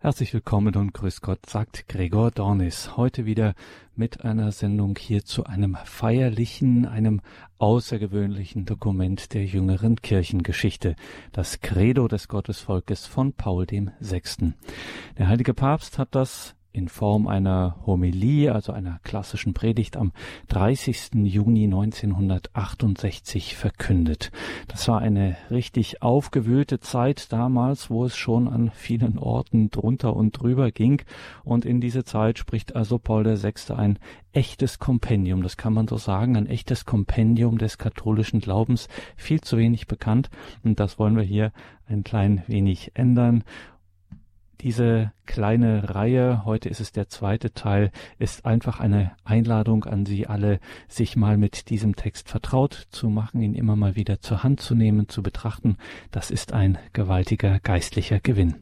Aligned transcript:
Herzlich 0.00 0.32
willkommen 0.32 0.76
und 0.76 0.94
grüß 0.94 1.22
Gott, 1.22 1.44
sagt 1.46 1.88
Gregor 1.88 2.30
Dornis. 2.30 2.96
Heute 2.96 3.26
wieder 3.26 3.54
mit 3.96 4.24
einer 4.24 4.52
Sendung 4.52 4.96
hier 4.96 5.24
zu 5.24 5.42
einem 5.42 5.76
feierlichen, 5.84 6.86
einem 6.86 7.20
außergewöhnlichen 7.58 8.64
Dokument 8.64 9.34
der 9.34 9.44
jüngeren 9.44 9.96
Kirchengeschichte, 9.96 10.94
das 11.32 11.62
Credo 11.62 12.06
des 12.06 12.28
Gottesvolkes 12.28 13.06
von 13.06 13.32
Paul 13.32 13.66
dem 13.66 13.90
Sechsten. 13.98 14.54
Der 15.18 15.26
heilige 15.26 15.52
Papst 15.52 15.98
hat 15.98 16.14
das 16.14 16.54
in 16.78 16.88
Form 16.88 17.26
einer 17.26 17.76
Homilie, 17.84 18.54
also 18.54 18.72
einer 18.72 19.00
klassischen 19.02 19.52
Predigt 19.52 19.96
am 19.96 20.12
30. 20.48 21.10
Juni 21.24 21.64
1968 21.64 23.56
verkündet. 23.56 24.30
Das 24.68 24.86
war 24.86 25.00
eine 25.00 25.36
richtig 25.50 26.02
aufgewühlte 26.02 26.78
Zeit 26.78 27.32
damals, 27.32 27.90
wo 27.90 28.04
es 28.04 28.16
schon 28.16 28.46
an 28.48 28.70
vielen 28.72 29.18
Orten 29.18 29.70
drunter 29.70 30.14
und 30.14 30.40
drüber 30.40 30.70
ging. 30.70 31.02
Und 31.42 31.64
in 31.64 31.80
diese 31.80 32.04
Zeit 32.04 32.38
spricht 32.38 32.76
also 32.76 32.98
Paul 32.98 33.24
VI. 33.24 33.74
ein 33.74 33.98
echtes 34.32 34.78
Kompendium, 34.78 35.42
das 35.42 35.56
kann 35.56 35.72
man 35.72 35.88
so 35.88 35.96
sagen, 35.96 36.36
ein 36.36 36.46
echtes 36.46 36.84
Kompendium 36.84 37.58
des 37.58 37.78
katholischen 37.78 38.40
Glaubens, 38.40 38.88
viel 39.16 39.40
zu 39.40 39.58
wenig 39.58 39.88
bekannt. 39.88 40.30
Und 40.62 40.78
das 40.78 40.98
wollen 40.98 41.16
wir 41.16 41.24
hier 41.24 41.52
ein 41.88 42.04
klein 42.04 42.44
wenig 42.46 42.92
ändern 42.94 43.42
diese 44.60 45.12
kleine 45.26 45.94
Reihe, 45.94 46.44
heute 46.44 46.68
ist 46.68 46.80
es 46.80 46.92
der 46.92 47.08
zweite 47.08 47.52
Teil, 47.52 47.90
ist 48.18 48.44
einfach 48.44 48.80
eine 48.80 49.12
Einladung 49.24 49.84
an 49.84 50.06
Sie 50.06 50.26
alle, 50.26 50.60
sich 50.88 51.16
mal 51.16 51.36
mit 51.36 51.70
diesem 51.70 51.96
Text 51.96 52.28
vertraut 52.28 52.86
zu 52.90 53.08
machen, 53.08 53.42
ihn 53.42 53.54
immer 53.54 53.76
mal 53.76 53.96
wieder 53.96 54.20
zur 54.20 54.42
Hand 54.42 54.60
zu 54.60 54.74
nehmen, 54.74 55.08
zu 55.08 55.22
betrachten. 55.22 55.76
Das 56.10 56.30
ist 56.30 56.52
ein 56.52 56.78
gewaltiger 56.92 57.60
geistlicher 57.60 58.20
Gewinn. 58.20 58.56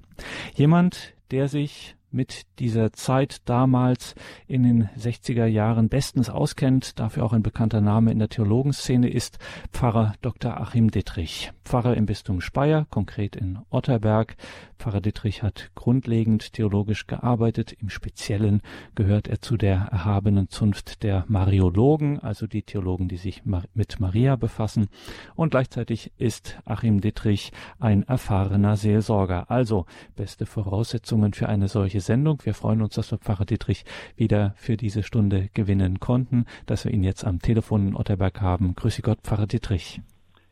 Jemand, 0.54 1.14
der 1.30 1.48
sich 1.48 1.96
mit 2.10 2.42
dieser 2.58 2.92
Zeit 2.92 3.42
damals 3.44 4.14
in 4.46 4.62
den 4.62 4.88
60er 4.98 5.46
Jahren 5.46 5.88
bestens 5.88 6.30
auskennt, 6.30 6.98
dafür 6.98 7.24
auch 7.24 7.32
ein 7.32 7.42
bekannter 7.42 7.80
Name 7.80 8.12
in 8.12 8.18
der 8.18 8.28
Theologenszene 8.28 9.08
ist 9.08 9.38
Pfarrer 9.72 10.14
Dr. 10.22 10.60
Achim 10.60 10.90
Dittrich. 10.90 11.52
Pfarrer 11.66 11.96
im 11.96 12.06
Bistum 12.06 12.40
Speyer, 12.40 12.86
konkret 12.90 13.34
in 13.34 13.58
Otterberg. 13.70 14.36
Pfarrer 14.78 15.00
Dittrich 15.00 15.42
hat 15.42 15.72
grundlegend 15.74 16.52
theologisch 16.52 17.08
gearbeitet. 17.08 17.72
Im 17.72 17.90
Speziellen 17.90 18.62
gehört 18.94 19.26
er 19.26 19.40
zu 19.40 19.56
der 19.56 19.88
erhabenen 19.90 20.48
Zunft 20.48 21.02
der 21.02 21.24
Mariologen, 21.26 22.20
also 22.20 22.46
die 22.46 22.62
Theologen, 22.62 23.08
die 23.08 23.16
sich 23.16 23.42
mit 23.44 23.98
Maria 23.98 24.36
befassen. 24.36 24.86
Und 25.34 25.50
gleichzeitig 25.50 26.12
ist 26.18 26.56
Achim 26.64 27.00
Dittrich 27.00 27.50
ein 27.80 28.04
erfahrener 28.04 28.76
Seelsorger. 28.76 29.50
Also 29.50 29.86
beste 30.14 30.46
Voraussetzungen 30.46 31.32
für 31.32 31.48
eine 31.48 31.66
solche 31.66 32.00
Sendung. 32.00 32.38
Wir 32.44 32.54
freuen 32.54 32.80
uns, 32.80 32.94
dass 32.94 33.10
wir 33.10 33.18
Pfarrer 33.18 33.44
Dietrich 33.44 33.84
wieder 34.14 34.54
für 34.56 34.76
diese 34.76 35.02
Stunde 35.02 35.50
gewinnen 35.52 35.98
konnten, 35.98 36.46
dass 36.66 36.84
wir 36.84 36.92
ihn 36.92 37.02
jetzt 37.02 37.24
am 37.24 37.40
Telefon 37.40 37.88
in 37.88 37.96
Otterberg 37.96 38.40
haben. 38.40 38.76
Grüße 38.76 39.02
Gott, 39.02 39.18
Pfarrer 39.24 39.48
Dietrich. 39.48 40.00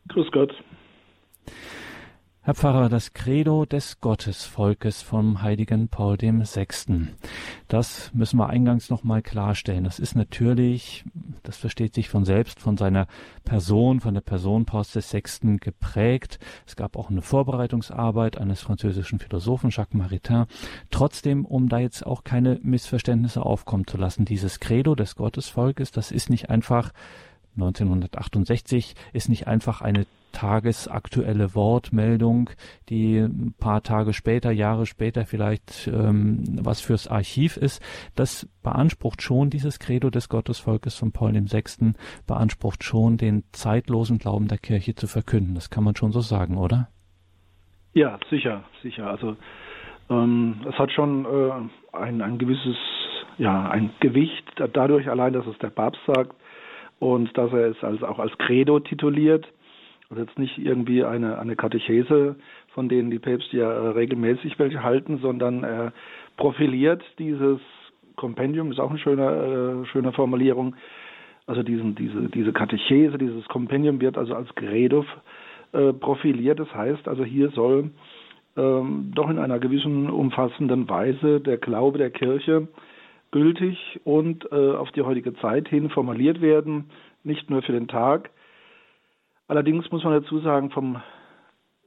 Grüß 0.09 0.29
Gott. 0.33 0.51
Herr 2.45 2.53
Pfarrer, 2.53 2.89
das 2.89 3.13
Credo 3.13 3.65
des 3.65 4.01
Gottesvolkes 4.01 5.01
vom 5.01 5.41
heiligen 5.41 5.87
Paul 5.87 6.15
dem 6.15 6.45
Sechsten. 6.45 7.15
Das 7.67 8.11
müssen 8.13 8.37
wir 8.37 8.49
eingangs 8.49 8.91
nochmal 8.91 9.23
klarstellen. 9.23 9.83
Das 9.83 9.97
ist 9.97 10.13
natürlich, 10.13 11.03
das 11.41 11.57
versteht 11.57 11.95
sich 11.95 12.07
von 12.07 12.23
selbst, 12.23 12.59
von 12.59 12.77
seiner 12.77 13.07
Person, 13.45 13.99
von 13.99 14.13
der 14.13 14.21
Person 14.21 14.65
Pauls 14.65 14.91
des 14.91 15.09
Sechsten 15.09 15.57
geprägt. 15.57 16.37
Es 16.67 16.75
gab 16.75 16.97
auch 16.97 17.09
eine 17.09 17.23
Vorbereitungsarbeit 17.23 18.37
eines 18.37 18.61
französischen 18.61 19.17
Philosophen, 19.17 19.71
Jacques 19.71 19.95
Maritain. 19.95 20.45
Trotzdem, 20.91 21.45
um 21.45 21.67
da 21.67 21.79
jetzt 21.79 22.05
auch 22.05 22.23
keine 22.23 22.59
Missverständnisse 22.61 23.43
aufkommen 23.43 23.87
zu 23.87 23.97
lassen, 23.97 24.23
dieses 24.23 24.59
Credo 24.59 24.93
des 24.93 25.15
Gottesvolkes, 25.15 25.89
das 25.89 26.11
ist 26.11 26.29
nicht 26.29 26.51
einfach 26.51 26.91
1968 27.57 28.95
ist 29.13 29.29
nicht 29.29 29.47
einfach 29.47 29.81
eine 29.81 30.05
tagesaktuelle 30.35 31.55
Wortmeldung, 31.55 32.49
die 32.89 33.19
ein 33.19 33.55
paar 33.57 33.81
Tage 33.81 34.13
später, 34.13 34.51
Jahre 34.51 34.85
später 34.85 35.25
vielleicht 35.25 35.87
ähm, 35.87 36.43
was 36.61 36.81
fürs 36.81 37.07
Archiv 37.07 37.55
ist. 37.57 37.81
Das 38.15 38.47
beansprucht 38.61 39.21
schon 39.21 39.49
dieses 39.49 39.79
Credo 39.79 40.09
des 40.09 40.27
Gottesvolkes 40.27 40.97
von 40.97 41.11
Paul 41.11 41.33
VI. 41.33 41.93
beansprucht 42.27 42.83
schon 42.83 43.17
den 43.17 43.43
zeitlosen 43.53 44.17
Glauben 44.19 44.47
der 44.47 44.57
Kirche 44.57 44.93
zu 44.93 45.07
verkünden. 45.07 45.55
Das 45.55 45.69
kann 45.69 45.83
man 45.83 45.95
schon 45.95 46.11
so 46.11 46.19
sagen, 46.19 46.57
oder? 46.57 46.89
Ja, 47.93 48.19
sicher, 48.29 48.63
sicher. 48.83 49.07
Also 49.07 49.37
ähm, 50.09 50.57
es 50.69 50.77
hat 50.77 50.91
schon 50.91 51.25
äh, 51.25 51.97
ein, 51.97 52.21
ein 52.21 52.37
gewisses, 52.37 52.75
ja, 53.37 53.69
ein 53.69 53.91
Gewicht 54.01 54.43
dadurch 54.73 55.09
allein, 55.09 55.31
dass 55.31 55.47
es 55.47 55.57
der 55.59 55.69
Papst 55.69 56.01
sagt 56.05 56.35
und 56.99 57.35
dass 57.37 57.51
er 57.53 57.69
es 57.71 57.83
als, 57.83 58.03
auch 58.03 58.19
als 58.19 58.37
Credo 58.37 58.79
tituliert. 58.81 59.47
Also 60.09 60.21
jetzt 60.21 60.37
nicht 60.37 60.57
irgendwie 60.57 61.03
eine, 61.03 61.39
eine 61.39 61.55
Katechese, 61.55 62.35
von 62.73 62.89
denen 62.89 63.09
die 63.09 63.19
Päpste 63.19 63.57
ja 63.57 63.71
äh, 63.71 63.87
regelmäßig 63.89 64.59
welche 64.59 64.83
halten, 64.83 65.17
sondern 65.17 65.63
er 65.63 65.93
profiliert 66.37 67.03
dieses 67.17 67.59
Kompendium, 68.15 68.71
ist 68.71 68.79
auch 68.79 68.89
eine 68.89 68.99
schöne, 68.99 69.83
äh, 69.83 69.85
schöne 69.87 70.11
Formulierung. 70.11 70.75
Also 71.47 71.63
diesen, 71.63 71.95
diese, 71.95 72.29
diese 72.29 72.53
Katechese, 72.53 73.17
dieses 73.17 73.47
Kompendium 73.47 73.99
wird 74.01 74.17
also 74.17 74.35
als 74.35 74.53
Credo 74.55 75.05
äh, 75.73 75.93
profiliert. 75.93 76.59
Das 76.59 76.73
heißt 76.73 77.07
also, 77.07 77.23
hier 77.23 77.49
soll 77.49 77.91
ähm, 78.57 79.11
doch 79.13 79.29
in 79.29 79.39
einer 79.39 79.59
gewissen 79.59 80.09
umfassenden 80.09 80.89
Weise 80.89 81.41
der 81.41 81.57
Glaube 81.57 81.97
der 81.97 82.09
Kirche 82.09 82.67
gültig 83.31 83.99
und 84.03 84.49
äh, 84.51 84.71
auf 84.75 84.91
die 84.91 85.01
heutige 85.01 85.33
Zeit 85.35 85.67
hin 85.67 85.89
formuliert 85.89 86.41
werden, 86.41 86.85
nicht 87.23 87.49
nur 87.49 87.61
für 87.61 87.73
den 87.73 87.87
Tag, 87.87 88.29
Allerdings 89.47 89.89
muss 89.91 90.03
man 90.03 90.13
dazu 90.13 90.39
sagen, 90.39 90.71
vom 90.71 91.01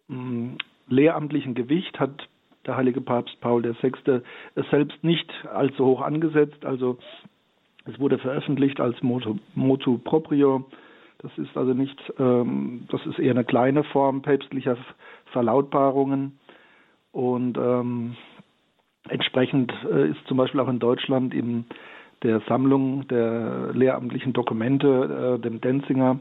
mm, 0.08 0.56
lehramtlichen 0.88 1.54
Gewicht 1.54 1.98
hat 1.98 2.28
der 2.66 2.76
heilige 2.76 3.00
Papst 3.00 3.40
Paul 3.40 3.62
VI. 3.64 4.20
es 4.54 4.70
selbst 4.70 5.02
nicht 5.02 5.32
allzu 5.52 5.84
hoch 5.84 6.02
angesetzt. 6.02 6.64
Also 6.64 6.98
es 7.86 7.98
wurde 7.98 8.18
veröffentlicht 8.18 8.80
als 8.80 9.02
Motu, 9.02 9.36
Motu 9.54 9.98
proprio. 9.98 10.66
Das 11.18 11.36
ist 11.38 11.56
also 11.56 11.72
nicht, 11.72 11.98
ähm, 12.18 12.86
das 12.90 13.04
ist 13.06 13.18
eher 13.18 13.32
eine 13.32 13.44
kleine 13.44 13.82
Form 13.84 14.22
päpstlicher 14.22 14.76
Verlautbarungen. 15.32 16.38
Und 17.10 17.58
ähm, 17.58 18.16
entsprechend 19.08 19.72
äh, 19.90 20.10
ist 20.10 20.24
zum 20.26 20.36
Beispiel 20.36 20.60
auch 20.60 20.68
in 20.68 20.78
Deutschland 20.78 21.34
in 21.34 21.64
der 22.22 22.40
Sammlung 22.48 23.08
der 23.08 23.72
lehramtlichen 23.72 24.32
Dokumente, 24.32 25.38
äh, 25.38 25.42
dem 25.42 25.60
Denzinger, 25.60 26.20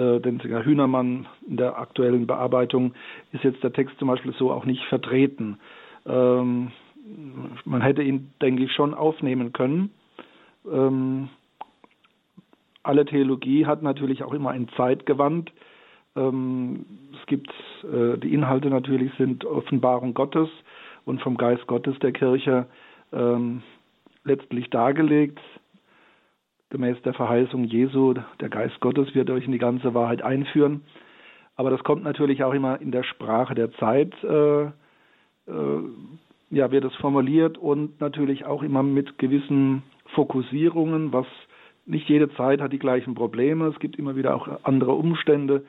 äh, 0.00 0.20
Denzinger 0.20 0.64
Hühnermann 0.64 1.26
in 1.46 1.56
der 1.56 1.78
aktuellen 1.78 2.26
Bearbeitung 2.26 2.94
ist 3.32 3.44
jetzt 3.44 3.62
der 3.62 3.72
Text 3.72 3.98
zum 3.98 4.08
Beispiel 4.08 4.32
so 4.32 4.50
auch 4.50 4.64
nicht 4.64 4.84
vertreten. 4.86 5.58
Ähm, 6.06 6.72
man 7.64 7.82
hätte 7.82 8.02
ihn, 8.02 8.32
denke 8.40 8.64
ich, 8.64 8.72
schon 8.72 8.94
aufnehmen 8.94 9.52
können. 9.52 9.90
Ähm, 10.70 11.28
alle 12.82 13.04
Theologie 13.04 13.66
hat 13.66 13.82
natürlich 13.82 14.22
auch 14.22 14.32
immer 14.32 14.50
ein 14.50 14.68
Zeitgewand. 14.76 15.52
Ähm, 16.16 16.86
es 17.20 17.26
gibt 17.26 17.50
äh, 17.84 18.16
die 18.18 18.32
Inhalte 18.32 18.70
natürlich 18.70 19.12
sind 19.18 19.44
Offenbarung 19.44 20.14
Gottes 20.14 20.48
und 21.04 21.20
vom 21.20 21.36
Geist 21.36 21.66
Gottes 21.66 21.98
der 21.98 22.12
Kirche 22.12 22.66
ähm, 23.12 23.62
letztlich 24.24 24.70
dargelegt 24.70 25.40
gemäß 26.70 27.00
der 27.02 27.14
Verheißung 27.14 27.64
Jesu, 27.64 28.14
der 28.40 28.48
Geist 28.48 28.80
Gottes 28.80 29.14
wird 29.14 29.30
euch 29.30 29.44
in 29.44 29.52
die 29.52 29.58
ganze 29.58 29.92
Wahrheit 29.94 30.22
einführen. 30.22 30.82
Aber 31.56 31.70
das 31.70 31.84
kommt 31.84 32.04
natürlich 32.04 32.42
auch 32.42 32.54
immer 32.54 32.80
in 32.80 32.90
der 32.92 33.02
Sprache 33.02 33.54
der 33.54 33.72
Zeit, 33.72 34.14
äh, 34.24 34.62
äh, 34.62 34.70
ja, 36.50 36.70
wird 36.70 36.84
es 36.84 36.94
formuliert 36.96 37.58
und 37.58 38.00
natürlich 38.00 38.46
auch 38.46 38.62
immer 38.62 38.82
mit 38.82 39.18
gewissen 39.18 39.82
Fokussierungen, 40.14 41.12
was 41.12 41.26
nicht 41.86 42.08
jede 42.08 42.32
Zeit 42.34 42.60
hat 42.60 42.72
die 42.72 42.78
gleichen 42.78 43.14
Probleme. 43.14 43.66
Es 43.66 43.78
gibt 43.78 43.96
immer 43.96 44.16
wieder 44.16 44.34
auch 44.34 44.48
andere 44.64 44.92
Umstände 44.92 45.64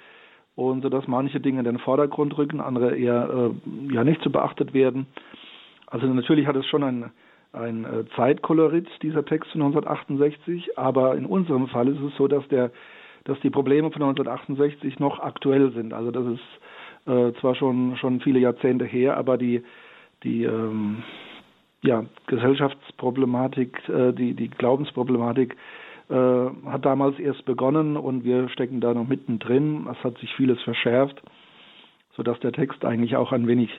und 0.55 0.81
so 0.81 0.89
dass 0.89 1.07
manche 1.07 1.39
Dinge 1.39 1.59
in 1.59 1.65
den 1.65 1.79
Vordergrund 1.79 2.37
rücken, 2.37 2.61
andere 2.61 2.95
eher 2.95 3.29
äh, 3.29 3.93
ja 3.93 4.03
nicht 4.03 4.21
zu 4.21 4.31
beachtet 4.31 4.73
werden. 4.73 5.07
Also 5.87 6.07
natürlich 6.07 6.47
hat 6.47 6.55
es 6.55 6.65
schon 6.67 6.83
ein 6.83 7.11
ein 7.53 7.85
äh, 7.85 8.05
Zeitkolorit, 8.15 8.87
dieser 9.01 9.25
Text 9.25 9.51
von 9.51 9.61
1968, 9.61 10.77
aber 10.77 11.15
in 11.15 11.25
unserem 11.25 11.67
Fall 11.67 11.87
ist 11.87 12.01
es 12.01 12.15
so, 12.17 12.27
dass 12.27 12.47
der 12.49 12.71
dass 13.23 13.39
die 13.41 13.51
Probleme 13.51 13.91
von 13.91 14.01
1968 14.01 14.99
noch 14.99 15.19
aktuell 15.19 15.71
sind. 15.73 15.93
Also 15.93 16.09
das 16.09 16.25
ist 16.25 17.09
äh, 17.11 17.39
zwar 17.39 17.55
schon 17.55 17.95
schon 17.97 18.19
viele 18.21 18.39
Jahrzehnte 18.39 18.85
her, 18.85 19.17
aber 19.17 19.37
die 19.37 19.63
die 20.23 20.43
ähm, 20.43 21.03
ja, 21.83 22.05
Gesellschaftsproblematik, 22.27 23.89
äh, 23.89 24.13
die 24.13 24.33
die 24.33 24.49
Glaubensproblematik 24.49 25.55
äh, 26.09 26.15
hat 26.15 26.85
damals 26.85 27.19
erst 27.19 27.45
begonnen 27.45 27.97
und 27.97 28.23
wir 28.23 28.49
stecken 28.49 28.81
da 28.81 28.93
noch 28.93 29.07
mittendrin. 29.07 29.87
Es 29.91 30.03
hat 30.03 30.17
sich 30.19 30.33
vieles 30.35 30.61
verschärft, 30.61 31.21
sodass 32.15 32.39
der 32.39 32.51
Text 32.51 32.85
eigentlich 32.85 33.15
auch 33.15 33.31
ein 33.31 33.47
wenig 33.47 33.69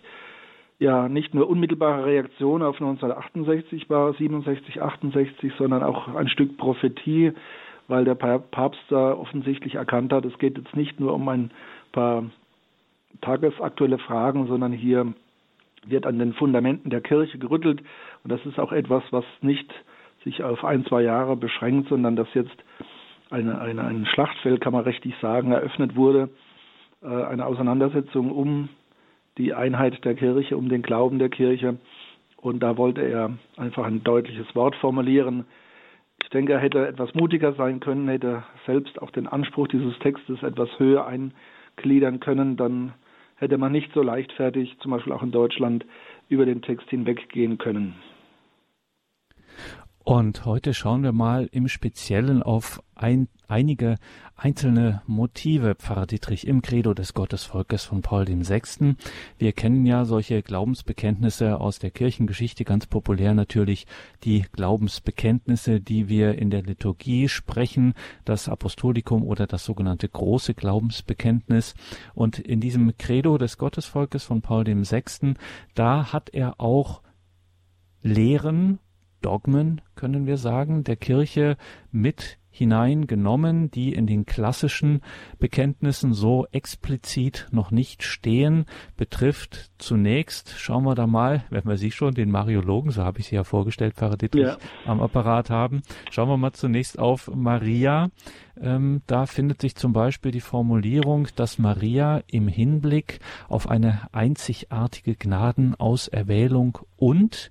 ja 0.83 1.09
nicht 1.09 1.33
nur 1.33 1.49
unmittelbare 1.49 2.05
Reaktion 2.05 2.63
auf 2.63 2.81
1968 2.81 3.89
war, 3.89 4.13
67, 4.13 4.83
68, 4.83 5.53
sondern 5.57 5.83
auch 5.83 6.15
ein 6.15 6.29
Stück 6.29 6.59
Prophetie, 6.59 7.33
weil 7.89 8.05
der 8.05 8.15
Papst 8.15 8.83
da 8.89 9.13
offensichtlich 9.15 9.77
erkannt 9.77 10.13
hat, 10.13 10.25
es 10.25 10.39
geht 10.39 10.59
jetzt 10.59 10.77
nicht 10.77 11.01
nur 11.01 11.15
um 11.15 11.29
ein 11.29 11.51
paar 11.93 12.25
tagesaktuelle 13.21 13.99
Fragen, 13.99 14.47
sondern 14.47 14.73
hier 14.73 15.13
wird 15.87 16.07
an 16.07 16.19
den 16.19 16.33
Fundamenten 16.33 16.91
der 16.91 17.01
Kirche 17.01 17.39
gerüttelt. 17.39 17.83
Und 18.25 18.33
das 18.33 18.45
ist 18.47 18.59
auch 18.59 18.73
etwas, 18.73 19.03
was 19.11 19.25
nicht 19.41 19.73
sich 20.25 20.43
auf 20.43 20.65
ein, 20.65 20.85
zwei 20.87 21.03
Jahre 21.03 21.37
beschränkt, 21.37 21.89
sondern 21.89 22.17
dass 22.17 22.29
jetzt 22.35 22.57
eine, 23.31 23.61
eine, 23.61 23.83
ein 23.83 24.07
Schlachtfeld, 24.07 24.61
kann 24.61 24.73
man 24.73 24.85
richtig 24.85 25.15
sagen, 25.21 25.53
eröffnet 25.53 25.97
wurde, 25.97 26.29
äh, 27.03 27.07
eine 27.07 27.47
Auseinandersetzung 27.47 28.31
um 28.31 28.69
die 29.39 29.55
Einheit 29.55 30.05
der 30.05 30.15
Kirche, 30.15 30.57
um 30.57 30.69
den 30.69 30.83
Glauben 30.83 31.19
der 31.19 31.29
Kirche. 31.29 31.79
Und 32.37 32.61
da 32.61 32.77
wollte 32.77 33.03
er 33.03 33.37
einfach 33.57 33.85
ein 33.85 34.03
deutliches 34.03 34.55
Wort 34.55 34.75
formulieren. 34.77 35.45
Ich 36.23 36.31
denke, 36.31 36.53
er 36.53 36.61
hätte 36.61 36.87
etwas 36.87 37.15
mutiger 37.15 37.53
sein 37.55 37.81
können, 37.81 38.09
hätte 38.09 38.45
selbst 38.67 39.01
auch 39.01 39.11
den 39.11 39.27
Anspruch 39.27 39.69
dieses 39.69 39.99
Textes 40.01 40.43
etwas 40.43 40.69
höher 40.79 41.07
eingliedern 41.07 42.21
können, 42.21 42.57
dann 42.57 42.95
hätte 43.37 43.59
man 43.59 43.73
nicht 43.73 43.93
so 43.93 44.03
leichtfertig, 44.03 44.79
zum 44.81 44.93
Beispiel 44.93 45.13
auch 45.13 45.23
in 45.23 45.33
Deutschland, 45.33 45.85
über 46.29 46.47
den 46.47 46.63
Text 46.63 46.89
hinweggehen 46.91 47.59
können. 47.59 47.95
Und 50.05 50.47
heute 50.47 50.75
schauen 50.75 51.05
wir 51.05 51.13
mal 51.13 51.49
im 51.53 51.69
Speziellen 51.69 52.43
auf 52.43 52.83
ein, 52.97 53.29
einige 53.47 53.99
einzelne 54.35 55.01
Motive, 55.07 55.77
Pfarrer 55.77 56.07
Dietrich, 56.07 56.45
im 56.49 56.61
Credo 56.61 56.93
des 56.93 57.15
Gottesvolkes 57.15 57.85
von 57.85 58.03
Paul 58.03 58.27
VI. 58.27 58.97
Wir 59.39 59.53
kennen 59.53 59.87
ja 59.87 60.05
solche 60.05 60.43
Glaubensbekenntnisse 60.43 61.61
aus 61.61 61.79
der 61.79 61.93
Kirchengeschichte, 61.93 62.65
ganz 62.65 62.87
populär 62.87 63.33
natürlich 63.33 63.87
die 64.25 64.45
Glaubensbekenntnisse, 64.51 65.81
die 65.81 66.09
wir 66.09 66.37
in 66.37 66.51
der 66.51 66.63
Liturgie 66.63 67.29
sprechen, 67.29 67.95
das 68.25 68.49
Apostolikum 68.49 69.23
oder 69.23 69.47
das 69.47 69.65
sogenannte 69.65 70.09
große 70.09 70.55
Glaubensbekenntnis. 70.55 71.75
Und 72.13 72.41
in 72.41 72.59
diesem 72.59 72.97
Credo 72.99 73.39
des 73.39 73.57
Gottesvolkes 73.57 74.25
von 74.25 74.43
Paul 74.43 74.67
VI., 74.67 75.35
da 75.75 76.13
hat 76.13 76.31
er 76.31 76.61
auch 76.61 77.03
Lehren 78.03 78.81
Dogmen, 79.23 79.81
können 79.95 80.27
wir 80.27 80.37
sagen, 80.37 80.85
der 80.85 80.97
Kirche 80.97 81.57
mit 81.91 82.39
hineingenommen, 82.53 83.71
die 83.71 83.95
in 83.95 84.07
den 84.07 84.27
klassischen 84.27 85.01
Bekenntnissen 85.39 86.13
so 86.13 86.47
explizit 86.53 87.49
noch 87.51 87.71
nicht 87.71 88.03
stehen, 88.03 88.67
betrifft 88.97 89.71
zunächst, 89.79 90.55
schauen 90.59 90.85
wir 90.85 90.95
da 90.95 91.07
mal, 91.07 91.45
wenn 91.49 91.65
wir 91.65 91.79
Sie 91.79 91.91
schon, 91.91 92.13
den 92.15 92.31
Mariologen, 92.31 92.91
so 92.91 93.03
habe 93.03 93.21
ich 93.21 93.29
Sie 93.29 93.37
ja 93.37 93.43
vorgestellt, 93.43 93.95
Pfarrer 93.95 94.19
Dietrich, 94.19 94.45
ja. 94.45 94.59
am 94.85 95.01
Apparat 95.01 95.49
haben, 95.49 95.81
schauen 96.11 96.29
wir 96.29 96.37
mal 96.37 96.53
zunächst 96.53 96.99
auf 96.99 97.31
Maria. 97.35 98.11
Ähm, 98.61 99.01
da 99.07 99.25
findet 99.25 99.63
sich 99.63 99.75
zum 99.75 99.95
Beispiel 99.95 100.31
die 100.31 100.41
Formulierung, 100.41 101.29
dass 101.35 101.59
Maria 101.59 102.23
im 102.27 102.49
Hinblick 102.49 103.21
auf 103.49 103.69
eine 103.69 104.03
einzigartige 104.13 105.17
Gnadenauserwählung 105.17 106.79
und 106.97 107.51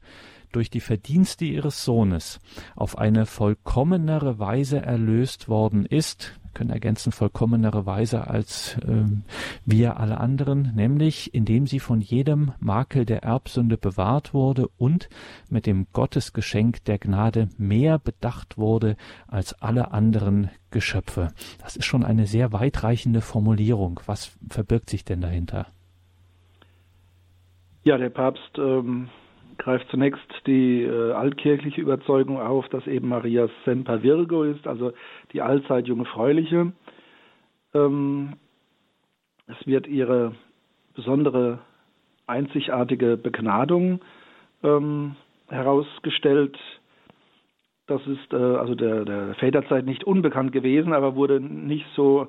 durch 0.51 0.69
die 0.69 0.79
Verdienste 0.79 1.45
ihres 1.45 1.83
Sohnes 1.83 2.39
auf 2.75 2.97
eine 2.97 3.25
vollkommenere 3.25 4.39
Weise 4.39 4.81
erlöst 4.81 5.49
worden 5.49 5.85
ist, 5.85 6.39
können 6.53 6.69
ergänzen 6.69 7.11
vollkommenere 7.11 7.85
Weise 7.85 8.27
als 8.27 8.77
äh, 8.79 9.05
wir 9.65 9.97
alle 9.97 10.19
anderen, 10.19 10.73
nämlich 10.75 11.33
indem 11.33 11.67
sie 11.67 11.79
von 11.79 12.01
jedem 12.01 12.51
Makel 12.59 13.05
der 13.05 13.23
Erbsünde 13.23 13.77
bewahrt 13.77 14.33
wurde 14.33 14.67
und 14.77 15.09
mit 15.49 15.65
dem 15.65 15.87
Gottesgeschenk 15.93 16.83
der 16.85 16.99
Gnade 16.99 17.49
mehr 17.57 17.99
bedacht 17.99 18.57
wurde 18.57 18.97
als 19.27 19.53
alle 19.61 19.91
anderen 19.91 20.49
Geschöpfe. 20.71 21.29
Das 21.61 21.75
ist 21.75 21.85
schon 21.85 22.03
eine 22.03 22.27
sehr 22.27 22.51
weitreichende 22.51 23.21
Formulierung. 23.21 23.99
Was 24.05 24.37
verbirgt 24.49 24.89
sich 24.89 25.05
denn 25.05 25.21
dahinter? 25.21 25.67
Ja, 27.83 27.97
der 27.97 28.09
Papst 28.09 28.57
ähm, 28.57 29.09
greift 29.61 29.87
zunächst 29.89 30.27
die 30.47 30.81
äh, 30.81 31.11
altkirchliche 31.11 31.81
Überzeugung 31.81 32.41
auf, 32.41 32.67
dass 32.69 32.87
eben 32.87 33.09
Maria 33.09 33.47
Semper 33.63 34.01
Virgo 34.01 34.43
ist, 34.43 34.65
also 34.65 34.91
die 35.33 35.41
allzeit 35.41 35.87
jungfräuliche. 35.87 36.73
Ähm, 37.75 38.33
es 39.45 39.67
wird 39.67 39.85
ihre 39.85 40.33
besondere, 40.95 41.59
einzigartige 42.25 43.17
Begnadung 43.17 44.01
ähm, 44.63 45.15
herausgestellt. 45.47 46.57
Das 47.85 48.01
ist 48.07 48.33
äh, 48.33 48.37
also 48.37 48.73
der, 48.73 49.05
der 49.05 49.35
Väterzeit 49.35 49.85
nicht 49.85 50.03
unbekannt 50.03 50.53
gewesen, 50.53 50.91
aber 50.93 51.15
wurde 51.15 51.39
nicht 51.39 51.85
so 51.95 52.27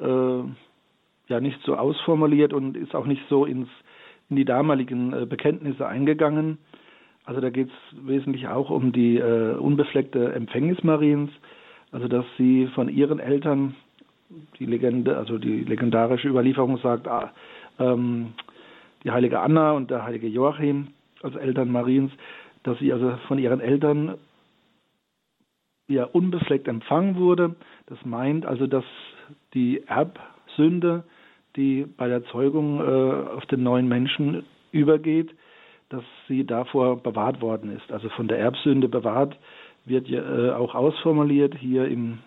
äh, 0.00 0.42
ja 1.28 1.40
nicht 1.40 1.60
so 1.64 1.76
ausformuliert 1.76 2.54
und 2.54 2.78
ist 2.78 2.94
auch 2.94 3.06
nicht 3.06 3.22
so 3.28 3.44
ins 3.44 3.68
in 4.30 4.36
die 4.36 4.44
damaligen 4.44 5.12
äh, 5.12 5.26
Bekenntnisse 5.26 5.86
eingegangen. 5.86 6.58
Also 7.24 7.40
da 7.40 7.50
geht 7.50 7.68
es 7.68 8.06
wesentlich 8.06 8.48
auch 8.48 8.70
um 8.70 8.92
die 8.92 9.18
äh, 9.18 9.54
unbefleckte 9.54 10.32
Empfängnis 10.32 10.82
Mariens, 10.82 11.30
also 11.92 12.08
dass 12.08 12.24
sie 12.36 12.66
von 12.74 12.88
ihren 12.88 13.20
Eltern, 13.20 13.76
die 14.58 14.66
Legende, 14.66 15.16
also 15.16 15.38
die 15.38 15.60
legendarische 15.60 16.28
Überlieferung 16.28 16.78
sagt, 16.78 17.06
ah, 17.06 17.32
ähm, 17.78 18.32
die 19.04 19.10
heilige 19.10 19.40
Anna 19.40 19.72
und 19.72 19.90
der 19.90 20.04
heilige 20.04 20.26
Joachim 20.26 20.88
als 21.22 21.36
Eltern 21.36 21.70
Mariens, 21.70 22.12
dass 22.62 22.78
sie 22.78 22.92
also 22.92 23.16
von 23.28 23.38
ihren 23.38 23.60
Eltern 23.60 24.16
ja 25.88 26.04
unbefleckt 26.04 26.68
empfangen 26.68 27.16
wurde. 27.16 27.54
Das 27.86 27.98
meint 28.04 28.46
also, 28.46 28.66
dass 28.66 28.84
die 29.54 29.82
Erbsünde 29.86 31.04
die 31.56 31.86
bei 31.96 32.08
der 32.08 32.24
Zeugung 32.24 32.80
äh, 32.80 33.30
auf 33.36 33.46
den 33.46 33.62
neuen 33.62 33.88
Menschen 33.88 34.44
übergeht, 34.70 35.30
dass 35.90 36.02
sie 36.26 36.44
davor 36.44 37.02
bewahrt 37.02 37.40
worden 37.42 37.76
ist. 37.76 37.92
Also 37.92 38.08
von 38.10 38.28
der 38.28 38.38
Erbsünde 38.38 38.88
bewahrt 38.88 39.36
wird 39.84 40.10
äh, 40.10 40.50
auch 40.50 40.74
ausformuliert 40.74 41.54
hier 41.58 41.86
im, 41.86 42.18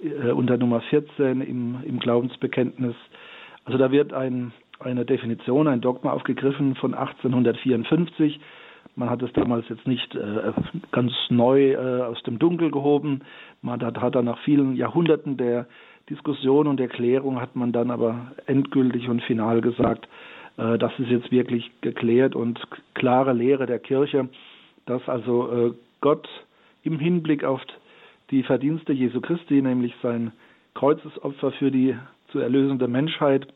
äh, 0.00 0.30
unter 0.30 0.56
Nummer 0.56 0.80
14 0.82 1.40
im, 1.40 1.78
im 1.84 1.98
Glaubensbekenntnis. 1.98 2.94
Also 3.64 3.78
da 3.78 3.90
wird 3.90 4.12
ein, 4.12 4.52
eine 4.78 5.04
Definition, 5.04 5.68
ein 5.68 5.80
Dogma 5.80 6.12
aufgegriffen 6.12 6.74
von 6.76 6.94
1854. 6.94 8.40
Man 8.94 9.08
hat 9.08 9.22
es 9.22 9.32
damals 9.32 9.68
jetzt 9.68 9.86
nicht 9.86 10.14
äh, 10.14 10.52
ganz 10.90 11.12
neu 11.30 11.72
äh, 11.72 12.02
aus 12.02 12.22
dem 12.24 12.38
Dunkel 12.38 12.70
gehoben. 12.70 13.22
Man 13.62 13.82
hat, 13.82 13.98
hat 13.98 14.14
dann 14.14 14.26
nach 14.26 14.38
vielen 14.40 14.76
Jahrhunderten 14.76 15.36
der 15.36 15.66
Diskussion 16.12 16.66
und 16.66 16.78
Erklärung 16.78 17.40
hat 17.40 17.56
man 17.56 17.72
dann 17.72 17.90
aber 17.90 18.32
endgültig 18.44 19.08
und 19.08 19.22
final 19.22 19.62
gesagt, 19.62 20.06
äh, 20.58 20.76
das 20.76 20.92
ist 20.98 21.08
jetzt 21.08 21.32
wirklich 21.32 21.70
geklärt 21.80 22.34
und 22.34 22.60
klare 22.92 23.32
Lehre 23.32 23.64
der 23.64 23.78
Kirche, 23.78 24.28
dass 24.84 25.08
also 25.08 25.50
äh, 25.50 25.72
Gott 26.02 26.28
im 26.82 26.98
Hinblick 26.98 27.44
auf 27.44 27.62
die 28.30 28.42
Verdienste 28.42 28.92
Jesu 28.92 29.22
Christi, 29.22 29.62
nämlich 29.62 29.94
sein 30.02 30.32
Kreuzesopfer 30.74 31.52
für 31.52 31.70
die 31.70 31.96
zur 32.30 32.42
Erlösung 32.42 32.78
der 32.78 32.88
Menschheit, 32.88 33.46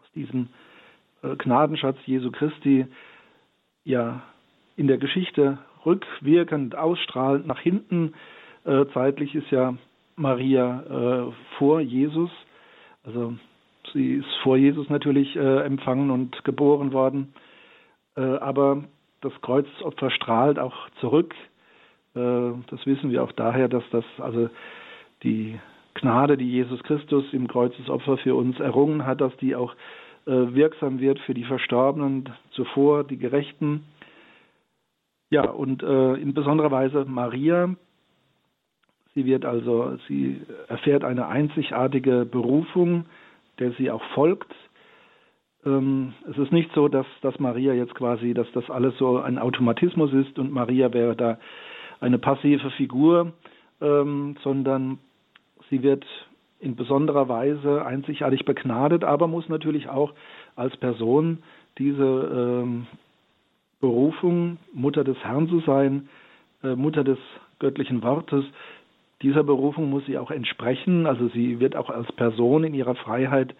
aus 0.00 0.12
diesem 0.14 0.48
äh, 1.22 1.34
Gnadenschatz 1.36 1.96
Jesu 2.06 2.30
Christi 2.30 2.86
ja 3.84 4.22
in 4.76 4.86
der 4.86 4.98
Geschichte 4.98 5.58
rückwirkend, 5.84 6.76
ausstrahlend 6.76 7.48
nach 7.48 7.60
hinten, 7.60 8.14
äh, 8.64 8.84
zeitlich 8.94 9.34
ist 9.34 9.50
ja 9.50 9.74
Maria 10.16 11.28
äh, 11.28 11.32
vor 11.58 11.80
Jesus. 11.80 12.30
Also 13.04 13.34
sie 13.92 14.14
ist 14.14 14.34
vor 14.42 14.56
Jesus 14.56 14.88
natürlich 14.88 15.34
äh, 15.36 15.60
empfangen 15.64 16.10
und 16.10 16.44
geboren 16.44 16.92
worden. 16.92 17.34
Äh, 18.16 18.22
aber 18.22 18.84
das 19.20 19.32
Kreuzopfer 19.42 20.10
strahlt 20.10 20.58
auch 20.58 20.88
zurück. 21.00 21.34
Äh, 22.14 22.52
das 22.68 22.86
wissen 22.86 23.10
wir 23.10 23.22
auch 23.22 23.32
daher, 23.32 23.68
dass 23.68 23.84
das 23.90 24.04
also 24.18 24.48
die 25.22 25.58
Gnade, 25.94 26.36
die 26.36 26.50
Jesus 26.50 26.82
Christus 26.82 27.24
im 27.32 27.48
Kreuzesopfer 27.48 28.18
für 28.18 28.34
uns 28.34 28.58
errungen 28.58 29.06
hat, 29.06 29.20
dass 29.20 29.36
die 29.38 29.54
auch 29.54 29.74
äh, 30.26 30.54
wirksam 30.54 31.00
wird 31.00 31.18
für 31.20 31.34
die 31.34 31.44
Verstorbenen 31.44 32.30
zuvor, 32.52 33.04
die 33.04 33.18
Gerechten. 33.18 33.84
Ja, 35.30 35.48
und 35.50 35.82
äh, 35.82 36.14
in 36.14 36.34
besonderer 36.34 36.70
Weise 36.70 37.04
Maria, 37.06 37.74
Sie 39.14 39.24
wird 39.26 39.44
also, 39.44 39.96
sie 40.08 40.40
erfährt 40.68 41.04
eine 41.04 41.28
einzigartige 41.28 42.24
Berufung, 42.24 43.04
der 43.60 43.70
sie 43.72 43.90
auch 43.90 44.02
folgt. 44.14 44.52
Ähm, 45.64 46.14
es 46.28 46.36
ist 46.36 46.52
nicht 46.52 46.70
so, 46.74 46.88
dass, 46.88 47.06
dass 47.22 47.38
Maria 47.38 47.74
jetzt 47.74 47.94
quasi, 47.94 48.34
dass 48.34 48.50
das 48.52 48.68
alles 48.70 48.96
so 48.98 49.18
ein 49.18 49.38
Automatismus 49.38 50.12
ist 50.12 50.38
und 50.38 50.52
Maria 50.52 50.92
wäre 50.92 51.14
da 51.14 51.38
eine 52.00 52.18
passive 52.18 52.70
Figur, 52.72 53.32
ähm, 53.80 54.36
sondern 54.42 54.98
sie 55.70 55.82
wird 55.82 56.04
in 56.58 56.76
besonderer 56.76 57.28
Weise 57.28 57.84
einzigartig 57.84 58.44
begnadet, 58.44 59.04
aber 59.04 59.28
muss 59.28 59.48
natürlich 59.48 59.88
auch 59.88 60.12
als 60.56 60.76
Person 60.76 61.42
diese 61.78 62.02
ähm, 62.62 62.86
Berufung, 63.80 64.58
Mutter 64.72 65.04
des 65.04 65.18
Herrn 65.18 65.48
zu 65.48 65.60
sein, 65.60 66.08
äh, 66.62 66.74
Mutter 66.74 67.04
des 67.04 67.18
göttlichen 67.58 68.02
Wortes, 68.02 68.44
dieser 69.24 69.42
Berufung 69.42 69.90
muss 69.90 70.04
sie 70.06 70.18
auch 70.18 70.30
entsprechen. 70.30 71.06
Also 71.06 71.28
sie 71.28 71.58
wird 71.58 71.74
auch 71.74 71.90
als 71.90 72.10
Person 72.12 72.62
in 72.62 72.74
ihrer 72.74 72.94
Freiheit 72.94 73.54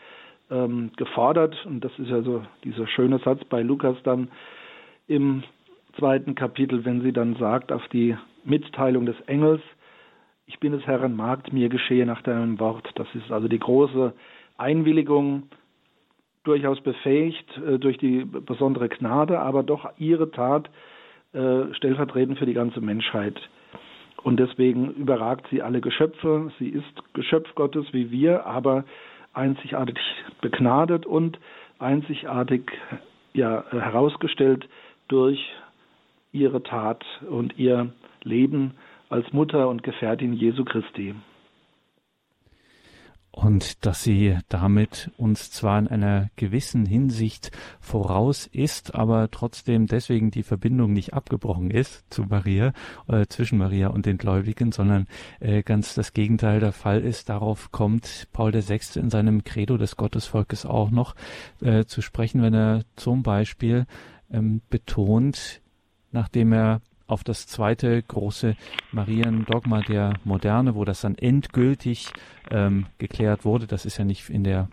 ähm, 0.50 0.92
gefordert. 0.96 1.56
Und 1.66 1.82
das 1.82 1.92
ist 1.98 2.08
ja 2.08 2.22
so 2.22 2.42
dieser 2.62 2.86
schöne 2.86 3.18
Satz 3.18 3.42
bei 3.44 3.62
Lukas 3.62 3.96
dann 4.04 4.28
im 5.06 5.42
zweiten 5.98 6.34
Kapitel, 6.34 6.84
wenn 6.84 7.00
sie 7.00 7.12
dann 7.12 7.34
sagt 7.36 7.72
auf 7.72 7.86
die 7.88 8.16
Mitteilung 8.44 9.06
des 9.06 9.18
Engels, 9.22 9.62
ich 10.46 10.60
bin 10.60 10.72
des 10.72 10.86
Herrn 10.86 11.16
Magd, 11.16 11.54
mir 11.54 11.70
geschehe 11.70 12.04
nach 12.04 12.20
deinem 12.20 12.60
Wort. 12.60 12.90
Das 12.96 13.08
ist 13.14 13.32
also 13.32 13.48
die 13.48 13.58
große 13.58 14.12
Einwilligung, 14.58 15.44
durchaus 16.42 16.78
befähigt 16.82 17.48
äh, 17.66 17.78
durch 17.78 17.96
die 17.96 18.26
besondere 18.26 18.90
Gnade, 18.90 19.38
aber 19.38 19.62
doch 19.62 19.90
ihre 19.96 20.30
Tat 20.30 20.68
äh, 21.32 21.72
stellvertretend 21.72 22.38
für 22.38 22.44
die 22.44 22.52
ganze 22.52 22.82
Menschheit. 22.82 23.40
Und 24.24 24.40
deswegen 24.40 24.90
überragt 24.94 25.46
sie 25.50 25.60
alle 25.60 25.82
Geschöpfe. 25.82 26.50
Sie 26.58 26.70
ist 26.70 27.12
Geschöpf 27.12 27.54
Gottes 27.54 27.84
wie 27.92 28.10
wir, 28.10 28.46
aber 28.46 28.84
einzigartig 29.34 29.98
begnadet 30.40 31.04
und 31.04 31.38
einzigartig 31.78 32.62
ja, 33.34 33.64
herausgestellt 33.70 34.66
durch 35.08 35.38
ihre 36.32 36.62
Tat 36.62 37.04
und 37.28 37.58
ihr 37.58 37.92
Leben 38.22 38.72
als 39.10 39.30
Mutter 39.34 39.68
und 39.68 39.82
Gefährtin 39.82 40.32
Jesu 40.32 40.64
Christi. 40.64 41.14
Und 43.34 43.84
dass 43.84 44.04
sie 44.04 44.38
damit 44.48 45.10
uns 45.16 45.50
zwar 45.50 45.80
in 45.80 45.88
einer 45.88 46.30
gewissen 46.36 46.86
Hinsicht 46.86 47.50
voraus 47.80 48.46
ist, 48.46 48.94
aber 48.94 49.28
trotzdem 49.28 49.88
deswegen 49.88 50.30
die 50.30 50.44
Verbindung 50.44 50.92
nicht 50.92 51.14
abgebrochen 51.14 51.72
ist 51.72 52.04
zu 52.10 52.22
Maria, 52.22 52.72
äh, 53.08 53.26
zwischen 53.26 53.58
Maria 53.58 53.88
und 53.88 54.06
den 54.06 54.18
Gläubigen, 54.18 54.70
sondern 54.70 55.08
äh, 55.40 55.64
ganz 55.64 55.94
das 55.94 56.12
Gegenteil 56.12 56.60
der 56.60 56.70
Fall 56.70 57.00
ist. 57.00 57.28
Darauf 57.28 57.72
kommt 57.72 58.28
Paul 58.32 58.52
VI. 58.54 59.00
in 59.00 59.10
seinem 59.10 59.42
Credo 59.42 59.78
des 59.78 59.96
Gottesvolkes 59.96 60.64
auch 60.64 60.92
noch 60.92 61.16
äh, 61.60 61.86
zu 61.86 62.02
sprechen, 62.02 62.40
wenn 62.40 62.54
er 62.54 62.84
zum 62.94 63.24
Beispiel 63.24 63.86
ähm, 64.32 64.60
betont, 64.70 65.60
nachdem 66.12 66.52
er 66.52 66.82
auf 67.06 67.24
das 67.24 67.46
zweite 67.46 68.02
große 68.02 68.56
Mariendogma 68.92 69.82
der 69.82 70.14
Moderne, 70.24 70.74
wo 70.74 70.84
das 70.84 71.02
dann 71.02 71.16
endgültig 71.16 72.12
ähm, 72.50 72.86
geklärt 72.98 73.44
wurde. 73.44 73.66
Das 73.66 73.84
ist 73.84 73.98
ja 73.98 74.04
nicht 74.04 74.30
in 74.30 74.44
der 74.44 74.68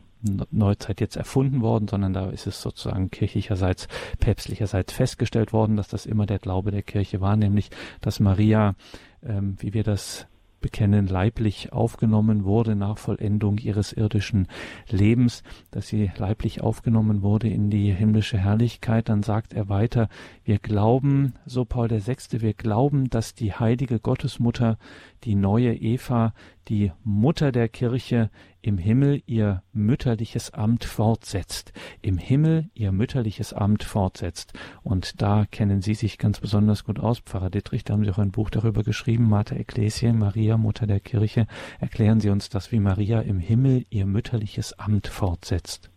Neuzeit 0.51 1.01
jetzt 1.01 1.15
erfunden 1.15 1.61
worden, 1.61 1.87
sondern 1.87 2.13
da 2.13 2.29
ist 2.29 2.47
es 2.47 2.61
sozusagen 2.61 3.09
kirchlicherseits, 3.09 3.87
päpstlicherseits 4.19 4.93
festgestellt 4.93 5.51
worden, 5.51 5.77
dass 5.77 5.87
das 5.87 6.05
immer 6.05 6.25
der 6.25 6.39
Glaube 6.39 6.71
der 6.71 6.83
Kirche 6.83 7.21
war, 7.21 7.35
nämlich 7.35 7.71
dass 8.01 8.19
Maria, 8.19 8.75
ähm, 9.23 9.55
wie 9.59 9.73
wir 9.73 9.83
das 9.83 10.27
bekennen, 10.61 11.07
leiblich 11.07 11.73
aufgenommen 11.73 12.45
wurde 12.45 12.75
nach 12.75 12.97
Vollendung 12.97 13.57
ihres 13.57 13.91
irdischen 13.91 14.47
Lebens, 14.89 15.43
dass 15.71 15.87
sie 15.87 16.11
leiblich 16.17 16.61
aufgenommen 16.61 17.21
wurde 17.21 17.49
in 17.49 17.69
die 17.69 17.91
himmlische 17.91 18.37
Herrlichkeit. 18.37 19.09
Dann 19.09 19.23
sagt 19.23 19.53
er 19.53 19.67
weiter, 19.67 20.07
wir 20.43 20.59
glauben, 20.59 21.33
so 21.45 21.65
Paul 21.65 21.89
VI., 21.89 22.41
wir 22.41 22.53
glauben, 22.53 23.09
dass 23.09 23.33
die 23.35 23.53
heilige 23.53 23.99
Gottesmutter, 23.99 24.77
die 25.23 25.35
neue 25.35 25.73
Eva, 25.73 26.33
die 26.67 26.91
Mutter 27.03 27.51
der 27.51 27.67
Kirche 27.67 28.29
im 28.61 28.77
Himmel 28.77 29.21
ihr 29.25 29.63
mütterliches 29.73 30.53
Amt 30.53 30.83
fortsetzt, 30.83 31.73
im 32.01 32.17
Himmel 32.17 32.69
ihr 32.73 32.91
mütterliches 32.91 33.53
Amt 33.53 33.83
fortsetzt. 33.83 34.53
Und 34.83 35.21
da 35.21 35.45
kennen 35.45 35.81
Sie 35.81 35.93
sich 35.93 36.17
ganz 36.17 36.39
besonders 36.39 36.83
gut 36.83 36.99
aus, 36.99 37.19
Pfarrer 37.19 37.49
Dittrich, 37.49 37.83
da 37.83 37.93
haben 37.93 38.03
Sie 38.03 38.11
auch 38.11 38.17
ein 38.17 38.31
Buch 38.31 38.49
darüber 38.49 38.83
geschrieben, 38.83 39.29
Mater 39.29 39.57
Ecclesiae, 39.57 40.13
Maria, 40.13 40.57
Mutter 40.57 40.87
der 40.87 40.99
Kirche. 40.99 41.47
Erklären 41.79 42.19
Sie 42.19 42.29
uns 42.29 42.49
das, 42.49 42.71
wie 42.71 42.79
Maria 42.79 43.21
im 43.21 43.39
Himmel 43.39 43.85
ihr 43.89 44.05
mütterliches 44.05 44.77
Amt 44.79 45.07
fortsetzt. 45.07 45.91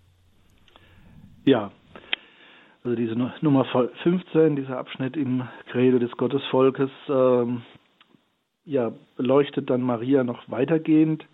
Ja, 1.44 1.70
also 2.84 2.96
diese 2.96 3.14
Nummer 3.14 3.64
15, 4.02 4.56
dieser 4.56 4.76
Abschnitt 4.76 5.16
im 5.16 5.48
Credo 5.70 5.98
des 5.98 6.12
Gottesvolkes, 6.12 6.90
ähm, 7.08 7.62
ja, 8.66 8.92
beleuchtet 9.16 9.70
dann 9.70 9.80
Maria 9.80 10.22
noch 10.22 10.50
weitergehend. 10.50 11.24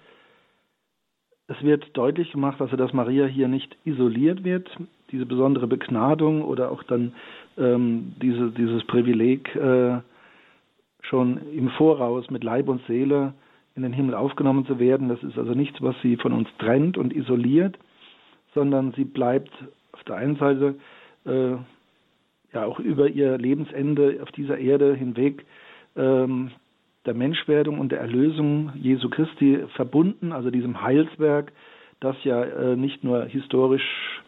Es 1.51 1.61
wird 1.65 1.97
deutlich 1.97 2.31
gemacht, 2.31 2.61
also 2.61 2.77
dass 2.77 2.93
Maria 2.93 3.27
hier 3.27 3.49
nicht 3.49 3.77
isoliert 3.85 4.45
wird, 4.45 4.71
diese 5.11 5.27
besondere 5.27 5.67
Begnadung 5.67 6.45
oder 6.45 6.71
auch 6.71 6.85
dann 6.85 7.13
ähm, 7.59 8.15
diese, 8.23 8.53
dieses 8.53 8.85
Privileg 8.85 9.53
äh, 9.57 9.99
schon 11.01 11.41
im 11.53 11.71
Voraus 11.71 12.31
mit 12.31 12.45
Leib 12.45 12.69
und 12.69 12.87
Seele 12.87 13.35
in 13.75 13.83
den 13.83 13.93
Himmel 13.93 14.15
aufgenommen 14.15 14.65
zu 14.65 14.79
werden. 14.79 15.09
Das 15.09 15.25
ist 15.25 15.37
also 15.37 15.55
nichts, 15.55 15.83
was 15.83 15.97
sie 16.03 16.17
von 16.17 16.33
uns 16.33 16.49
trennt 16.61 16.97
und 16.97 17.13
isoliert, 17.13 17.77
sondern 18.55 18.93
sie 18.93 19.05
bleibt 19.05 19.51
auf 19.91 20.05
der 20.05 20.17
einen 20.17 20.37
Seite 20.37 20.77
äh, 21.27 21.57
ja 22.53 22.65
auch 22.65 22.79
über 22.79 23.09
ihr 23.09 23.39
Lebensende 23.39 24.21
auf 24.23 24.31
dieser 24.31 24.59
Erde 24.59 24.95
hinweg 24.95 25.45
ähm, 25.97 26.53
der 27.07 27.15
Menschwerdung 27.15 27.79
und 27.79 27.93
der 27.93 28.01
Erlösung 28.01 28.73
Jesu 28.75 29.09
Christi 29.09 29.65
verbunden, 29.75 30.33
also 30.33 30.51
diesem 30.51 30.83
Heilswerk, 30.83 31.53
das 32.01 32.17
ja 32.25 32.43
äh, 32.43 32.77
nicht 32.77 33.05
nur 33.05 33.25
historisch 33.25 34.23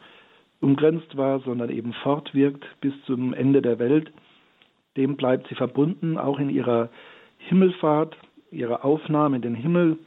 umgrenzt 0.61 1.17
war, 1.17 1.41
sondern 1.41 1.71
eben 1.71 1.93
fortwirkt 1.93 2.65
bis 2.81 2.95
zum 3.05 3.35
Ende 3.35 3.61
der 3.63 3.79
Welt. 3.79 4.11
Dem 4.97 5.17
bleibt 5.17 5.49
sie 5.49 5.55
verbunden, 5.55 6.19
auch 6.19 6.39
in 6.39 6.51
ihrer 6.51 6.91
Himmelfahrt, 7.39 8.17
ihrer 8.51 8.85
Aufnahme 8.85 9.37
in 9.37 9.43
den 9.43 9.55
Himmel. 9.55 9.99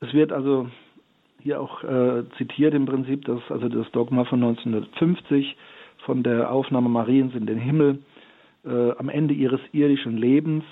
Es 0.00 0.12
wird 0.12 0.32
also 0.32 0.68
hier 1.42 1.60
auch 1.60 1.84
äh, 1.84 2.24
zitiert 2.38 2.74
im 2.74 2.86
Prinzip, 2.86 3.24
dass 3.24 3.40
also 3.50 3.68
das 3.68 3.90
Dogma 3.92 4.24
von 4.24 4.42
1950 4.42 5.56
von 5.98 6.22
der 6.22 6.50
Aufnahme 6.50 6.88
Mariens 6.88 7.34
in 7.34 7.46
den 7.46 7.58
Himmel 7.58 7.98
äh, 8.64 8.90
am 8.92 9.08
Ende 9.08 9.34
ihres 9.34 9.60
irdischen 9.72 10.16
Lebens 10.16 10.64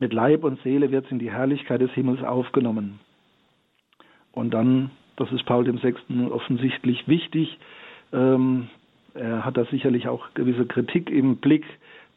mit 0.00 0.12
Leib 0.12 0.44
und 0.44 0.60
Seele 0.62 0.90
wird 0.90 1.06
sie 1.06 1.12
in 1.12 1.18
die 1.18 1.30
Herrlichkeit 1.30 1.80
des 1.80 1.92
Himmels 1.92 2.22
aufgenommen. 2.22 2.98
Und 4.32 4.52
dann, 4.54 4.90
das 5.16 5.30
ist 5.32 5.44
Paul 5.44 5.66
VI. 5.66 5.94
offensichtlich 6.30 7.06
wichtig, 7.06 7.58
ähm, 8.12 8.68
er 9.14 9.44
hat 9.44 9.56
da 9.56 9.64
sicherlich 9.66 10.08
auch 10.08 10.32
gewisse 10.34 10.66
Kritik 10.66 11.10
im 11.10 11.36
Blick, 11.36 11.64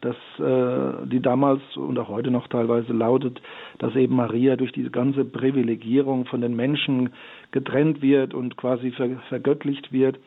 dass 0.02 0.16
äh, 0.38 1.08
die 1.08 1.22
damals 1.22 1.62
und 1.76 1.98
auch 1.98 2.10
heute 2.10 2.30
noch 2.30 2.48
teilweise 2.48 2.92
lautet, 2.94 3.42
dass 3.80 3.96
eben 3.96 4.16
Maria 4.16 4.56
durch 4.58 4.72
diese 4.74 4.92
ganze 4.92 5.24
Privilegierung 5.24 6.26
von 6.26 6.42
den 6.42 6.56
Menschen 6.56 7.12
getrennt 7.52 8.02
wird 8.02 8.34
und 8.34 8.58
quasi 8.58 8.92
ver 8.92 9.10
vergöttlicht 9.30 9.92
wird. 9.92 10.20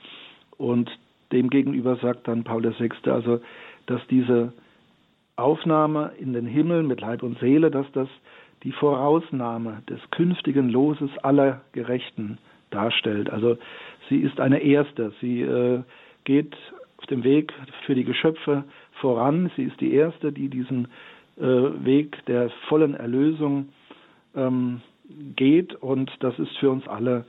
Und 0.57 0.91
demgegenüber 1.31 1.97
sagt 1.97 2.27
dann 2.27 2.45
Paul 2.45 2.65
VI., 2.65 2.91
also 3.11 3.41
dass 3.87 4.01
diese 4.09 4.53
Aufnahme 5.37 6.13
in 6.19 6.33
den 6.33 6.47
Himmel 6.47 6.83
mit 6.83 7.01
Leib 7.01 7.23
und 7.23 7.39
Seele, 7.39 7.71
dass 7.71 7.87
das 7.93 8.09
die 8.63 8.73
Vorausnahme 8.73 9.83
des 9.89 10.01
künftigen 10.11 10.71
Loses 10.71 11.11
aller 11.23 11.61
Gerechten 11.73 12.39
darstellt. 12.71 13.31
Also 13.31 13.59
sie 14.09 14.19
ist 14.19 14.41
eine 14.41 14.59
Erste. 14.59 15.13
Sie 15.21 15.43
äh, 15.43 15.83
geht 16.25 16.57
auf 16.99 17.07
dem 17.07 17.23
Weg 17.23 17.53
für 17.85 17.95
die 17.95 18.05
Geschöpfe 18.05 18.65
voran. 19.01 19.51
Sie 19.57 19.65
ist 19.65 19.81
die 19.81 19.93
Erste, 19.93 20.33
die 20.33 20.49
diesen 20.49 20.89
äh, 21.39 21.43
Weg 21.43 22.25
der 22.27 22.51
vollen 22.69 22.95
Erlösung 22.95 23.69
ähm, 24.35 24.81
geht. 25.37 25.75
Und 25.75 26.11
das 26.21 26.39
ist 26.39 26.57
für 26.59 26.71
uns 26.71 26.89
alle, 26.89 27.27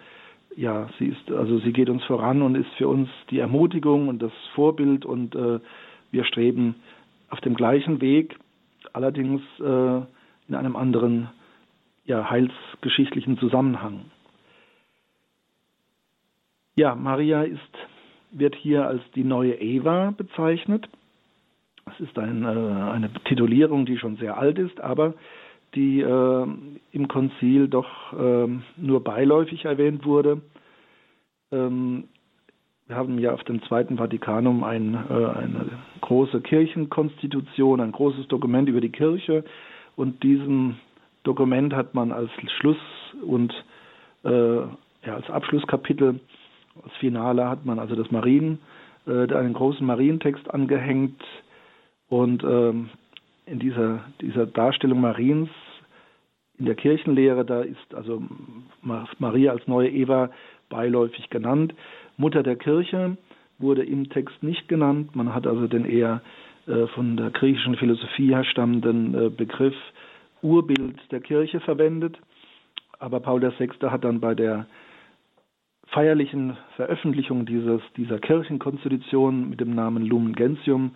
ja, 0.56 0.90
sie 0.98 1.08
ist, 1.08 1.32
also 1.32 1.60
sie 1.60 1.74
geht 1.74 1.90
uns 1.90 2.04
voran 2.06 2.42
und 2.42 2.56
ist 2.56 2.74
für 2.78 2.88
uns 2.88 3.10
die 3.30 3.40
Ermutigung 3.40 4.08
und 4.08 4.22
das 4.22 4.32
Vorbild 4.56 5.06
und 5.06 5.36
äh, 5.36 5.60
wir 6.12 6.24
streben 6.24 6.76
auf 7.30 7.42
dem 7.42 7.56
gleichen 7.56 8.02
Weg, 8.02 8.38
allerdings 8.94 9.42
äh, 9.60 10.02
in 10.48 10.56
einem 10.56 10.76
anderen 10.76 11.30
ja, 12.06 12.30
heilsgeschichtlichen 12.30 13.38
Zusammenhang. 13.38 14.06
Ja, 16.76 16.96
Maria 16.96 17.44
ist, 17.44 17.60
wird 18.32 18.56
hier 18.56 18.88
als 18.88 19.02
die 19.16 19.24
neue 19.24 19.56
Eva 19.56 20.14
bezeichnet. 20.16 20.88
Das 21.86 22.00
ist 22.00 22.18
ein, 22.18 22.44
äh, 22.44 22.48
eine 22.48 23.12
Titulierung, 23.26 23.86
die 23.86 23.98
schon 23.98 24.18
sehr 24.18 24.38
alt 24.38 24.60
ist, 24.60 24.80
aber 24.80 25.16
die 25.76 26.02
äh, 26.02 26.48
im 26.92 27.08
Konzil 27.08 27.68
doch 27.68 28.14
äh, 28.14 28.48
nur 28.78 29.04
beiläufig 29.04 29.66
erwähnt 29.66 30.06
wurde. 30.06 30.42
Ähm, 31.52 32.06
wir 32.88 32.96
haben 32.96 33.20
ja 33.20 33.34
auf 33.34 33.44
dem 33.44 33.62
Zweiten 33.64 33.98
Vatikanum 33.98 34.64
ein, 34.64 34.94
äh, 35.10 35.14
eine 35.14 35.70
große 36.02 36.42
Kirchenkonstitution, 36.42 37.82
ein 37.82 37.92
großes 37.92 38.28
Dokument 38.28 38.70
über 38.70 38.82
die 38.82 38.92
Kirche. 38.92 39.44
Und 39.96 40.24
diesem 40.24 40.78
Dokument 41.24 41.74
hat 41.74 41.94
man 41.94 42.12
als 42.12 42.32
Schluss 42.58 42.78
und 43.26 43.54
äh, 44.24 44.30
ja, 44.60 45.16
als 45.16 45.30
Abschlusskapitel, 45.30 46.20
als 46.82 46.94
Finale 47.00 47.50
hat 47.50 47.66
man 47.66 47.80
also 47.80 47.96
das 47.96 48.10
Marienleben 48.12 48.60
äh, 49.08 49.34
einen 49.34 49.54
großen 49.54 49.86
Marientext 49.86 50.50
angehängt 50.54 51.22
und 52.08 52.44
ähm, 52.44 52.90
in 53.46 53.60
dieser, 53.60 54.02
dieser 54.22 54.46
Darstellung 54.46 55.02
Mariens 55.02 55.50
in 56.58 56.66
der 56.66 56.76
Kirchenlehre, 56.76 57.46
da 57.46 57.62
ist 57.62 57.94
also 57.94 58.24
Maria 59.20 59.52
als 59.52 59.68
neue 59.68 59.90
Eva 59.90 60.30
beiläufig 60.70 61.30
genannt. 61.30 61.74
Mutter 62.18 62.44
der 62.44 62.56
Kirche 62.56 63.18
wurde 63.60 63.84
im 63.84 64.10
Text 64.10 64.44
nicht 64.44 64.68
genannt. 64.68 65.16
Man 65.16 65.34
hat 65.34 65.48
also 65.48 65.68
den 65.68 65.86
eher 65.86 66.22
äh, 66.68 66.88
von 66.88 67.18
der 67.18 67.32
griechischen 67.32 67.76
Philosophie 67.76 68.30
her 68.34 68.44
stammenden 68.44 69.14
äh, 69.16 69.30
Begriff 69.30 69.76
Urbild 70.42 71.00
der 71.12 71.22
Kirche 71.22 71.60
verwendet. 71.60 72.18
Aber 73.00 73.20
Paul 73.20 73.42
VI. 73.42 73.70
hat 73.90 74.04
dann 74.04 74.20
bei 74.20 74.36
der 74.36 74.66
feierlichen 75.88 76.58
Veröffentlichung 76.76 77.46
dieses, 77.46 77.82
dieser 77.96 78.20
Kirchenkonstitution 78.20 79.50
mit 79.50 79.60
dem 79.60 79.74
Namen 79.74 80.06
Lumen 80.06 80.34
Gentium 80.34 80.92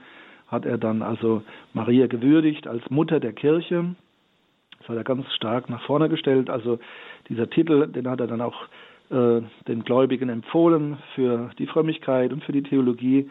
hat 0.47 0.65
er 0.65 0.77
dann 0.77 1.01
also 1.01 1.43
Maria 1.73 2.07
gewürdigt 2.07 2.67
als 2.67 2.87
Mutter 2.89 3.21
der 3.21 3.31
Kirche. 3.31 3.95
Das 4.79 4.89
hat 4.89 4.97
er 4.97 5.03
ganz 5.03 5.31
stark 5.33 5.69
nach 5.69 5.81
vorne 5.85 6.09
gestellt. 6.09 6.49
Also 6.49 6.79
dieser 7.29 7.49
Titel, 7.49 7.87
den 7.87 8.09
hat 8.09 8.19
er 8.19 8.27
dann 8.27 8.41
auch 8.41 8.67
äh, 9.11 9.41
den 9.67 9.83
Gläubigen 9.83 10.29
empfohlen 10.29 10.97
für 11.15 11.51
die 11.59 11.67
Frömmigkeit 11.67 12.31
und 12.31 12.43
für 12.43 12.53
die 12.53 12.63
Theologie, 12.63 13.29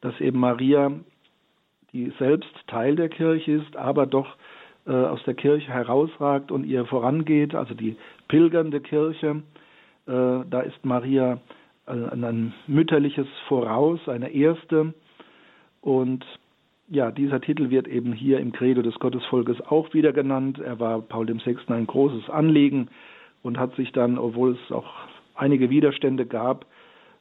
dass 0.00 0.20
eben 0.20 0.38
Maria, 0.40 0.92
die 1.92 2.12
selbst 2.18 2.52
Teil 2.66 2.96
der 2.96 3.08
Kirche 3.08 3.52
ist, 3.52 3.76
aber 3.76 4.06
doch 4.06 4.36
äh, 4.86 4.92
aus 4.92 5.22
der 5.24 5.34
Kirche 5.34 5.72
herausragt 5.72 6.50
und 6.50 6.64
ihr 6.64 6.84
vorangeht, 6.86 7.54
also 7.54 7.74
die 7.74 7.96
pilgernde 8.28 8.80
Kirche, 8.80 9.42
äh, 10.06 10.44
da 10.50 10.60
ist 10.60 10.84
Maria 10.84 11.38
ein, 11.86 12.24
ein 12.24 12.54
mütterliches 12.66 13.28
Voraus, 13.48 14.00
eine 14.08 14.30
erste. 14.30 14.94
Und 15.80 16.24
ja, 16.88 17.10
dieser 17.10 17.40
Titel 17.40 17.70
wird 17.70 17.88
eben 17.88 18.12
hier 18.12 18.40
im 18.40 18.52
Credo 18.52 18.82
des 18.82 18.94
Gottesvolkes 18.98 19.60
auch 19.60 19.94
wieder 19.94 20.12
genannt. 20.12 20.58
Er 20.58 20.80
war 20.80 21.00
Paul 21.00 21.28
VI. 21.28 21.56
ein 21.68 21.86
großes 21.86 22.28
Anliegen 22.30 22.88
und 23.44 23.58
hat 23.58 23.76
sich 23.76 23.92
dann, 23.92 24.18
obwohl 24.18 24.52
es 24.56 24.72
auch 24.72 24.90
einige 25.36 25.70
Widerstände 25.70 26.26
gab, 26.26 26.64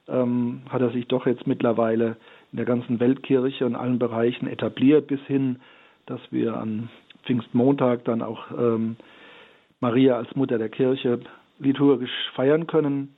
ähm, 0.08 0.62
hat 0.70 0.82
er 0.82 0.90
sich 0.92 1.06
doch 1.08 1.28
jetzt 1.28 1.46
mittlerweile 1.46 2.16
in 2.52 2.58
der 2.58 2.66
ganzen 2.66 3.00
Weltkirche 3.00 3.66
und 3.66 3.76
allen 3.76 4.00
Bereichen 4.00 4.48
etabliert, 4.48 5.08
bis 5.08 5.20
hin, 5.28 5.60
dass 6.06 6.22
wir 6.32 6.56
an 6.56 6.90
Pfingstmontag 7.24 8.06
dann 8.06 8.22
auch 8.22 8.52
ähm, 8.52 8.96
Maria 9.82 10.16
als 10.16 10.34
Mutter 10.36 10.58
der 10.58 10.70
Kirche 10.70 11.20
liturgisch 11.60 12.32
feiern 12.36 12.68
können. 12.68 13.16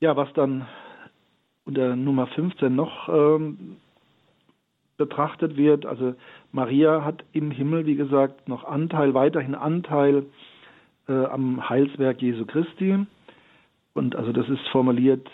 Ja, 0.00 0.16
was 0.16 0.32
dann 0.32 0.66
unter 1.64 1.94
Nummer 1.94 2.26
15 2.26 2.74
noch 2.74 3.08
ähm, 3.08 3.76
betrachtet 4.96 5.56
wird, 5.56 5.86
also 5.86 6.14
Maria 6.52 7.04
hat 7.04 7.24
im 7.32 7.52
Himmel, 7.52 7.86
wie 7.86 7.94
gesagt, 7.94 8.48
noch 8.48 8.64
Anteil, 8.64 9.14
weiterhin 9.14 9.54
Anteil 9.54 10.26
äh, 11.10 11.26
am 11.26 11.68
Heilswerk 11.68 12.22
Jesu 12.22 12.46
Christi. 12.46 13.06
Und 13.94 14.14
also 14.16 14.32
das 14.32 14.48
ist 14.48 14.66
formuliert, 14.68 15.28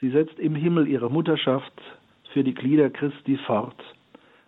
sie 0.00 0.10
setzt 0.10 0.38
im 0.38 0.54
Himmel 0.54 0.88
ihre 0.88 1.10
Mutterschaft 1.10 1.72
für 2.32 2.42
die 2.42 2.54
Glieder 2.54 2.90
Christi 2.90 3.38
fort. 3.46 3.76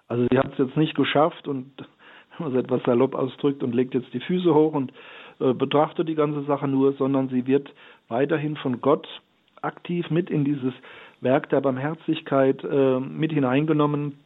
Also 0.08 0.26
sie 0.30 0.38
hat 0.38 0.52
es 0.52 0.58
jetzt 0.58 0.76
nicht 0.76 0.94
geschafft 0.94 1.46
und 1.46 1.70
wenn 2.38 2.46
man 2.46 2.56
es 2.56 2.64
etwas 2.64 2.82
salopp 2.82 3.14
ausdrückt 3.14 3.62
und 3.62 3.74
legt 3.74 3.94
jetzt 3.94 4.12
die 4.12 4.20
Füße 4.20 4.52
hoch 4.52 4.74
und 4.74 4.92
äh, 5.38 5.54
betrachtet 5.54 6.08
die 6.08 6.14
ganze 6.14 6.42
Sache 6.42 6.66
nur, 6.66 6.92
sondern 6.94 7.28
sie 7.28 7.46
wird 7.46 7.72
weiterhin 8.08 8.56
von 8.56 8.80
Gott 8.80 9.06
aktiv 9.62 10.10
mit 10.10 10.28
in 10.28 10.44
dieses 10.44 10.74
Werk 11.20 11.48
der 11.50 11.60
Barmherzigkeit 11.60 12.64
äh, 12.64 12.98
mit 12.98 13.32
hineingenommen. 13.32 14.18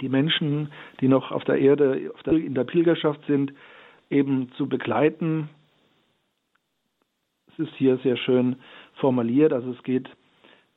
Die 0.00 0.08
Menschen, 0.08 0.72
die 1.00 1.08
noch 1.08 1.30
auf 1.30 1.44
der 1.44 1.58
Erde, 1.58 2.10
in 2.24 2.54
der 2.54 2.64
Pilgerschaft 2.64 3.20
sind, 3.26 3.52
eben 4.12 4.52
zu 4.56 4.68
begleiten. 4.68 5.48
Es 7.48 7.58
ist 7.66 7.74
hier 7.76 7.98
sehr 7.98 8.16
schön 8.16 8.56
formuliert, 8.94 9.52
also 9.52 9.70
es 9.72 9.82
geht 9.82 10.08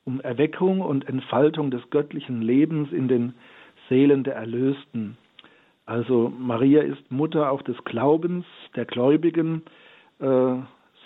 um 0.05 0.21
Erweckung 0.21 0.81
und 0.81 1.07
Entfaltung 1.07 1.71
des 1.71 1.89
göttlichen 1.89 2.41
Lebens 2.41 2.91
in 2.91 3.07
den 3.07 3.33
Seelen 3.89 4.23
der 4.23 4.35
Erlösten. 4.35 5.17
Also 5.85 6.31
Maria 6.37 6.81
ist 6.81 7.11
Mutter 7.11 7.51
auch 7.51 7.61
des 7.61 7.77
Glaubens 7.83 8.45
der 8.75 8.85
Gläubigen. 8.85 9.63
Äh, 10.19 10.55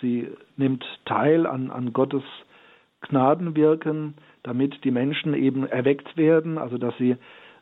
sie 0.00 0.28
nimmt 0.56 0.84
teil 1.04 1.46
an, 1.46 1.70
an 1.70 1.92
Gottes 1.92 2.22
Gnadenwirken, 3.02 4.14
damit 4.42 4.84
die 4.84 4.90
Menschen 4.90 5.34
eben 5.34 5.66
erweckt 5.66 6.16
werden, 6.16 6.58
also 6.58 6.78
dass 6.78 6.96
sie 6.98 7.16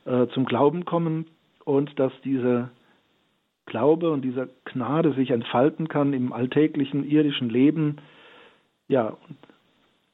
äh, 0.04 0.26
zum 0.28 0.44
Glauben 0.44 0.84
kommen 0.84 1.26
und 1.64 1.98
dass 1.98 2.12
diese 2.24 2.70
Glaube 3.68 4.10
und 4.10 4.22
diese 4.22 4.48
Gnade 4.64 5.12
sich 5.12 5.30
entfalten 5.30 5.88
kann 5.88 6.12
im 6.12 6.32
alltäglichen 6.32 7.08
irdischen 7.08 7.50
Leben, 7.50 7.98
ja, 8.88 9.16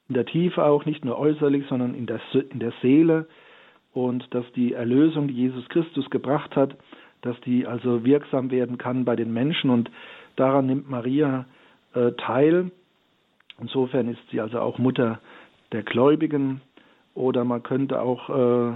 in 0.09 0.15
der 0.15 0.27
Tiefe 0.27 0.65
auch, 0.65 0.85
nicht 0.85 1.05
nur 1.05 1.19
äußerlich, 1.19 1.65
sondern 1.69 1.95
in 1.95 2.07
der, 2.07 2.21
in 2.51 2.59
der 2.59 2.73
Seele. 2.83 3.27
Und 3.93 4.35
dass 4.35 4.45
die 4.53 4.75
Erlösung, 4.75 5.29
die 5.29 5.35
Jesus 5.35 5.69
Christus 5.69 6.11
gebracht 6.11 6.57
hat, 6.57 6.77
dass 7.23 7.41
die 7.43 7.67
also 7.67 8.05
wirksam 8.05 8.51
werden 8.51 8.77
kann 8.77 9.05
bei 9.05 9.17
den 9.17 9.33
Menschen. 9.33 9.71
Und 9.71 9.91
daran 10.37 10.67
nimmt 10.67 10.91
Maria 10.91 11.47
äh, 11.95 12.13
teil. 12.13 12.71
Insofern 13.61 14.09
ist 14.09 14.21
sie 14.31 14.41
also 14.41 14.61
auch 14.61 14.79
Mutter 14.79 15.21
der 15.73 15.85
Gläubigen. 15.85 16.61
Oder 17.15 17.45
man 17.45 17.63
könnte 17.63 18.01
auch 18.01 18.29
äh, 18.29 18.75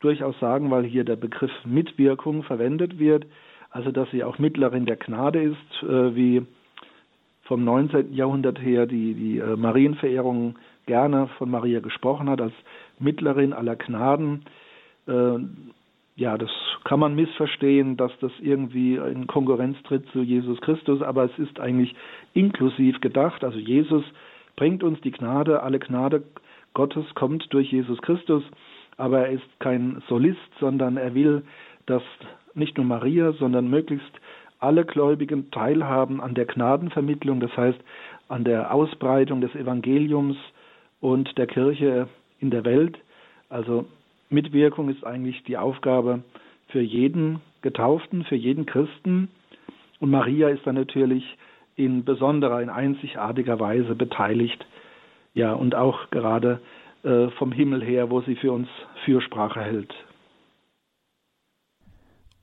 durchaus 0.00 0.38
sagen, 0.40 0.70
weil 0.70 0.84
hier 0.84 1.04
der 1.04 1.16
Begriff 1.16 1.52
Mitwirkung 1.64 2.42
verwendet 2.42 2.98
wird, 2.98 3.26
also 3.74 3.90
dass 3.90 4.08
sie 4.12 4.22
auch 4.22 4.38
Mittlerin 4.38 4.86
der 4.86 4.96
Gnade 4.96 5.42
ist, 5.42 5.82
äh, 5.82 6.14
wie 6.14 6.46
vom 7.42 7.64
19. 7.64 8.14
Jahrhundert 8.14 8.60
her 8.60 8.86
die, 8.86 9.14
die 9.14 9.38
äh, 9.38 9.56
Marienverehrung 9.56 10.54
gerne 10.86 11.26
von 11.38 11.50
Maria 11.50 11.80
gesprochen 11.80 12.30
hat, 12.30 12.40
als 12.40 12.52
Mittlerin 13.00 13.52
aller 13.52 13.74
Gnaden. 13.74 14.44
Äh, 15.08 15.38
ja, 16.14 16.38
das 16.38 16.50
kann 16.84 17.00
man 17.00 17.16
missverstehen, 17.16 17.96
dass 17.96 18.12
das 18.20 18.30
irgendwie 18.40 18.94
in 18.94 19.26
Konkurrenz 19.26 19.76
tritt 19.82 20.06
zu 20.12 20.22
Jesus 20.22 20.60
Christus, 20.60 21.02
aber 21.02 21.24
es 21.24 21.36
ist 21.38 21.58
eigentlich 21.58 21.96
inklusiv 22.32 23.00
gedacht. 23.00 23.42
Also 23.42 23.58
Jesus 23.58 24.04
bringt 24.54 24.84
uns 24.84 25.00
die 25.00 25.10
Gnade, 25.10 25.64
alle 25.64 25.80
Gnade 25.80 26.22
Gottes 26.74 27.06
kommt 27.16 27.52
durch 27.52 27.72
Jesus 27.72 28.00
Christus, 28.02 28.44
aber 28.96 29.26
er 29.26 29.32
ist 29.32 29.60
kein 29.60 30.00
Solist, 30.08 30.38
sondern 30.60 30.96
er 30.96 31.14
will, 31.16 31.42
dass 31.86 32.02
nicht 32.54 32.76
nur 32.76 32.86
Maria, 32.86 33.32
sondern 33.32 33.68
möglichst 33.68 34.12
alle 34.58 34.84
Gläubigen 34.84 35.50
teilhaben 35.50 36.20
an 36.20 36.34
der 36.34 36.46
Gnadenvermittlung, 36.46 37.40
das 37.40 37.54
heißt 37.56 37.78
an 38.28 38.44
der 38.44 38.72
Ausbreitung 38.72 39.40
des 39.40 39.54
Evangeliums 39.54 40.36
und 41.00 41.36
der 41.36 41.46
Kirche 41.46 42.08
in 42.40 42.50
der 42.50 42.64
Welt. 42.64 42.98
Also 43.50 43.84
Mitwirkung 44.30 44.88
ist 44.88 45.04
eigentlich 45.04 45.42
die 45.44 45.58
Aufgabe 45.58 46.22
für 46.68 46.80
jeden 46.80 47.40
Getauften, 47.62 48.24
für 48.24 48.36
jeden 48.36 48.66
Christen. 48.66 49.28
Und 50.00 50.10
Maria 50.10 50.48
ist 50.48 50.66
dann 50.66 50.74
natürlich 50.74 51.36
in 51.76 52.04
besonderer, 52.04 52.62
in 52.62 52.70
einzigartiger 52.70 53.60
Weise 53.60 53.94
beteiligt. 53.94 54.64
Ja, 55.34 55.52
und 55.52 55.74
auch 55.74 56.10
gerade 56.10 56.60
äh, 57.02 57.28
vom 57.38 57.52
Himmel 57.52 57.82
her, 57.82 58.10
wo 58.10 58.20
sie 58.22 58.36
für 58.36 58.52
uns 58.52 58.68
Fürsprache 59.04 59.60
hält. 59.60 59.92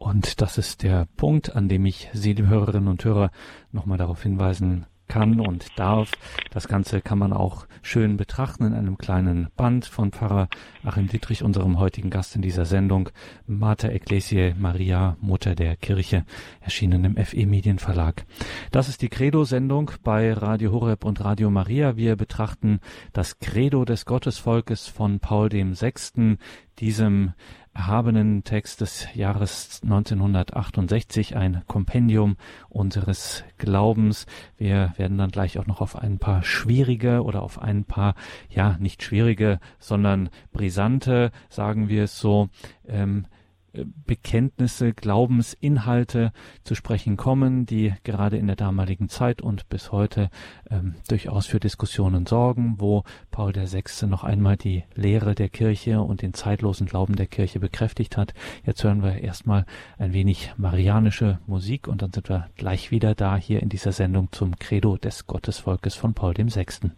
Und 0.01 0.41
das 0.41 0.57
ist 0.57 0.81
der 0.81 1.05
Punkt, 1.15 1.55
an 1.55 1.69
dem 1.69 1.85
ich 1.85 2.09
Sie, 2.11 2.33
liebe 2.33 2.49
Hörerinnen 2.49 2.87
und 2.87 3.05
Hörer, 3.05 3.29
nochmal 3.71 3.99
darauf 3.99 4.23
hinweisen 4.23 4.87
kann 5.07 5.39
und 5.39 5.77
darf. 5.77 6.09
Das 6.49 6.67
Ganze 6.67 7.01
kann 7.01 7.19
man 7.19 7.33
auch 7.33 7.67
schön 7.83 8.17
betrachten 8.17 8.63
in 8.63 8.73
einem 8.73 8.97
kleinen 8.97 9.49
Band 9.55 9.85
von 9.85 10.11
Pfarrer 10.11 10.47
Achim 10.83 11.07
Dietrich, 11.07 11.43
unserem 11.43 11.77
heutigen 11.77 12.09
Gast 12.09 12.35
in 12.35 12.41
dieser 12.41 12.65
Sendung, 12.65 13.09
Mater 13.45 13.91
Ecclesiae 13.91 14.55
Maria, 14.57 15.17
Mutter 15.21 15.53
der 15.53 15.75
Kirche, 15.75 16.25
erschienen 16.61 17.05
im 17.05 17.23
FE 17.23 17.45
Medienverlag. 17.45 18.25
Das 18.71 18.89
ist 18.89 19.03
die 19.03 19.09
Credo-Sendung 19.09 19.91
bei 20.01 20.33
Radio 20.33 20.71
Horeb 20.71 21.05
und 21.05 21.23
Radio 21.23 21.51
Maria. 21.51 21.95
Wir 21.95 22.15
betrachten 22.15 22.79
das 23.13 23.37
Credo 23.37 23.85
des 23.85 24.05
Gottesvolkes 24.05 24.87
von 24.87 25.19
Paul 25.19 25.49
dem 25.49 25.75
Sechsten, 25.75 26.39
diesem 26.79 27.33
erhabenen 27.73 28.43
Text 28.43 28.81
des 28.81 29.07
Jahres 29.13 29.79
1968, 29.83 31.35
ein 31.35 31.63
Kompendium 31.67 32.35
unseres 32.69 33.43
Glaubens. 33.57 34.25
Wir 34.57 34.93
werden 34.97 35.17
dann 35.17 35.31
gleich 35.31 35.57
auch 35.57 35.67
noch 35.67 35.81
auf 35.81 35.95
ein 35.95 36.19
paar 36.19 36.43
schwierige 36.43 37.23
oder 37.23 37.41
auf 37.41 37.61
ein 37.61 37.85
paar, 37.85 38.15
ja, 38.49 38.77
nicht 38.79 39.03
schwierige, 39.03 39.59
sondern 39.79 40.29
brisante, 40.51 41.31
sagen 41.49 41.87
wir 41.87 42.03
es 42.03 42.19
so, 42.19 42.49
ähm, 42.87 43.25
Bekenntnisse, 43.73 44.93
Glaubensinhalte 44.93 46.31
zu 46.63 46.75
sprechen 46.75 47.17
kommen, 47.17 47.65
die 47.65 47.93
gerade 48.03 48.37
in 48.37 48.47
der 48.47 48.55
damaligen 48.55 49.09
Zeit 49.09 49.41
und 49.41 49.69
bis 49.69 49.91
heute 49.91 50.29
ähm, 50.69 50.95
durchaus 51.07 51.45
für 51.45 51.59
Diskussionen 51.59 52.25
sorgen, 52.25 52.75
wo 52.79 53.03
Paul 53.31 53.53
VI. 53.55 54.07
noch 54.07 54.23
einmal 54.23 54.57
die 54.57 54.83
Lehre 54.95 55.35
der 55.35 55.49
Kirche 55.49 56.01
und 56.01 56.21
den 56.21 56.33
zeitlosen 56.33 56.87
Glauben 56.87 57.15
der 57.15 57.27
Kirche 57.27 57.59
bekräftigt 57.59 58.17
hat. 58.17 58.33
Jetzt 58.65 58.83
hören 58.83 59.03
wir 59.03 59.19
erstmal 59.19 59.65
ein 59.97 60.13
wenig 60.13 60.53
marianische 60.57 61.39
Musik 61.47 61.87
und 61.87 62.01
dann 62.01 62.11
sind 62.11 62.29
wir 62.29 62.49
gleich 62.55 62.91
wieder 62.91 63.15
da 63.15 63.37
hier 63.37 63.61
in 63.61 63.69
dieser 63.69 63.91
Sendung 63.91 64.31
zum 64.31 64.57
Credo 64.59 64.97
des 64.97 65.27
Gottesvolkes 65.27 65.95
von 65.95 66.13
Paul 66.13 66.35
VI. 66.35 66.91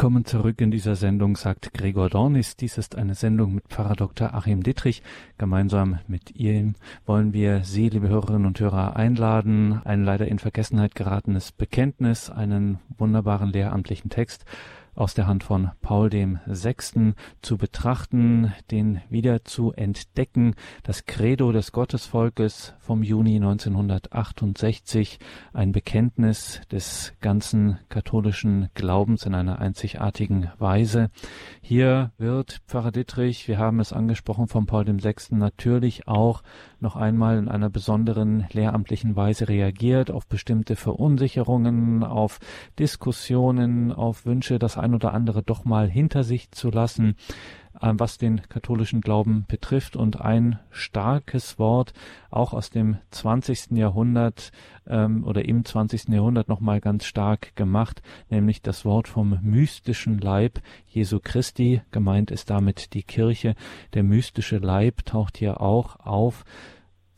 Willkommen 0.00 0.24
zurück 0.24 0.62
in 0.62 0.70
dieser 0.70 0.96
Sendung, 0.96 1.36
sagt 1.36 1.74
Gregor 1.74 2.08
Dornis. 2.08 2.56
Dies 2.56 2.78
ist 2.78 2.96
eine 2.96 3.14
Sendung 3.14 3.54
mit 3.54 3.68
Pfarrer 3.68 3.96
Dr. 3.96 4.32
Achim 4.32 4.62
Dittrich. 4.62 5.02
Gemeinsam 5.36 5.98
mit 6.08 6.34
ihm 6.36 6.74
wollen 7.04 7.34
wir 7.34 7.64
Sie, 7.64 7.90
liebe 7.90 8.08
Hörerinnen 8.08 8.46
und 8.46 8.58
Hörer, 8.58 8.96
einladen, 8.96 9.82
ein 9.84 10.02
leider 10.02 10.26
in 10.26 10.38
Vergessenheit 10.38 10.94
geratenes 10.94 11.52
Bekenntnis, 11.52 12.30
einen 12.30 12.78
wunderbaren 12.96 13.52
lehramtlichen 13.52 14.08
Text 14.08 14.46
aus 15.00 15.14
der 15.14 15.26
Hand 15.26 15.44
von 15.44 15.70
Paul 15.80 16.10
dem 16.10 16.40
Sechsten 16.46 17.14
zu 17.40 17.56
betrachten, 17.56 18.52
den 18.70 19.00
wieder 19.08 19.44
zu 19.44 19.72
entdecken, 19.72 20.54
das 20.82 21.06
Credo 21.06 21.52
des 21.52 21.72
Gottesvolkes 21.72 22.74
vom 22.80 23.02
Juni 23.02 23.36
1968, 23.36 25.18
ein 25.54 25.72
Bekenntnis 25.72 26.60
des 26.70 27.14
ganzen 27.22 27.78
katholischen 27.88 28.68
Glaubens 28.74 29.24
in 29.24 29.34
einer 29.34 29.58
einzigartigen 29.58 30.50
Weise. 30.58 31.08
Hier 31.62 32.12
wird 32.18 32.60
Pfarrer 32.66 32.92
Dittrich, 32.92 33.48
wir 33.48 33.56
haben 33.56 33.80
es 33.80 33.94
angesprochen 33.94 34.48
von 34.48 34.66
Paul 34.66 34.84
dem 34.84 34.98
Sechsten, 34.98 35.38
natürlich 35.38 36.08
auch 36.08 36.42
noch 36.78 36.96
einmal 36.96 37.38
in 37.38 37.48
einer 37.48 37.70
besonderen 37.70 38.46
lehramtlichen 38.52 39.16
Weise 39.16 39.48
reagiert 39.48 40.10
auf 40.10 40.26
bestimmte 40.26 40.76
Verunsicherungen, 40.76 42.04
auf 42.04 42.38
Diskussionen, 42.78 43.92
auf 43.92 44.26
Wünsche, 44.26 44.58
das 44.58 44.76
ein 44.76 44.89
oder 44.94 45.12
andere 45.14 45.42
doch 45.42 45.64
mal 45.64 45.88
hinter 45.88 46.24
sich 46.24 46.50
zu 46.50 46.70
lassen, 46.70 47.16
äh, 47.80 47.92
was 47.94 48.18
den 48.18 48.42
katholischen 48.48 49.00
Glauben 49.00 49.44
betrifft. 49.48 49.96
Und 49.96 50.20
ein 50.20 50.58
starkes 50.70 51.58
Wort 51.58 51.92
auch 52.30 52.52
aus 52.52 52.70
dem 52.70 52.98
20. 53.10 53.72
Jahrhundert 53.72 54.52
ähm, 54.86 55.24
oder 55.24 55.44
im 55.44 55.64
20. 55.64 56.08
Jahrhundert 56.08 56.48
nochmal 56.48 56.80
ganz 56.80 57.04
stark 57.04 57.54
gemacht, 57.56 58.02
nämlich 58.28 58.62
das 58.62 58.84
Wort 58.84 59.08
vom 59.08 59.38
mystischen 59.42 60.18
Leib 60.18 60.60
Jesu 60.86 61.20
Christi. 61.22 61.82
Gemeint 61.90 62.30
ist 62.30 62.50
damit 62.50 62.94
die 62.94 63.02
Kirche. 63.02 63.54
Der 63.94 64.02
mystische 64.02 64.58
Leib 64.58 65.04
taucht 65.04 65.38
hier 65.38 65.60
auch 65.60 66.00
auf 66.00 66.44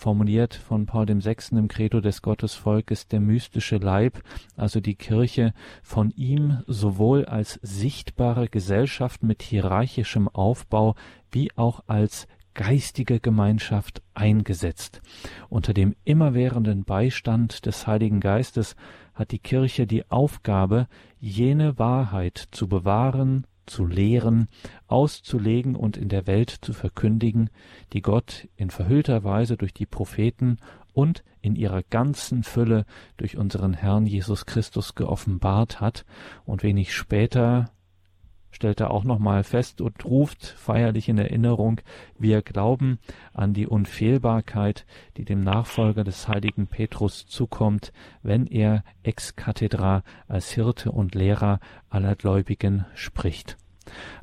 formuliert 0.03 0.55
von 0.55 0.85
Paul 0.85 1.07
VI. 1.07 1.57
im 1.57 1.69
Credo 1.69 2.01
des 2.01 2.23
Gottesvolkes 2.23 3.07
der 3.07 3.21
mystische 3.21 3.77
Leib, 3.77 4.21
also 4.57 4.81
die 4.81 4.97
Kirche, 4.97 5.55
von 5.81 6.11
ihm 6.11 6.65
sowohl 6.67 7.25
als 7.25 7.61
sichtbare 7.63 8.49
Gesellschaft 8.49 9.23
mit 9.23 9.43
hierarchischem 9.43 10.29
Aufbau 10.29 10.97
wie 11.31 11.53
auch 11.55 11.85
als 11.87 12.27
geistige 12.55 13.21
Gemeinschaft 13.21 14.03
eingesetzt. 14.13 15.01
Unter 15.49 15.73
dem 15.73 15.95
immerwährenden 16.05 16.83
Beistand 16.83 17.65
des 17.65 17.87
Heiligen 17.87 18.19
Geistes 18.19 18.75
hat 19.15 19.31
die 19.31 19.39
Kirche 19.39 19.87
die 19.87 20.11
Aufgabe, 20.11 20.89
jene 21.21 21.79
Wahrheit 21.79 22.49
zu 22.51 22.67
bewahren, 22.67 23.47
zu 23.67 23.87
lehren, 23.87 24.49
auszulegen 24.87 25.77
und 25.77 25.97
in 25.97 26.09
der 26.09 26.27
Welt 26.27 26.51
zu 26.51 26.73
verkündigen, 26.73 27.51
die 27.93 28.03
Gott 28.03 28.49
in 28.57 28.71
verhüllter 28.71 29.25
Weise 29.25 29.57
durch 29.57 29.75
die 29.75 29.87
Propheten 29.87 30.59
und 30.93 31.25
in 31.41 31.57
ihrer 31.57 31.83
ganzen 31.83 32.45
Fülle 32.45 32.85
durch 33.17 33.37
unseren 33.37 33.75
Herrn 33.75 34.07
Jesus 34.07 34.47
Christus 34.47 34.95
geoffenbart 34.95 35.81
hat 35.81 36.05
und 36.45 36.63
wenig 36.63 36.95
später 36.95 37.71
stellt 38.53 38.81
er 38.81 38.93
auch 38.93 39.03
nochmal 39.03 39.43
fest 39.43 39.81
und 39.81 40.05
ruft 40.05 40.45
feierlich 40.47 41.09
in 41.09 41.19
Erinnerung, 41.19 41.81
wir 42.19 42.43
glauben 42.43 43.01
an 43.33 43.55
die 43.55 43.67
Unfehlbarkeit, 43.67 44.87
die 45.17 45.25
dem 45.25 45.43
Nachfolger 45.43 46.05
des 46.05 46.29
heiligen 46.29 46.69
Petrus 46.69 47.27
zukommt, 47.27 47.93
wenn 48.23 48.47
er 48.47 48.85
ex 49.03 49.35
cathedra 49.35 50.05
als 50.29 50.53
Hirte 50.53 50.93
und 50.93 51.15
Lehrer 51.17 51.59
aller 51.89 52.15
Gläubigen 52.15 52.85
spricht. 52.95 53.57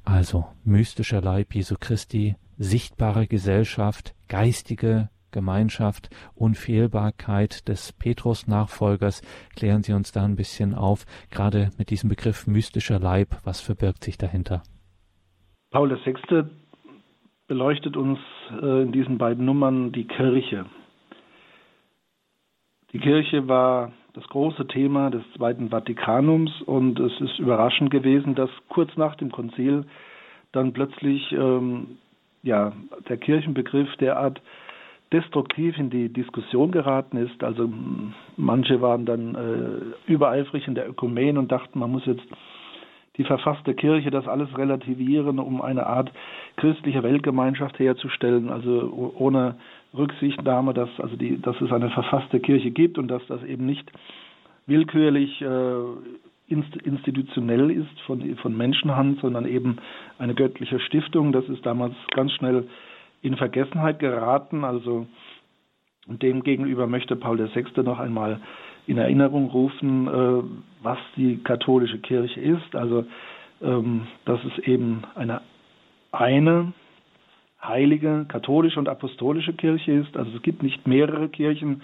Also 0.05 0.45
mystischer 0.63 1.21
Leib 1.21 1.53
Jesu 1.53 1.75
Christi, 1.77 2.35
sichtbare 2.57 3.27
Gesellschaft, 3.27 4.15
geistige 4.27 5.09
Gemeinschaft, 5.31 6.09
Unfehlbarkeit 6.35 7.67
des 7.67 7.93
Petrus-Nachfolgers. 7.93 9.21
Klären 9.55 9.83
Sie 9.83 9.93
uns 9.93 10.11
da 10.11 10.23
ein 10.23 10.35
bisschen 10.35 10.73
auf, 10.73 11.05
gerade 11.31 11.69
mit 11.77 11.89
diesem 11.89 12.09
Begriff 12.09 12.47
mystischer 12.47 12.99
Leib. 12.99 13.37
Was 13.43 13.61
verbirgt 13.61 14.03
sich 14.03 14.17
dahinter? 14.17 14.63
Paul 15.71 15.91
VI. 15.91 16.43
beleuchtet 17.47 17.95
uns 17.95 18.19
äh, 18.61 18.81
in 18.83 18.91
diesen 18.91 19.17
beiden 19.17 19.45
Nummern 19.45 19.91
die 19.91 20.05
Kirche. 20.05 20.65
Die 22.91 22.99
Kirche 22.99 23.47
war 23.47 23.91
das 24.13 24.27
große 24.29 24.67
Thema 24.67 25.11
des 25.11 25.23
Zweiten 25.35 25.69
Vatikanums 25.69 26.61
und 26.63 26.99
es 26.99 27.21
ist 27.21 27.37
überraschend 27.37 27.91
gewesen, 27.91 28.33
dass 28.33 28.49
kurz 28.67 28.95
nach 28.97 29.15
dem 29.15 29.31
Konzil 29.31 29.85
dann 30.51 30.73
plötzlich 30.73 31.31
ähm, 31.31 31.97
ja, 32.41 32.73
der 33.07 33.17
Kirchenbegriff 33.17 33.95
derart 33.97 34.41
destruktiv 35.11 35.77
in 35.77 35.89
die 35.89 36.09
Diskussion 36.09 36.71
geraten 36.71 37.17
ist. 37.17 37.43
Also 37.43 37.69
manche 38.37 38.81
waren 38.81 39.05
dann 39.05 39.35
äh, 39.35 40.11
übereifrig 40.11 40.67
in 40.67 40.75
der 40.75 40.89
Ökumen 40.89 41.37
und 41.37 41.51
dachten, 41.51 41.79
man 41.79 41.91
muss 41.91 42.05
jetzt 42.05 42.25
die 43.17 43.23
verfasste 43.25 43.73
Kirche 43.73 44.11
das 44.11 44.27
alles 44.27 44.55
relativieren, 44.57 45.39
um 45.39 45.61
eine 45.61 45.87
Art 45.87 46.11
christliche 46.55 47.03
Weltgemeinschaft 47.03 47.77
herzustellen, 47.77 48.49
also 48.49 49.13
ohne 49.17 49.55
Rücksichtnahme, 49.97 50.73
dass, 50.73 50.89
also 50.99 51.15
die, 51.17 51.41
dass 51.41 51.59
es 51.59 51.71
eine 51.71 51.89
verfasste 51.89 52.39
Kirche 52.39 52.71
gibt 52.71 52.97
und 52.97 53.09
dass 53.09 53.25
das 53.27 53.43
eben 53.43 53.65
nicht 53.65 53.91
willkürlich 54.67 55.41
äh, 55.41 55.75
institutionell 56.47 57.69
ist 57.71 58.01
von, 58.05 58.35
von 58.37 58.55
Menschenhand, 58.55 59.19
sondern 59.19 59.45
eben 59.45 59.77
eine 60.17 60.33
göttliche 60.33 60.79
Stiftung. 60.79 61.31
Das 61.31 61.47
ist 61.49 61.65
damals 61.65 61.95
ganz 62.15 62.31
schnell 62.33 62.67
in 63.21 63.37
Vergessenheit 63.37 63.99
geraten. 63.99 64.63
Also 64.63 65.07
dem 66.07 66.43
gegenüber 66.43 66.87
möchte 66.87 67.15
Paul 67.15 67.39
VI. 67.39 67.81
noch 67.83 67.99
einmal 67.99 68.41
in 68.87 68.97
Erinnerung 68.97 69.49
rufen, 69.49 70.07
äh, 70.07 70.43
was 70.81 70.97
die 71.15 71.37
katholische 71.43 71.99
Kirche 71.99 72.39
ist. 72.39 72.75
Also 72.75 73.05
ähm, 73.61 74.07
dass 74.25 74.39
es 74.43 74.63
eben 74.65 75.03
eine 75.15 75.41
eine 76.11 76.73
heilige 77.61 78.25
katholische 78.27 78.79
und 78.79 78.89
apostolische 78.89 79.53
Kirche 79.53 79.91
ist. 79.91 80.15
Also 80.17 80.35
es 80.35 80.41
gibt 80.41 80.63
nicht 80.63 80.87
mehrere 80.87 81.29
Kirchen, 81.29 81.83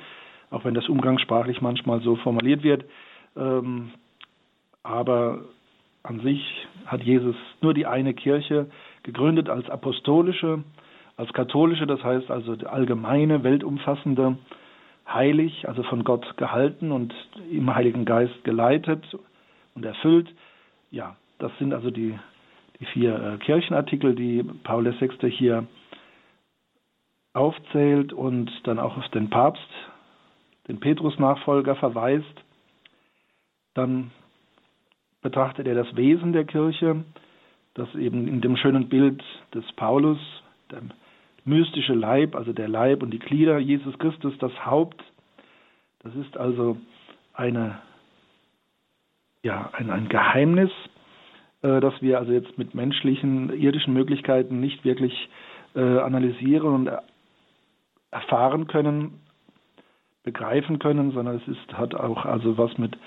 auch 0.49 0.63
wenn 0.65 0.73
das 0.73 0.87
umgangssprachlich 0.87 1.61
manchmal 1.61 2.01
so 2.01 2.15
formuliert 2.15 2.63
wird. 2.63 2.85
Ähm, 3.35 3.91
aber 4.83 5.41
an 6.03 6.21
sich 6.21 6.67
hat 6.85 7.03
Jesus 7.03 7.35
nur 7.61 7.73
die 7.73 7.85
eine 7.85 8.13
Kirche 8.13 8.67
gegründet 9.03 9.49
als 9.49 9.69
apostolische 9.69 10.63
als 11.17 11.31
katholische, 11.33 11.87
das 11.87 12.03
heißt 12.03 12.29
also 12.29 12.53
allgemeine, 12.65 13.43
weltumfassende, 13.43 14.37
heilig, 15.07 15.67
also 15.67 15.83
von 15.83 16.03
Gott 16.03 16.37
gehalten 16.37 16.91
und 16.91 17.13
im 17.49 17.73
Heiligen 17.73 18.05
Geist 18.05 18.43
geleitet 18.43 19.03
und 19.75 19.85
erfüllt. 19.85 20.33
Ja, 20.91 21.15
das 21.39 21.51
sind 21.59 21.73
also 21.73 21.91
die, 21.91 22.17
die 22.79 22.85
vier 22.85 23.15
äh, 23.15 23.37
Kirchenartikel, 23.37 24.15
die 24.15 24.43
Paul 24.63 24.85
VI. 24.85 25.31
hier 25.31 25.67
aufzählt 27.33 28.13
und 28.13 28.49
dann 28.63 28.79
auch 28.79 28.97
auf 28.97 29.07
den 29.09 29.29
Papst, 29.29 29.67
den 30.67 30.79
Petrus-Nachfolger 30.79 31.75
verweist. 31.75 32.43
Dann 33.73 34.11
betrachtet 35.21 35.67
er 35.67 35.75
das 35.75 35.95
Wesen 35.95 36.33
der 36.33 36.45
Kirche, 36.45 37.03
das 37.73 37.93
eben 37.95 38.27
in 38.27 38.41
dem 38.41 38.55
schönen 38.55 38.87
Bild 38.87 39.21
des 39.53 39.65
Paulus, 39.73 40.19
dem 40.71 40.91
mystische 41.45 41.93
Leib, 41.93 42.35
also 42.35 42.51
der 42.51 42.67
Leib 42.67 43.03
und 43.03 43.11
die 43.11 43.19
Glieder, 43.19 43.59
Jesus 43.59 43.97
Christus 43.99 44.33
das 44.39 44.65
Haupt. 44.65 45.01
Das 45.99 46.13
ist 46.15 46.37
also 46.37 46.77
eine, 47.33 47.79
ja, 49.43 49.69
ein, 49.73 49.89
ein 49.89 50.09
Geheimnis, 50.09 50.71
äh, 51.61 51.79
dass 51.79 52.01
wir 52.01 52.19
also 52.19 52.31
jetzt 52.31 52.57
mit 52.57 52.75
menschlichen, 52.75 53.53
irdischen 53.53 53.93
Möglichkeiten 53.93 54.59
nicht 54.59 54.83
wirklich 54.83 55.29
äh, 55.75 55.99
analysieren 55.99 56.73
und 56.73 56.91
erfahren 58.11 58.67
können, 58.67 59.21
begreifen 60.23 60.79
können, 60.79 61.11
sondern 61.11 61.37
es 61.37 61.47
ist, 61.47 61.73
hat 61.77 61.93
auch 61.93 62.25
also 62.25 62.57
was 62.57 62.77
mit 62.77 62.97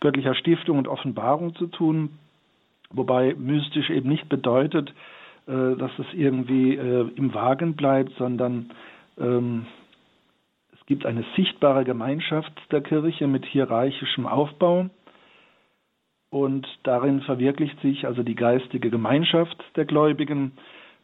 göttlicher 0.00 0.34
Stiftung 0.34 0.78
und 0.78 0.88
Offenbarung 0.88 1.54
zu 1.54 1.66
tun, 1.66 2.18
wobei 2.90 3.34
mystisch 3.34 3.90
eben 3.90 4.08
nicht 4.08 4.28
bedeutet, 4.28 4.92
äh, 5.48 5.76
dass 5.76 5.90
es 5.98 6.06
irgendwie 6.12 6.76
äh, 6.76 7.08
im 7.16 7.32
Wagen 7.32 7.74
bleibt, 7.74 8.12
sondern 8.18 8.70
ähm, 9.18 9.66
es 10.72 10.86
gibt 10.86 11.06
eine 11.06 11.24
sichtbare 11.36 11.84
Gemeinschaft 11.84 12.52
der 12.70 12.82
Kirche 12.82 13.26
mit 13.26 13.46
hierarchischem 13.46 14.26
Aufbau 14.26 14.90
und 16.30 16.66
darin 16.82 17.22
verwirklicht 17.22 17.80
sich 17.80 18.06
also 18.06 18.22
die 18.22 18.34
geistige 18.34 18.90
Gemeinschaft 18.90 19.56
der 19.76 19.86
Gläubigen. 19.86 20.52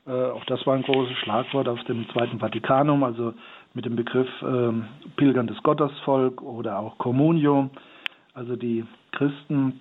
Äh, 0.07 0.11
auch 0.11 0.45
das 0.45 0.67
war 0.67 0.75
ein 0.75 0.83
großes 0.83 1.17
Schlagwort 1.19 1.67
auf 1.67 1.83
dem 1.85 2.07
Zweiten 2.11 2.39
Vatikanum, 2.39 3.03
also 3.03 3.33
mit 3.73 3.87
dem 3.87 3.97
Begriff 3.97 4.29
äh, 4.43 4.73
pilgerndes 5.17 5.63
Gottesvolk 5.63 6.43
oder 6.43 6.79
auch 6.79 6.99
Communio. 6.99 7.71
Also 8.35 8.57
die 8.57 8.85
Christen 9.13 9.81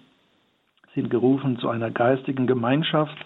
sind 0.95 1.09
gerufen 1.09 1.57
zu 1.59 1.69
einer 1.69 1.91
geistigen 1.91 2.47
Gemeinschaft. 2.47 3.17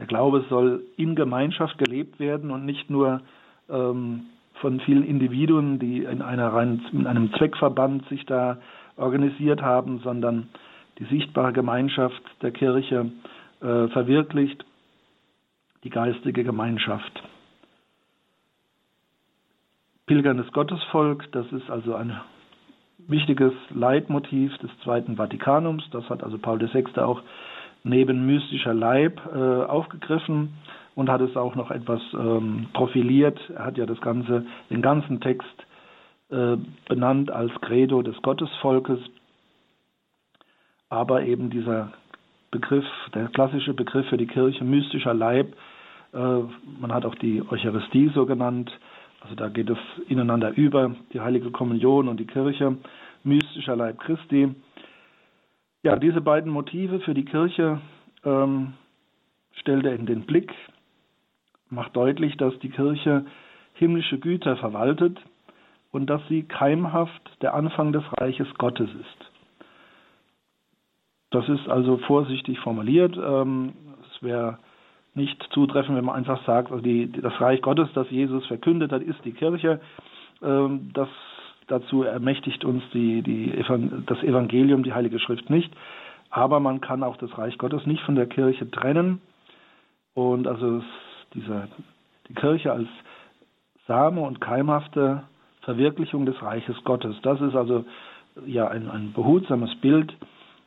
Der 0.00 0.06
Glaube 0.06 0.44
soll 0.48 0.82
in 0.96 1.14
Gemeinschaft 1.14 1.76
gelebt 1.78 2.18
werden 2.18 2.50
und 2.50 2.64
nicht 2.64 2.88
nur 2.88 3.20
ähm, 3.68 4.22
von 4.54 4.80
vielen 4.80 5.04
Individuen, 5.04 5.78
die 5.78 6.04
in, 6.04 6.22
einer 6.22 6.58
in 6.92 7.06
einem 7.06 7.32
Zweckverband 7.34 8.08
sich 8.08 8.24
da 8.24 8.58
organisiert 8.96 9.60
haben, 9.60 10.00
sondern 10.00 10.48
die 10.98 11.04
sichtbare 11.04 11.52
Gemeinschaft 11.52 12.22
der 12.40 12.50
Kirche 12.50 13.12
äh, 13.60 13.88
verwirklicht, 13.88 14.64
die 15.84 15.90
geistige 15.90 16.44
Gemeinschaft. 16.44 17.22
Pilgerndes 20.06 20.50
Gottesvolk, 20.52 21.30
das 21.32 21.46
ist 21.52 21.70
also 21.70 21.94
ein 21.94 22.18
wichtiges 23.06 23.52
Leitmotiv 23.70 24.56
des 24.58 24.70
Zweiten 24.82 25.16
Vatikanums. 25.16 25.84
Das 25.90 26.08
hat 26.08 26.22
also 26.22 26.38
Paul 26.38 26.60
VI. 26.60 27.00
auch 27.00 27.22
neben 27.82 28.26
mystischer 28.26 28.74
Leib 28.74 29.20
äh, 29.34 29.38
aufgegriffen 29.38 30.54
und 30.94 31.08
hat 31.08 31.20
es 31.20 31.36
auch 31.36 31.54
noch 31.54 31.70
etwas 31.70 32.00
ähm, 32.14 32.66
profiliert. 32.72 33.38
Er 33.50 33.66
hat 33.66 33.78
ja 33.78 33.86
das 33.86 34.00
ganze, 34.00 34.44
den 34.68 34.82
ganzen 34.82 35.20
Text 35.20 35.46
äh, 36.30 36.56
benannt 36.88 37.30
als 37.30 37.52
Credo 37.60 38.02
des 38.02 38.20
Gottesvolkes. 38.22 38.98
Aber 40.88 41.22
eben 41.22 41.50
dieser 41.50 41.92
Begriff, 42.50 42.84
der 43.14 43.28
klassische 43.28 43.74
Begriff 43.74 44.08
für 44.08 44.16
die 44.16 44.26
Kirche, 44.26 44.64
mystischer 44.64 45.14
Leib, 45.14 45.54
äh, 46.12 46.18
man 46.80 46.92
hat 46.92 47.04
auch 47.04 47.14
die 47.14 47.42
Eucharistie 47.48 48.10
so 48.14 48.26
genannt, 48.26 48.70
also 49.20 49.34
da 49.34 49.48
geht 49.48 49.70
es 49.70 49.78
ineinander 50.08 50.56
über, 50.56 50.94
die 51.12 51.20
heilige 51.20 51.50
Kommunion 51.50 52.08
und 52.08 52.18
die 52.18 52.26
Kirche, 52.26 52.76
mystischer 53.22 53.76
Leib 53.76 54.00
Christi. 54.00 54.54
Ja, 55.82 55.96
diese 55.96 56.20
beiden 56.20 56.52
Motive 56.52 57.00
für 57.00 57.14
die 57.14 57.24
Kirche 57.24 57.80
ähm, 58.24 58.74
stellt 59.54 59.86
er 59.86 59.94
in 59.94 60.04
den 60.04 60.26
Blick, 60.26 60.52
macht 61.70 61.96
deutlich, 61.96 62.36
dass 62.36 62.58
die 62.58 62.68
Kirche 62.68 63.24
himmlische 63.74 64.18
Güter 64.18 64.56
verwaltet 64.58 65.18
und 65.90 66.08
dass 66.08 66.20
sie 66.28 66.42
keimhaft 66.42 67.22
der 67.40 67.54
Anfang 67.54 67.92
des 67.92 68.04
Reiches 68.20 68.48
Gottes 68.58 68.90
ist. 68.90 69.30
Das 71.30 71.48
ist 71.48 71.68
also 71.68 71.96
vorsichtig 71.98 72.58
formuliert. 72.60 73.16
Ähm, 73.16 73.72
es 74.02 74.22
wäre 74.22 74.58
nicht 75.14 75.42
zutreffend, 75.52 75.96
wenn 75.96 76.04
man 76.04 76.16
einfach 76.16 76.44
sagt, 76.44 76.70
also 76.70 76.82
die, 76.82 77.10
das 77.10 77.40
Reich 77.40 77.62
Gottes, 77.62 77.88
das 77.94 78.10
Jesus 78.10 78.46
verkündet 78.46 78.92
hat, 78.92 79.02
ist 79.02 79.24
die 79.24 79.32
Kirche. 79.32 79.80
Ähm, 80.42 80.90
das, 80.92 81.08
dazu 81.70 82.02
ermächtigt 82.02 82.64
uns 82.64 82.82
die, 82.92 83.22
die, 83.22 83.64
das 84.06 84.22
Evangelium, 84.22 84.82
die 84.82 84.92
Heilige 84.92 85.18
Schrift 85.18 85.50
nicht. 85.50 85.72
Aber 86.30 86.60
man 86.60 86.80
kann 86.80 87.02
auch 87.02 87.16
das 87.16 87.36
Reich 87.36 87.58
Gottes 87.58 87.86
nicht 87.86 88.02
von 88.02 88.14
der 88.14 88.26
Kirche 88.26 88.70
trennen. 88.70 89.20
Und 90.14 90.46
also 90.46 90.82
dieser, 91.34 91.68
die 92.28 92.34
Kirche 92.34 92.72
als 92.72 92.88
Same 93.86 94.20
und 94.20 94.40
keimhafte 94.40 95.24
Verwirklichung 95.62 96.26
des 96.26 96.40
Reiches 96.42 96.76
Gottes. 96.84 97.16
Das 97.22 97.40
ist 97.40 97.54
also 97.54 97.84
ja 98.46 98.68
ein, 98.68 98.88
ein 98.88 99.12
behutsames 99.12 99.74
Bild, 99.80 100.12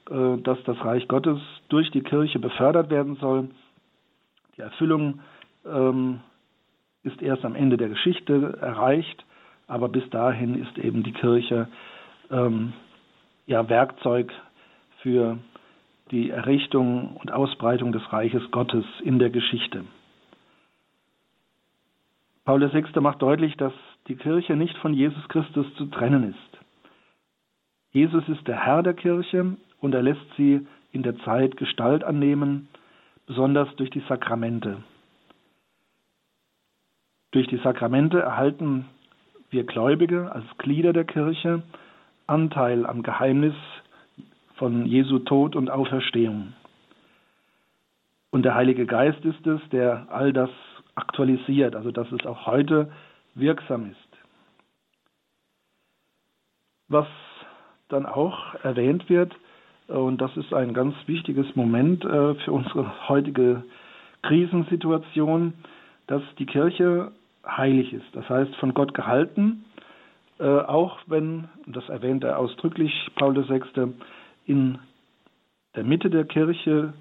äh, 0.09 0.37
dass 0.37 0.61
das 0.65 0.83
Reich 0.83 1.07
Gottes 1.07 1.39
durch 1.69 1.89
die 1.91 2.01
Kirche 2.01 2.39
befördert 2.39 2.89
werden 2.89 3.15
soll 3.15 3.49
die 4.57 4.61
Erfüllung 4.61 5.19
ähm, 5.65 6.19
ist 7.03 7.21
erst 7.21 7.43
am 7.43 7.55
Ende 7.55 7.77
der 7.77 7.89
Geschichte 7.89 8.57
erreicht, 8.61 9.25
aber 9.73 9.89
bis 9.89 10.07
dahin 10.11 10.61
ist 10.61 10.77
eben 10.77 11.01
die 11.01 11.13
Kirche 11.13 11.67
ähm, 12.29 12.73
ja, 13.47 13.67
Werkzeug 13.67 14.31
für 15.01 15.39
die 16.11 16.29
Errichtung 16.29 17.17
und 17.17 17.31
Ausbreitung 17.31 17.91
des 17.91 18.13
Reiches 18.13 18.43
Gottes 18.51 18.85
in 19.03 19.17
der 19.17 19.31
Geschichte. 19.31 19.83
Paul 22.45 22.61
VI. 22.61 22.99
macht 22.99 23.23
deutlich, 23.23 23.57
dass 23.57 23.73
die 24.07 24.15
Kirche 24.15 24.55
nicht 24.55 24.77
von 24.77 24.93
Jesus 24.93 25.27
Christus 25.29 25.65
zu 25.75 25.87
trennen 25.87 26.29
ist. 26.29 26.59
Jesus 27.91 28.27
ist 28.29 28.47
der 28.47 28.63
Herr 28.63 28.83
der 28.83 28.93
Kirche 28.93 29.57
und 29.81 29.95
er 29.95 30.03
lässt 30.03 30.25
sie 30.37 30.67
in 30.91 31.01
der 31.01 31.17
Zeit 31.19 31.57
Gestalt 31.57 32.03
annehmen 32.03 32.67
besonders 33.25 33.75
durch 33.77 33.89
die 33.89 34.03
Sakramente. 34.07 34.83
Durch 37.31 37.47
die 37.47 37.57
Sakramente 37.57 38.19
erhalten 38.19 38.85
wir 39.53 39.63
Gläubige 39.65 40.31
als 40.31 40.45
Glieder 40.57 40.91
der 40.93 41.05
Kirche 41.05 41.61
Anteil 42.27 42.85
am 42.85 43.03
Geheimnis 43.03 43.55
von 44.55 44.85
Jesu 44.85 45.19
Tod 45.19 45.55
und 45.55 45.69
Auferstehung. 45.69 46.53
Und 48.31 48.43
der 48.43 48.55
Heilige 48.55 48.85
Geist 48.85 49.23
ist 49.23 49.45
es, 49.45 49.61
der 49.71 50.07
all 50.09 50.33
das 50.33 50.49
aktualisiert, 50.95 51.75
also 51.75 51.91
dass 51.91 52.11
es 52.11 52.25
auch 52.25 52.47
heute 52.47 52.91
wirksam 53.35 53.91
ist. 53.91 53.97
Was 56.87 57.07
dann 57.89 58.05
auch 58.05 58.55
erwähnt 58.63 59.09
wird, 59.09 59.35
und 59.87 60.19
das 60.21 60.35
ist 60.37 60.53
ein 60.53 60.73
ganz 60.73 60.95
wichtiges 61.05 61.55
Moment 61.55 62.03
äh, 62.05 62.35
für 62.35 62.51
unsere 62.51 63.07
heutige 63.09 63.63
Krisensituation, 64.23 65.53
dass 66.07 66.23
die 66.39 66.45
Kirche 66.45 67.11
heilig 67.45 67.93
ist. 67.93 68.05
Das 68.13 68.27
heißt, 68.29 68.55
von 68.55 68.73
Gott 68.73 68.93
gehalten, 68.93 69.65
äh, 70.39 70.45
auch 70.45 70.99
wenn, 71.07 71.49
das 71.65 71.87
erwähnt 71.89 72.23
er 72.23 72.39
ausdrücklich, 72.39 72.91
Paul 73.15 73.35
VI., 73.47 73.93
in 74.45 74.79
der 75.75 75.83
Mitte 75.83 76.09
der 76.09 76.25
Kirche 76.25 76.93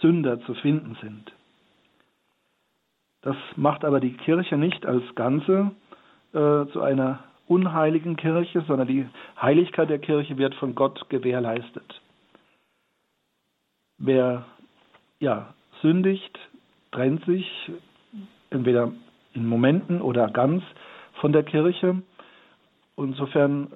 Sünder 0.00 0.40
zu 0.42 0.54
finden 0.54 0.96
sind. 1.00 1.32
Das 3.22 3.36
macht 3.56 3.84
aber 3.84 4.00
die 4.00 4.12
Kirche 4.12 4.56
nicht 4.56 4.84
als 4.84 5.02
Ganze 5.14 5.70
äh, 6.32 6.66
zu 6.72 6.82
einer 6.82 7.20
unheiligen 7.46 8.16
Kirche, 8.16 8.62
sondern 8.66 8.86
die 8.86 9.06
Heiligkeit 9.40 9.90
der 9.90 9.98
Kirche 9.98 10.36
wird 10.36 10.54
von 10.56 10.74
Gott 10.74 11.08
gewährleistet. 11.08 12.00
Wer 13.98 14.44
ja, 15.20 15.54
sündigt, 15.80 16.38
trennt 16.92 17.24
sich 17.24 17.48
entweder 18.50 18.92
in 19.34 19.46
Momenten 19.46 20.00
oder 20.00 20.28
ganz 20.28 20.62
von 21.20 21.32
der 21.32 21.42
Kirche. 21.42 22.02
Insofern, 22.96 23.72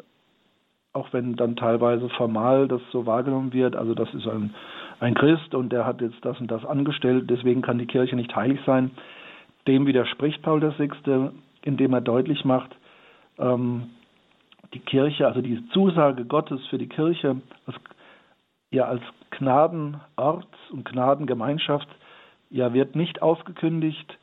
auch 0.92 1.12
wenn 1.12 1.36
dann 1.36 1.56
teilweise 1.56 2.08
formal 2.10 2.68
das 2.68 2.80
so 2.92 3.06
wahrgenommen 3.06 3.52
wird, 3.52 3.76
also 3.76 3.94
das 3.94 4.12
ist 4.14 4.26
ein, 4.26 4.54
ein 5.00 5.14
Christ 5.14 5.54
und 5.54 5.70
der 5.70 5.84
hat 5.84 6.00
jetzt 6.00 6.24
das 6.24 6.40
und 6.40 6.50
das 6.50 6.64
angestellt, 6.64 7.28
deswegen 7.28 7.62
kann 7.62 7.78
die 7.78 7.86
Kirche 7.86 8.16
nicht 8.16 8.34
heilig 8.34 8.60
sein, 8.64 8.92
dem 9.66 9.86
widerspricht 9.86 10.42
Paul 10.42 10.62
VI., 10.62 11.30
indem 11.62 11.92
er 11.92 12.00
deutlich 12.00 12.44
macht, 12.44 12.74
ähm, 13.38 13.90
die 14.74 14.80
Kirche, 14.80 15.26
also 15.26 15.40
die 15.40 15.66
Zusage 15.70 16.24
Gottes 16.24 16.64
für 16.68 16.78
die 16.78 16.88
Kirche 16.88 17.36
als, 17.66 17.76
ja 18.70 18.84
als 18.84 19.02
Gnadenort 19.30 20.48
und 20.70 20.84
Gnadengemeinschaft 20.84 21.88
ja 22.50 22.72
wird 22.72 22.96
nicht 22.96 23.22
aufgekündigt. 23.22 24.18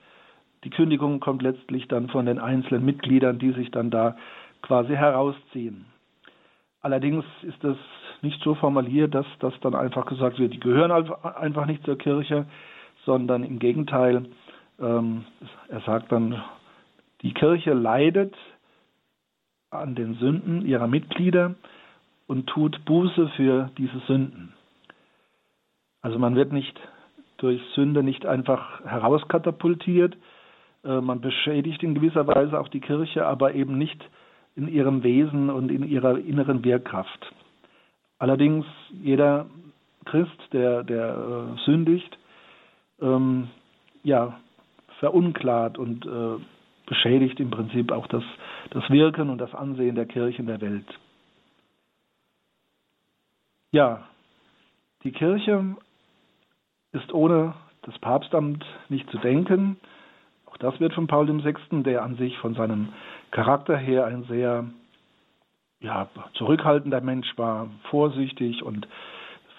Die 0.65 0.69
Kündigung 0.69 1.19
kommt 1.19 1.41
letztlich 1.41 1.87
dann 1.87 2.09
von 2.09 2.25
den 2.25 2.39
einzelnen 2.39 2.83
Mitgliedern, 2.83 3.39
die 3.39 3.51
sich 3.51 3.71
dann 3.71 3.91
da 3.91 4.17
quasi 4.61 4.93
herausziehen. 4.93 5.85
Allerdings 6.81 7.23
ist 7.43 7.63
es 7.63 7.77
nicht 8.21 8.41
so 8.43 8.55
formuliert, 8.55 9.15
dass 9.15 9.25
das 9.39 9.53
dann 9.61 9.75
einfach 9.75 10.05
gesagt 10.05 10.39
wird, 10.39 10.53
die 10.53 10.59
gehören 10.59 10.91
einfach 10.91 11.65
nicht 11.65 11.83
zur 11.85 11.97
Kirche, 11.97 12.45
sondern 13.05 13.43
im 13.43 13.59
Gegenteil, 13.59 14.25
ähm, 14.79 15.25
er 15.69 15.81
sagt 15.81 16.11
dann, 16.11 16.43
die 17.21 17.33
Kirche 17.33 17.73
leidet 17.73 18.35
an 19.69 19.95
den 19.95 20.15
Sünden 20.15 20.65
ihrer 20.65 20.87
Mitglieder 20.87 21.55
und 22.27 22.47
tut 22.47 22.83
Buße 22.85 23.29
für 23.35 23.69
diese 23.77 23.99
Sünden. 24.07 24.53
Also 26.01 26.19
man 26.19 26.35
wird 26.35 26.51
nicht 26.51 26.79
durch 27.37 27.61
Sünde 27.73 28.03
nicht 28.03 28.25
einfach 28.25 28.83
herauskatapultiert. 28.85 30.15
Äh, 30.85 31.01
man 31.01 31.21
beschädigt 31.21 31.83
in 31.83 31.95
gewisser 31.95 32.27
Weise 32.27 32.59
auch 32.59 32.67
die 32.67 32.79
Kirche, 32.79 33.25
aber 33.25 33.55
eben 33.55 33.77
nicht 33.77 34.03
in 34.55 34.67
ihrem 34.67 35.03
Wesen 35.03 35.49
und 35.49 35.69
in 35.69 35.83
ihrer 35.83 36.17
inneren 36.17 36.63
Wirkkraft. 36.63 37.33
Allerdings 38.19 38.65
jeder 38.91 39.47
Christ, 40.05 40.37
der, 40.53 40.83
der 40.83 41.17
äh, 41.57 41.65
sündigt, 41.65 42.17
ähm, 43.01 43.49
ja, 44.03 44.39
verunklart 44.99 45.77
und 45.77 46.05
äh, 46.05 46.41
beschädigt 46.85 47.39
im 47.39 47.49
Prinzip 47.49 47.91
auch 47.91 48.07
das, 48.07 48.23
das 48.69 48.87
Wirken 48.89 49.29
und 49.29 49.39
das 49.39 49.53
Ansehen 49.53 49.95
der 49.95 50.05
Kirche 50.05 50.39
in 50.39 50.47
der 50.47 50.61
Welt. 50.61 50.87
Ja, 53.71 54.07
die 55.03 55.11
Kirche 55.11 55.75
ist 56.93 57.11
ohne 57.11 57.55
das 57.81 57.97
Papstamt 57.99 58.63
nicht 58.87 59.09
zu 59.09 59.17
denken. 59.17 59.77
Auch 60.55 60.57
das 60.59 60.79
wird 60.79 60.93
von 60.93 61.07
Paul 61.07 61.27
VI., 61.27 61.83
der 61.83 62.03
an 62.03 62.15
sich 62.15 62.37
von 62.37 62.55
seinem 62.55 62.89
Charakter 63.31 63.75
her 63.75 64.05
ein 64.05 64.23
sehr 64.23 64.65
ja, 65.81 66.07
zurückhaltender 66.33 67.01
Mensch 67.01 67.37
war, 67.37 67.67
vorsichtig 67.89 68.63
und 68.63 68.87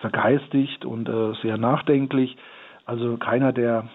vergeistigt 0.00 0.86
und 0.86 1.08
äh, 1.08 1.34
sehr 1.42 1.58
nachdenklich. 1.58 2.36
Also 2.86 3.18
keiner, 3.18 3.52
der 3.52 3.88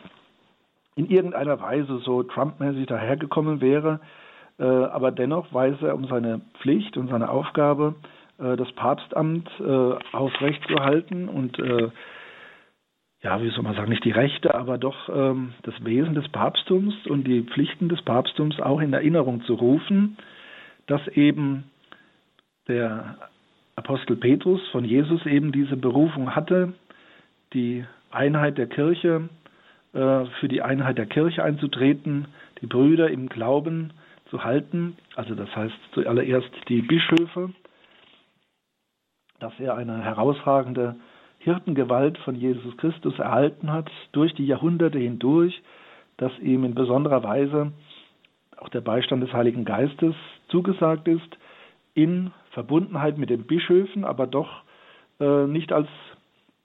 in 0.96 1.10
irgendeiner 1.10 1.60
Weise 1.60 2.00
so 2.00 2.22
Trump-mäßig 2.24 2.86
dahergekommen 2.86 3.62
wäre. 3.62 4.00
Äh, 4.60 4.66
aber 4.66 5.12
dennoch 5.12 5.52
weiß 5.52 5.82
er 5.82 5.96
um 5.96 6.06
seine 6.06 6.42
Pflicht 6.60 6.98
und 6.98 7.10
seine 7.10 7.30
Aufgabe, 7.30 7.96
äh, 8.38 8.56
das 8.58 8.72
Papstamt 8.74 9.50
äh, 9.60 9.96
aufrechtzuerhalten 10.16 11.30
und 11.30 11.58
äh, 11.58 11.90
ja, 13.24 13.42
wie 13.42 13.50
soll 13.52 13.64
man 13.64 13.76
sagen, 13.76 13.90
nicht 13.90 14.04
die 14.04 14.12
Rechte, 14.12 14.56
aber 14.56 14.78
doch 14.78 15.10
ähm, 15.10 15.54
das 15.64 15.76
Wesen 15.86 16.16
des 16.16 16.28
Papsttums 16.30 16.96
und 17.08 17.26
die 17.26 17.44
Pflichten 17.44 17.88
des 17.88 18.02
Papsttums 18.02 18.60
auch 18.60 18.80
in 18.80 18.94
Erinnerung 18.94 19.44
zu 19.44 19.54
rufen, 19.54 20.18
dass 20.88 21.08
eben 21.10 21.66
der 22.68 23.18
Apostel 23.76 24.16
Petrus 24.16 24.62
von 24.70 24.86
Jesus 24.86 25.26
eben 25.26 25.52
diese 25.52 25.78
Berufung 25.78 26.36
hatte, 26.36 26.74
die 27.54 27.86
Einheit 28.10 28.58
der 28.58 28.68
Kirche, 28.68 29.30
äh, 29.94 30.26
für 30.40 30.48
die 30.48 30.64
Einheit 30.64 30.98
der 30.98 31.06
Kirche 31.06 31.44
einzutreten, 31.44 32.28
die 32.62 32.68
Brüder 32.68 33.10
im 33.12 33.30
Glauben 33.30 33.94
zu 34.30 34.44
halten, 34.44 34.98
also 35.16 35.36
das 35.36 35.54
heißt 35.56 35.76
zuallererst 35.94 36.50
die 36.70 36.82
Bischöfe, 36.82 37.52
dass 39.40 39.54
er 39.60 39.76
eine 39.76 40.02
herausragende 40.04 40.96
Hirtengewalt 41.44 42.20
von 42.20 42.36
Jesus 42.36 42.78
Christus 42.78 43.18
erhalten 43.18 43.72
hat, 43.72 43.90
durch 44.12 44.34
die 44.36 44.46
Jahrhunderte 44.46 45.00
hindurch, 45.00 45.62
dass 46.18 46.32
ihm 46.40 46.64
in 46.64 46.76
besonderer 46.76 47.24
Weise 47.24 47.72
auch 48.58 48.70
der 48.70 48.82
Beistand 48.82 49.24
des 49.24 49.34
Heiligen 49.34 49.66
Geistes 49.66 50.14
zugesagt 50.50 51.08
ist, 51.08 51.38
in 51.96 52.32
Verbundenheit 52.52 53.18
mit 53.18 53.32
den 53.32 53.44
Bischöfen, 53.44 54.06
aber 54.06 54.28
doch 54.28 54.62
äh, 55.20 55.48
nicht 55.48 55.74
als 55.74 55.88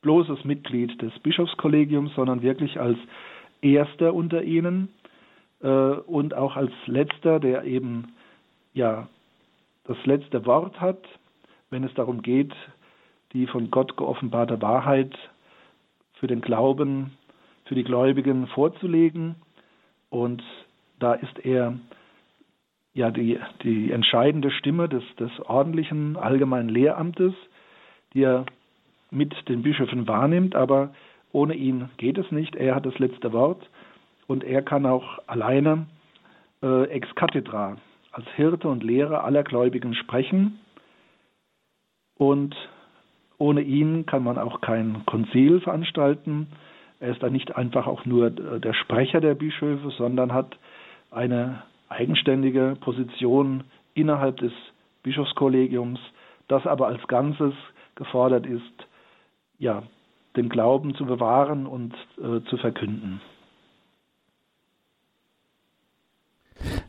bloßes 0.03 0.45
Mitglied 0.45 1.01
des 1.01 1.19
Bischofskollegiums, 1.21 2.15
sondern 2.15 2.43
wirklich 2.43 2.79
als 2.79 2.99
Erster 3.63 4.13
unter 4.13 4.43
ihnen 4.43 4.91
äh, 5.63 5.69
und 5.69 6.35
auch 6.35 6.57
als 6.57 6.73
Letzter, 6.85 7.41
der 7.41 7.65
eben 7.65 8.13
ja 8.75 9.09
das 9.85 9.97
letzte 10.05 10.45
Wort 10.45 10.81
hat, 10.83 11.01
wenn 11.71 11.83
es 11.83 11.95
darum 11.95 12.21
geht, 12.21 12.53
die 13.37 13.47
von 13.47 13.71
Gott 13.71 13.99
geoffenbarte 13.99 14.63
Wahrheit 14.63 15.15
für 16.15 16.27
den 16.27 16.41
Glauben, 16.41 17.13
für 17.67 17.75
die 17.75 17.85
Gläubigen 17.85 18.47
vorzulegen. 18.47 19.35
Und 20.09 20.43
da 20.99 21.13
ist 21.13 21.39
er 21.45 21.75
ja 22.95 23.11
die, 23.11 23.39
die 23.63 23.93
entscheidende 23.93 24.51
Stimme 24.51 24.89
des, 24.89 25.03
des 25.21 25.31
ordentlichen 25.41 26.17
allgemeinen 26.17 26.71
Lehramtes, 26.71 27.35
die 28.15 28.23
er 28.23 28.47
mit 29.11 29.35
den 29.51 29.61
Bischöfen 29.63 30.09
wahrnimmt, 30.09 30.57
aber 30.57 30.95
ohne 31.31 31.55
ihn 31.55 31.91
geht 31.99 32.17
es 32.17 32.31
nicht. 32.31 32.57
Er 32.57 32.75
hat 32.75 32.87
das 32.87 32.99
letzte 32.99 33.35
Wort 33.35 33.69
und 34.27 34.45
er 34.45 34.63
kann 34.63 34.87
auch 34.87 35.19
alleine 35.27 35.87
äh, 36.63 36.85
ex 36.85 37.15
cathedra 37.15 37.77
als 38.13 38.27
Hirte 38.35 38.69
und 38.69 38.83
Lehrer 38.83 39.25
aller 39.25 39.43
Gläubigen 39.43 39.95
sprechen. 39.95 40.59
Und 42.17 42.57
ohne 43.39 43.61
ihn 43.61 44.07
kann 44.07 44.25
man 44.25 44.39
auch 44.39 44.61
kein 44.61 45.05
Konzil 45.07 45.61
veranstalten. 45.61 46.49
Er 47.01 47.13
ist 47.13 47.23
dann 47.23 47.33
nicht 47.33 47.57
einfach 47.57 47.87
auch 47.87 48.05
nur 48.07 48.31
der 48.31 48.73
Sprecher 48.73 49.21
der 49.21 49.35
Bischöfe, 49.35 49.91
sondern 49.91 50.33
hat 50.33 50.57
eine 51.11 51.63
eigenständige 51.89 52.77
Position 52.81 53.65
innerhalb 53.95 54.39
des 54.39 54.53
Bischofskollegiums, 55.03 56.01
das 56.49 56.67
aber 56.67 56.89
als 56.89 57.07
Ganzes 57.07 57.55
gefordert 57.95 58.47
ist, 58.47 58.87
ja, 59.59 59.83
den 60.37 60.49
Glauben 60.49 60.95
zu 60.95 61.07
bewahren 61.07 61.67
und 61.67 61.95
äh, 62.19 62.43
zu 62.49 62.57
verkünden. 62.59 63.21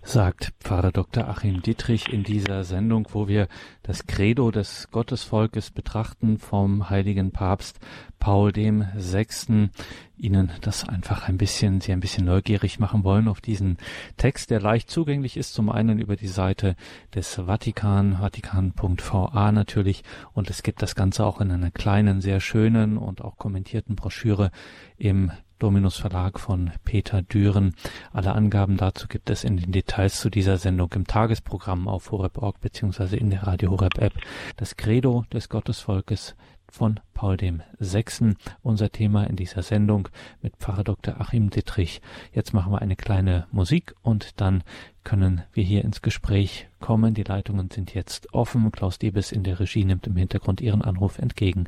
Sagt 0.08 0.54
Pfarrer 0.62 0.94
Dr. 0.94 1.28
Achim 1.28 1.62
Dietrich 1.62 2.14
in 2.14 2.24
dieser 2.24 2.64
Sendung, 2.64 3.10
wo 3.12 3.28
wir 3.28 3.50
das 3.84 4.08
Credo 4.08 4.52
des 4.52 4.88
Gottesvolkes 4.90 5.72
betrachten 5.72 6.38
vom 6.38 6.90
heiligen 6.90 7.32
Papst 7.32 7.82
Paul 8.18 8.54
dem 8.54 8.86
Sechsten. 8.96 9.72
Ihnen 10.18 10.52
das 10.62 10.88
einfach 10.88 11.28
ein 11.28 11.38
bisschen, 11.38 11.82
Sie 11.82 11.92
ein 11.92 12.00
bisschen 12.00 12.24
neugierig 12.24 12.80
machen 12.80 13.04
wollen 13.04 13.28
auf 13.28 13.42
diesen 13.42 13.78
Text, 14.16 14.50
der 14.50 14.62
leicht 14.62 14.90
zugänglich 14.90 15.36
ist. 15.36 15.54
Zum 15.54 15.70
einen 15.70 16.00
über 16.00 16.16
die 16.16 16.30
Seite 16.30 16.78
des 17.14 17.36
Vatikan, 17.36 18.20
vatikan.va 18.20 19.52
natürlich. 19.52 20.04
Und 20.34 20.50
es 20.50 20.64
gibt 20.64 20.82
das 20.82 20.96
Ganze 20.96 21.26
auch 21.26 21.42
in 21.42 21.52
einer 21.52 21.72
kleinen, 21.72 22.22
sehr 22.22 22.40
schönen 22.40 22.98
und 22.98 23.22
auch 23.22 23.38
kommentierten 23.38 23.98
Broschüre 23.98 24.52
im 24.98 25.32
Dominus 25.60 25.98
Verlag 25.98 26.40
von 26.40 26.72
Peter 26.84 27.24
Düren. 27.24 27.74
Alle 28.14 28.34
Angaben 28.34 28.78
dazu 28.78 29.08
gibt 29.08 29.30
es 29.30 29.44
in 29.44 29.58
den 29.58 29.72
Details 29.72 30.20
zu 30.20 30.30
dieser 30.30 30.58
Sendung 30.58 30.92
im 30.94 31.08
Tagesprogramm 31.08 31.88
auf 31.88 32.12
horeb.org 32.12 32.62
bzw. 32.62 33.18
in 33.18 33.32
der 33.32 33.44
Radio 33.44 33.72
Horeb 33.72 33.98
App. 33.98 34.14
Das 34.56 34.78
Credo 34.78 35.26
des 35.34 35.50
Gottesvolkes 35.50 36.36
von 36.70 37.00
Paul 37.14 37.38
dem 37.38 37.64
Sechsten, 37.80 38.36
unser 38.62 38.92
Thema 38.92 39.24
in 39.24 39.36
dieser 39.36 39.64
Sendung 39.64 40.10
mit 40.42 40.58
Pfarrer 40.58 40.84
Dr. 40.84 41.20
Achim 41.20 41.50
Dittrich. 41.50 42.02
Jetzt 42.34 42.54
machen 42.54 42.72
wir 42.72 42.82
eine 42.82 42.96
kleine 42.96 43.48
Musik 43.52 43.96
und 44.04 44.40
dann 44.40 44.64
können 45.04 45.42
wir 45.54 45.64
hier 45.64 45.84
ins 45.84 46.02
Gespräch 46.02 46.68
kommen. 46.80 47.14
Die 47.14 47.24
Leitungen 47.24 47.72
sind 47.72 47.94
jetzt 47.94 48.34
offen. 48.34 48.72
Klaus 48.72 49.00
Diebes 49.00 49.32
in 49.32 49.44
der 49.44 49.60
Regie 49.60 49.86
nimmt 49.86 50.06
im 50.06 50.18
Hintergrund 50.18 50.62
Ihren 50.62 50.82
Anruf 50.82 51.18
entgegen. 51.18 51.68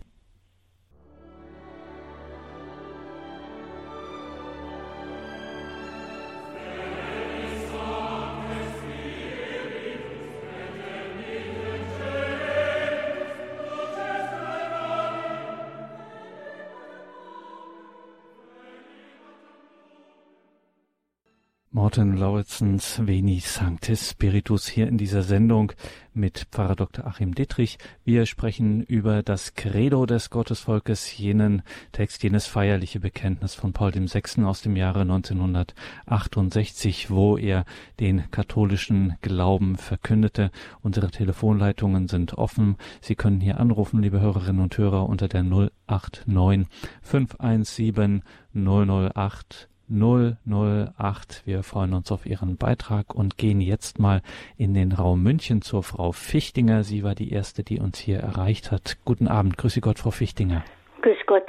Morten 21.80 22.18
Lauritzens 22.18 23.08
Veni 23.08 23.39
Sanctis 23.39 24.10
Spiritus 24.10 24.68
hier 24.68 24.89
in 24.89 24.98
dieser 24.98 25.24
Sendung 25.24 25.72
mit 26.13 26.48
Pfarrer 26.52 26.76
Dr. 26.76 27.08
Achim 27.08 27.34
Dittrich. 27.34 27.78
Wir 28.04 28.26
sprechen 28.26 28.84
über 28.84 29.24
das 29.24 29.54
Credo 29.54 30.06
des 30.06 30.30
Gottesvolkes, 30.30 31.18
jenen 31.18 31.62
Text, 31.94 32.22
jenes 32.22 32.48
feierliche 32.48 33.00
Bekenntnis 33.00 33.56
von 33.56 33.72
Paul 33.72 33.94
VI. 33.94 34.44
aus 34.44 34.62
dem 34.62 34.76
Jahre 34.76 35.04
1968, 35.04 37.12
wo 37.12 37.38
er 37.38 37.63
den 38.02 38.30
katholischen 38.30 39.15
Glauben 39.22 39.78
verkündete. 39.78 40.52
Unsere 40.82 41.12
Telefonleitungen 41.12 42.10
sind 42.10 42.34
offen. 42.34 42.75
Sie 43.00 43.15
können 43.15 43.40
hier 43.40 43.58
anrufen, 43.58 44.02
liebe 44.02 44.19
Hörerinnen 44.19 44.63
und 44.63 44.77
Hörer, 44.77 45.08
unter 45.08 45.30
der 45.30 45.44
089 45.44 46.67
517 47.04 48.23
008 48.54 49.69
008. 49.90 51.44
Wir 51.46 51.63
freuen 51.63 51.94
uns 51.94 52.12
auf 52.12 52.25
Ihren 52.25 52.58
Beitrag 52.58 53.13
und 53.13 53.37
gehen 53.37 53.62
jetzt 53.62 54.00
mal 54.00 54.21
in 54.58 54.73
den 54.73 54.92
Raum 54.92 55.23
München 55.23 55.62
zur 55.62 55.83
Frau 55.83 56.12
Fichtinger. 56.12 56.83
Sie 56.83 57.04
war 57.04 57.15
die 57.15 57.31
erste, 57.31 57.63
die 57.63 57.79
uns 57.79 58.00
hier 58.00 58.19
erreicht 58.19 58.71
hat. 58.71 58.98
Guten 59.06 59.27
Abend. 59.27 59.58
Grüße 59.58 59.81
Gott, 59.81 60.00
Frau 60.00 60.12
Fichtinger. 60.12 60.63
Grüß 61.02 61.17
Gott. 61.25 61.48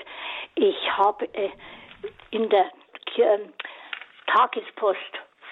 Ich 0.55 0.77
habe 0.97 1.27
äh, 1.35 1.51
in 2.31 2.49
der 2.49 2.67
äh, 3.17 3.39
Tagespost 4.27 4.99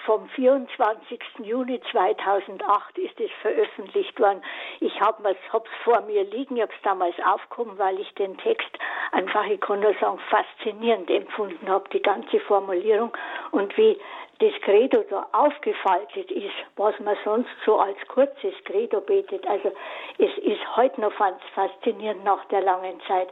vom 0.05 0.27
24. 0.29 1.19
Juni 1.43 1.81
2008 1.91 2.97
ist 2.97 3.19
es 3.19 3.31
veröffentlicht 3.41 4.19
worden. 4.19 4.41
Ich 4.79 4.99
habe 5.01 5.29
es 5.29 5.37
vor 5.83 6.01
mir 6.01 6.23
liegen, 6.23 6.57
ich 6.57 6.61
habe 6.61 6.73
es 6.73 6.81
damals 6.83 7.15
aufgehoben, 7.25 7.77
weil 7.77 7.99
ich 7.99 8.13
den 8.15 8.37
Text 8.37 8.69
einfach, 9.11 9.45
ich 9.45 9.59
kann 9.61 9.81
nur 9.81 9.93
sagen, 9.99 10.19
faszinierend 10.29 11.09
empfunden 11.09 11.67
habe, 11.69 11.89
die 11.89 12.01
ganze 12.01 12.39
Formulierung 12.41 13.11
und 13.51 13.75
wie 13.77 13.99
das 14.39 14.53
Credo 14.61 15.03
da 15.09 15.27
aufgefaltet 15.33 16.31
ist, 16.31 16.53
was 16.77 16.97
man 17.01 17.17
sonst 17.25 17.49
so 17.65 17.77
als 17.77 17.97
kurzes 18.07 18.53
Credo 18.63 19.01
betet. 19.01 19.45
Also 19.45 19.71
es 20.17 20.37
ist 20.37 20.77
heute 20.77 21.01
noch 21.01 21.11
faszinierend 21.53 22.23
nach 22.23 22.45
der 22.45 22.61
langen 22.61 23.01
Zeit. 23.05 23.27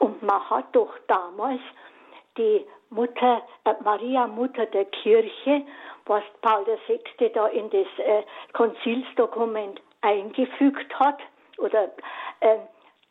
Und 0.00 0.20
man 0.22 0.50
hat 0.50 0.66
doch 0.72 0.92
damals 1.06 1.60
die 2.36 2.66
Mutter, 2.90 3.42
äh, 3.64 3.74
Maria 3.84 4.26
Mutter 4.26 4.66
der 4.66 4.86
Kirche, 4.86 5.62
was 6.06 6.22
Paul 6.42 6.64
VI. 6.86 7.30
da 7.34 7.46
in 7.48 7.70
das 7.70 7.86
äh, 7.98 8.22
Konzilsdokument 8.52 9.80
eingefügt 10.00 10.98
hat, 10.98 11.18
oder 11.58 11.90
äh, 12.40 12.56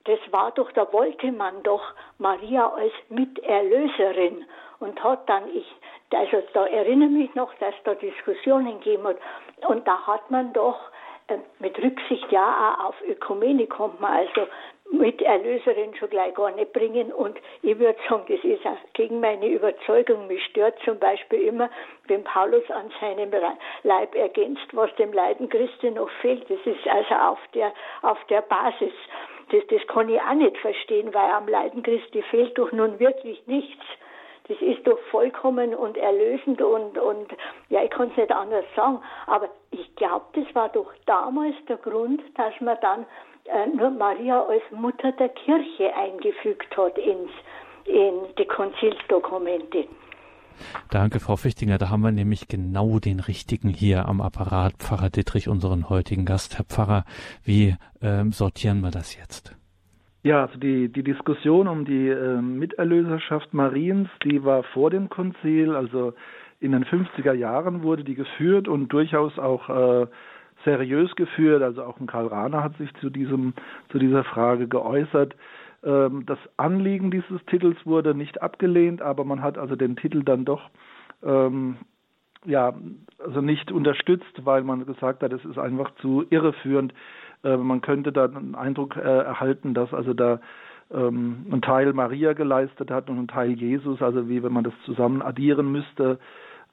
das 0.05 0.19
war 0.31 0.51
doch, 0.51 0.71
da 0.71 0.91
wollte 0.93 1.31
man 1.31 1.61
doch 1.63 1.83
Maria 2.17 2.67
als 2.69 2.93
Miterlöserin 3.09 4.45
und 4.79 5.03
hat 5.03 5.27
dann, 5.27 5.43
ich, 5.53 5.67
also 6.13 6.41
da 6.53 6.65
erinnere 6.65 7.09
mich 7.09 7.33
noch, 7.35 7.53
dass 7.55 7.73
da 7.83 7.93
Diskussionen 7.95 8.79
gegeben 8.79 9.03
hat 9.07 9.17
und 9.67 9.87
da 9.87 10.07
hat 10.07 10.31
man 10.31 10.53
doch 10.53 10.79
äh, 11.27 11.37
mit 11.59 11.77
Rücksicht 11.77 12.31
ja 12.31 12.79
auch 12.79 12.85
auf 12.85 13.01
Ökumene 13.01 13.67
kommt 13.67 13.99
man 13.99 14.13
also 14.13 14.47
mit 14.97 15.21
Erlöserin 15.21 15.95
schon 15.95 16.09
gleich 16.09 16.33
gar 16.33 16.51
nicht 16.51 16.73
bringen. 16.73 17.11
Und 17.11 17.37
ich 17.61 17.77
würde 17.79 17.97
sagen, 18.09 18.23
das 18.27 18.43
ist 18.43 18.65
auch 18.65 18.77
gegen 18.93 19.19
meine 19.19 19.47
Überzeugung. 19.47 20.27
Mich 20.27 20.43
stört 20.45 20.77
zum 20.83 20.99
Beispiel 20.99 21.41
immer, 21.41 21.69
wenn 22.07 22.23
Paulus 22.23 22.69
an 22.71 22.91
seinem 22.99 23.31
Leib 23.83 24.15
ergänzt, 24.15 24.67
was 24.73 24.93
dem 24.95 25.13
Leiden 25.13 25.49
Christi 25.49 25.91
noch 25.91 26.09
fehlt. 26.21 26.49
Das 26.49 26.59
ist 26.65 26.87
also 26.87 27.15
auf 27.15 27.39
der, 27.53 27.73
auf 28.01 28.17
der 28.29 28.41
Basis. 28.41 28.93
Das, 29.51 29.65
das 29.67 29.85
kann 29.87 30.09
ich 30.09 30.19
auch 30.19 30.33
nicht 30.33 30.57
verstehen, 30.57 31.13
weil 31.13 31.31
am 31.31 31.47
Leiden 31.47 31.83
Christi 31.83 32.21
fehlt 32.23 32.57
doch 32.57 32.71
nun 32.71 32.99
wirklich 32.99 33.45
nichts. 33.47 33.85
Das 34.47 34.61
ist 34.61 34.87
doch 34.87 34.99
vollkommen 35.11 35.75
und 35.75 35.97
erlösend 35.97 36.61
und, 36.61 36.97
und 36.97 37.27
ja, 37.69 37.83
ich 37.83 37.89
kann 37.89 38.09
es 38.11 38.17
nicht 38.17 38.31
anders 38.31 38.63
sagen. 38.75 39.01
Aber 39.25 39.49
ich 39.71 39.93
glaube, 39.97 40.25
das 40.33 40.55
war 40.55 40.69
doch 40.69 40.89
damals 41.05 41.55
der 41.67 41.77
Grund, 41.77 42.21
dass 42.37 42.53
man 42.61 42.77
dann 42.81 43.05
nur 43.75 43.91
Maria 43.91 44.41
als 44.41 44.63
Mutter 44.71 45.11
der 45.13 45.29
Kirche 45.29 45.95
eingefügt 45.95 46.75
hat 46.77 46.97
ins, 46.97 47.31
in 47.85 48.13
die 48.37 48.45
Konzilsdokumente. 48.45 49.85
Danke, 50.89 51.19
Frau 51.19 51.35
Fichtinger. 51.35 51.77
Da 51.77 51.89
haben 51.89 52.01
wir 52.01 52.11
nämlich 52.11 52.47
genau 52.47 52.99
den 52.99 53.19
richtigen 53.19 53.69
hier 53.69 54.07
am 54.07 54.21
Apparat. 54.21 54.73
Pfarrer 54.79 55.09
Dittrich, 55.09 55.47
unseren 55.47 55.89
heutigen 55.89 56.25
Gast. 56.25 56.57
Herr 56.57 56.65
Pfarrer, 56.65 57.05
wie 57.43 57.75
ähm, 58.01 58.31
sortieren 58.31 58.81
wir 58.81 58.91
das 58.91 59.15
jetzt? 59.17 59.55
Ja, 60.23 60.45
also 60.45 60.59
die, 60.59 60.91
die 60.91 61.03
Diskussion 61.03 61.67
um 61.67 61.85
die 61.85 62.09
äh, 62.09 62.41
Miterlöserschaft 62.41 63.53
Mariens, 63.53 64.09
die 64.23 64.43
war 64.43 64.63
vor 64.63 64.89
dem 64.89 65.09
Konzil, 65.09 65.75
also 65.75 66.13
in 66.59 66.71
den 66.71 66.85
50er 66.85 67.33
Jahren 67.33 67.83
wurde 67.83 68.03
die 68.03 68.15
geführt 68.15 68.67
und 68.67 68.89
durchaus 68.89 69.37
auch 69.37 69.69
äh, 69.69 70.07
seriös 70.67 71.15
geführt. 71.15 71.63
Also 71.63 71.83
auch 71.83 71.99
ein 71.99 72.07
Karl 72.07 72.27
Rahner 72.27 72.63
hat 72.63 72.77
sich 72.77 72.93
zu 72.95 73.09
diesem 73.09 73.53
zu 73.89 73.99
dieser 73.99 74.23
Frage 74.25 74.67
geäußert. 74.67 75.35
Ähm, 75.83 76.25
das 76.25 76.39
Anliegen 76.57 77.09
dieses 77.09 77.43
Titels 77.45 77.77
wurde 77.85 78.13
nicht 78.13 78.41
abgelehnt, 78.41 79.01
aber 79.01 79.23
man 79.23 79.41
hat 79.41 79.57
also 79.57 79.75
den 79.75 79.95
Titel 79.95 80.23
dann 80.23 80.43
doch 80.43 80.69
ähm, 81.23 81.77
ja 82.45 82.73
also 83.23 83.41
nicht 83.41 83.71
unterstützt, 83.71 84.43
weil 84.43 84.63
man 84.63 84.85
gesagt 84.85 85.23
hat, 85.23 85.31
es 85.31 85.45
ist 85.45 85.57
einfach 85.57 85.91
zu 86.01 86.25
irreführend. 86.29 86.93
Äh, 87.43 87.55
man 87.55 87.79
könnte 87.81 88.11
da 88.11 88.25
einen 88.25 88.55
Eindruck 88.55 88.97
äh, 88.97 88.99
erhalten, 88.99 89.73
dass 89.73 89.93
also 89.93 90.13
da 90.13 90.41
ähm, 90.91 91.45
ein 91.51 91.61
Teil 91.61 91.93
Maria 91.93 92.33
geleistet 92.33 92.91
hat 92.91 93.09
und 93.09 93.19
ein 93.19 93.27
Teil 93.27 93.51
Jesus, 93.51 94.01
also 94.01 94.27
wie 94.27 94.43
wenn 94.43 94.53
man 94.53 94.65
das 94.65 94.73
zusammen 94.85 95.21
addieren 95.21 95.71
müsste. 95.71 96.19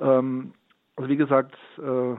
Ähm, 0.00 0.52
also 0.96 1.08
wie 1.08 1.16
gesagt, 1.16 1.54
äh, 1.78 2.14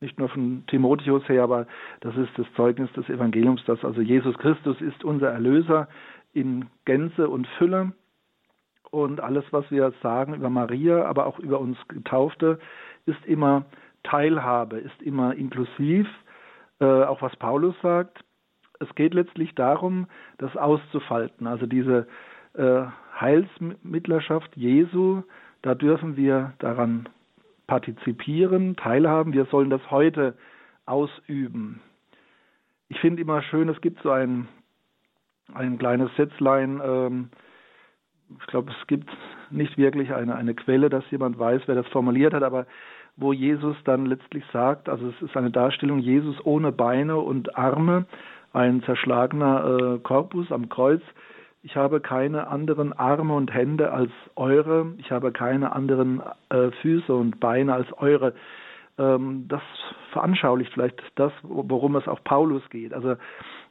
nicht 0.00 0.18
nur 0.18 0.28
von 0.28 0.64
Timotheus 0.66 1.26
her, 1.28 1.42
aber 1.42 1.66
das 2.00 2.16
ist 2.16 2.30
das 2.36 2.46
Zeugnis 2.54 2.92
des 2.92 3.08
Evangeliums, 3.08 3.64
dass 3.64 3.84
also 3.84 4.00
Jesus 4.00 4.36
Christus 4.38 4.80
ist 4.80 5.04
unser 5.04 5.30
Erlöser 5.30 5.88
in 6.32 6.66
Gänze 6.84 7.28
und 7.28 7.46
Fülle. 7.58 7.92
Und 8.90 9.20
alles, 9.20 9.44
was 9.50 9.70
wir 9.70 9.92
sagen 10.02 10.34
über 10.34 10.50
Maria, 10.50 11.04
aber 11.06 11.26
auch 11.26 11.38
über 11.38 11.60
uns 11.60 11.76
Getaufte, 11.88 12.58
ist 13.06 13.24
immer 13.26 13.64
Teilhabe, 14.04 14.78
ist 14.78 15.02
immer 15.02 15.34
inklusiv. 15.34 16.06
Äh, 16.78 16.84
auch 16.84 17.22
was 17.22 17.34
Paulus 17.36 17.74
sagt, 17.82 18.22
es 18.80 18.94
geht 18.94 19.14
letztlich 19.14 19.54
darum, 19.54 20.06
das 20.38 20.56
auszufalten. 20.56 21.46
Also 21.46 21.66
diese 21.66 22.06
äh, 22.54 22.84
Heilsmittlerschaft 23.18 24.54
Jesu, 24.56 25.22
da 25.62 25.74
dürfen 25.74 26.16
wir 26.16 26.52
daran 26.58 27.08
partizipieren, 27.66 28.76
teilhaben. 28.76 29.32
Wir 29.32 29.46
sollen 29.46 29.70
das 29.70 29.90
heute 29.90 30.36
ausüben. 30.84 31.80
Ich 32.88 33.00
finde 33.00 33.22
immer 33.22 33.42
schön, 33.42 33.68
es 33.68 33.80
gibt 33.80 34.02
so 34.02 34.10
ein, 34.10 34.48
ein 35.52 35.78
kleines 35.78 36.14
Sätzlein, 36.16 36.80
ähm, 36.84 37.30
ich 38.40 38.46
glaube, 38.46 38.72
es 38.72 38.86
gibt 38.86 39.08
nicht 39.50 39.78
wirklich 39.78 40.12
eine, 40.12 40.34
eine 40.34 40.54
Quelle, 40.54 40.88
dass 40.88 41.08
jemand 41.10 41.38
weiß, 41.38 41.62
wer 41.66 41.74
das 41.74 41.86
formuliert 41.88 42.34
hat, 42.34 42.42
aber 42.42 42.66
wo 43.16 43.32
Jesus 43.32 43.76
dann 43.84 44.06
letztlich 44.06 44.44
sagt, 44.52 44.88
also 44.88 45.08
es 45.08 45.22
ist 45.22 45.36
eine 45.36 45.50
Darstellung 45.50 46.00
Jesus 46.00 46.36
ohne 46.44 46.72
Beine 46.72 47.16
und 47.16 47.56
Arme, 47.56 48.06
ein 48.52 48.82
zerschlagener 48.82 49.94
äh, 49.94 49.98
Korpus 50.00 50.50
am 50.50 50.68
Kreuz, 50.68 51.02
ich 51.66 51.74
habe 51.74 52.00
keine 52.00 52.46
anderen 52.46 52.92
Arme 52.92 53.34
und 53.34 53.52
Hände 53.52 53.90
als 53.90 54.12
eure, 54.36 54.94
ich 54.98 55.10
habe 55.10 55.32
keine 55.32 55.72
anderen 55.72 56.22
äh, 56.48 56.70
Füße 56.80 57.12
und 57.12 57.40
Beine 57.40 57.74
als 57.74 57.92
eure. 57.98 58.34
Ähm, 58.98 59.46
das 59.48 59.62
veranschaulicht 60.12 60.72
vielleicht 60.72 61.02
das, 61.16 61.32
worum 61.42 61.96
es 61.96 62.06
auch 62.06 62.22
Paulus 62.22 62.62
geht. 62.70 62.94
Also 62.94 63.16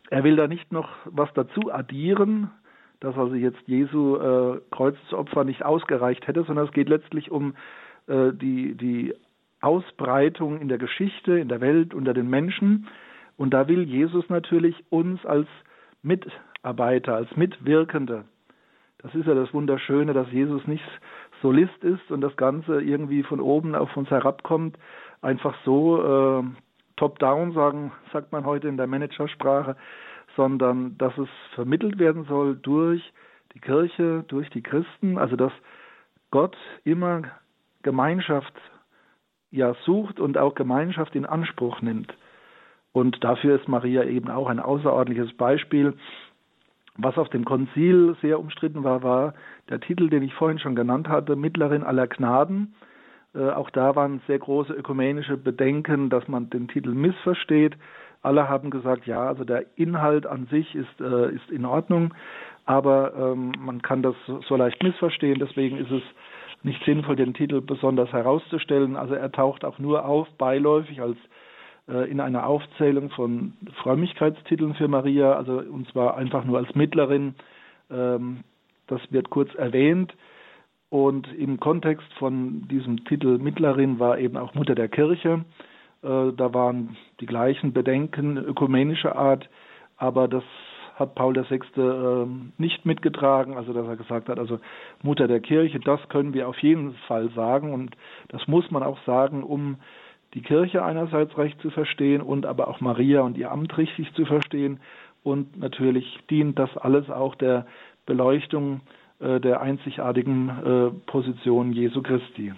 er 0.09 0.23
will 0.25 0.35
da 0.35 0.49
nicht 0.49 0.73
noch 0.73 0.89
was 1.05 1.29
dazu 1.35 1.71
addieren, 1.71 2.51
dass 2.99 3.17
also 3.17 3.33
jetzt 3.33 3.65
Jesu 3.65 4.17
äh, 4.17 4.59
Kreuzopfer 4.71 5.45
nicht 5.45 5.63
ausgereicht 5.63 6.27
hätte, 6.27 6.43
sondern 6.43 6.65
es 6.65 6.73
geht 6.73 6.89
letztlich 6.89 7.31
um 7.31 7.55
äh, 8.07 8.33
die, 8.33 8.75
die 8.75 9.15
Ausbreitung 9.61 10.59
in 10.59 10.67
der 10.67 10.79
Geschichte, 10.79 11.39
in 11.39 11.47
der 11.47 11.61
Welt, 11.61 11.93
unter 11.93 12.13
den 12.13 12.29
Menschen. 12.29 12.87
Und 13.37 13.53
da 13.53 13.69
will 13.69 13.83
Jesus 13.83 14.27
natürlich 14.27 14.83
uns 14.89 15.25
als 15.25 15.47
mit 16.03 16.27
Mitarbeiter, 16.65 17.13
als 17.13 17.35
Mitwirkende. 17.37 18.25
Das 18.97 19.13
ist 19.13 19.27
ja 19.27 19.35
das 19.35 19.53
Wunderschöne, 19.53 20.13
dass 20.13 20.31
Jesus 20.31 20.65
nicht 20.65 20.83
Solist 21.43 21.83
ist 21.83 22.09
und 22.09 22.21
das 22.21 22.35
Ganze 22.37 22.81
irgendwie 22.81 23.21
von 23.21 23.39
oben 23.39 23.75
auf 23.75 23.95
uns 23.95 24.09
herabkommt, 24.09 24.75
einfach 25.21 25.55
so 25.63 26.01
äh, 26.01 26.43
top-down, 26.97 27.53
sagen, 27.53 27.91
sagt 28.11 28.31
man 28.31 28.45
heute 28.45 28.67
in 28.67 28.77
der 28.77 28.87
Managersprache, 28.87 29.75
sondern 30.35 30.97
dass 30.97 31.15
es 31.19 31.29
vermittelt 31.53 31.99
werden 31.99 32.25
soll 32.25 32.55
durch 32.55 33.13
die 33.53 33.59
Kirche, 33.59 34.23
durch 34.27 34.49
die 34.49 34.63
Christen, 34.63 35.19
also 35.19 35.35
dass 35.35 35.53
Gott 36.31 36.57
immer 36.83 37.21
Gemeinschaft 37.83 38.53
ja 39.51 39.75
sucht 39.85 40.19
und 40.19 40.39
auch 40.39 40.55
Gemeinschaft 40.55 41.13
in 41.13 41.27
Anspruch 41.27 41.81
nimmt. 41.81 42.11
Und 42.91 43.23
dafür 43.23 43.59
ist 43.59 43.67
Maria 43.67 44.03
eben 44.05 44.31
auch 44.31 44.47
ein 44.47 44.59
außerordentliches 44.59 45.37
Beispiel. 45.37 45.93
Was 46.97 47.17
auf 47.17 47.29
dem 47.29 47.43
Konzil 47.43 48.15
sehr 48.21 48.39
umstritten 48.39 48.83
war, 48.83 49.03
war 49.03 49.33
der 49.69 49.81
Titel, 49.81 50.09
den 50.09 50.23
ich 50.23 50.33
vorhin 50.33 50.59
schon 50.59 50.75
genannt 50.75 51.09
hatte, 51.09 51.35
Mittlerin 51.35 51.83
aller 51.83 52.07
Gnaden. 52.07 52.73
Äh, 53.33 53.49
auch 53.49 53.69
da 53.69 53.95
waren 53.95 54.21
sehr 54.27 54.39
große 54.39 54.73
ökumenische 54.73 55.35
Bedenken, 55.35 56.09
dass 56.09 56.27
man 56.27 56.49
den 56.49 56.69
Titel 56.69 56.91
missversteht. 56.91 57.75
Alle 58.21 58.47
haben 58.47 58.69
gesagt, 58.69 59.05
ja, 59.05 59.27
also 59.27 59.43
der 59.43 59.65
Inhalt 59.75 60.25
an 60.25 60.47
sich 60.47 60.73
ist, 60.73 61.01
äh, 61.01 61.35
ist 61.35 61.51
in 61.51 61.65
Ordnung, 61.65 62.13
aber 62.65 63.13
ähm, 63.15 63.51
man 63.59 63.81
kann 63.81 64.01
das 64.01 64.15
so 64.47 64.55
leicht 64.55 64.81
missverstehen. 64.81 65.37
Deswegen 65.39 65.77
ist 65.77 65.91
es 65.91 66.03
nicht 66.63 66.83
sinnvoll, 66.85 67.17
den 67.17 67.33
Titel 67.33 67.61
besonders 67.61 68.11
herauszustellen. 68.13 68.95
Also 68.95 69.15
er 69.15 69.31
taucht 69.31 69.65
auch 69.65 69.79
nur 69.79 70.05
auf, 70.05 70.27
beiläufig 70.37 71.01
als 71.01 71.17
äh, 71.17 71.44
in 71.87 72.19
einer 72.19 72.47
Aufzählung 72.47 73.11
von 73.11 73.53
Frömmigkeitstiteln 73.83 74.73
für 74.73 74.87
Maria, 74.87 75.33
also 75.33 75.59
und 75.59 75.87
zwar 75.91 76.17
einfach 76.17 76.43
nur 76.43 76.57
als 76.57 76.73
Mittlerin. 76.73 77.35
Ähm, 77.91 78.43
das 78.87 79.01
wird 79.11 79.29
kurz 79.29 79.53
erwähnt. 79.55 80.13
Und 80.89 81.27
im 81.33 81.59
Kontext 81.59 82.07
von 82.19 82.67
diesem 82.67 83.03
Titel 83.05 83.37
Mittlerin 83.37 83.99
war 83.99 84.17
eben 84.19 84.37
auch 84.37 84.53
Mutter 84.53 84.75
der 84.75 84.87
Kirche. 84.87 85.43
Äh, 86.03 86.31
da 86.33 86.53
waren 86.53 86.95
die 87.19 87.25
gleichen 87.25 87.73
Bedenken 87.73 88.37
ökumenischer 88.37 89.15
Art, 89.15 89.49
aber 89.97 90.27
das 90.27 90.43
hat 90.95 91.15
Paul 91.15 91.35
VI. 91.35 91.59
Äh, 91.75 92.27
nicht 92.57 92.85
mitgetragen, 92.85 93.57
also 93.57 93.73
dass 93.73 93.87
er 93.87 93.97
gesagt 93.97 94.29
hat, 94.29 94.39
also 94.39 94.59
Mutter 95.01 95.27
der 95.27 95.41
Kirche, 95.41 95.79
das 95.79 95.99
können 96.09 96.33
wir 96.33 96.47
auf 96.47 96.59
jeden 96.59 96.93
Fall 97.07 97.29
sagen 97.31 97.73
und 97.73 97.97
das 98.29 98.47
muss 98.47 98.69
man 98.71 98.83
auch 98.83 98.99
sagen, 99.05 99.43
um 99.43 99.77
die 100.35 100.41
Kirche 100.41 100.83
einerseits 100.83 101.37
recht 101.37 101.59
zu 101.61 101.71
verstehen 101.71 102.21
und 102.21 102.45
aber 102.45 102.67
auch 102.67 102.81
Maria 102.81 103.21
und 103.21 103.37
ihr 103.37 103.51
Amt 103.51 103.75
richtig 103.77 104.13
zu 104.13 104.25
verstehen. 104.25 104.79
Und 105.23 105.57
natürlich 105.57 106.19
dient 106.29 106.59
das 106.59 106.75
alles 106.77 107.09
auch 107.09 107.35
der 107.35 107.65
Beleuchtung 108.05 108.81
äh, 109.19 109.39
der 109.39 109.61
einzigartigen 109.61 110.49
äh, 110.49 110.89
Position 111.09 111.71
Jesu 111.73 112.01
Christi. 112.03 112.53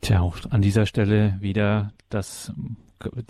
Tja, 0.00 0.20
auch 0.20 0.36
an 0.50 0.62
dieser 0.62 0.84
Stelle 0.84 1.36
wieder 1.40 1.92
das 2.10 2.52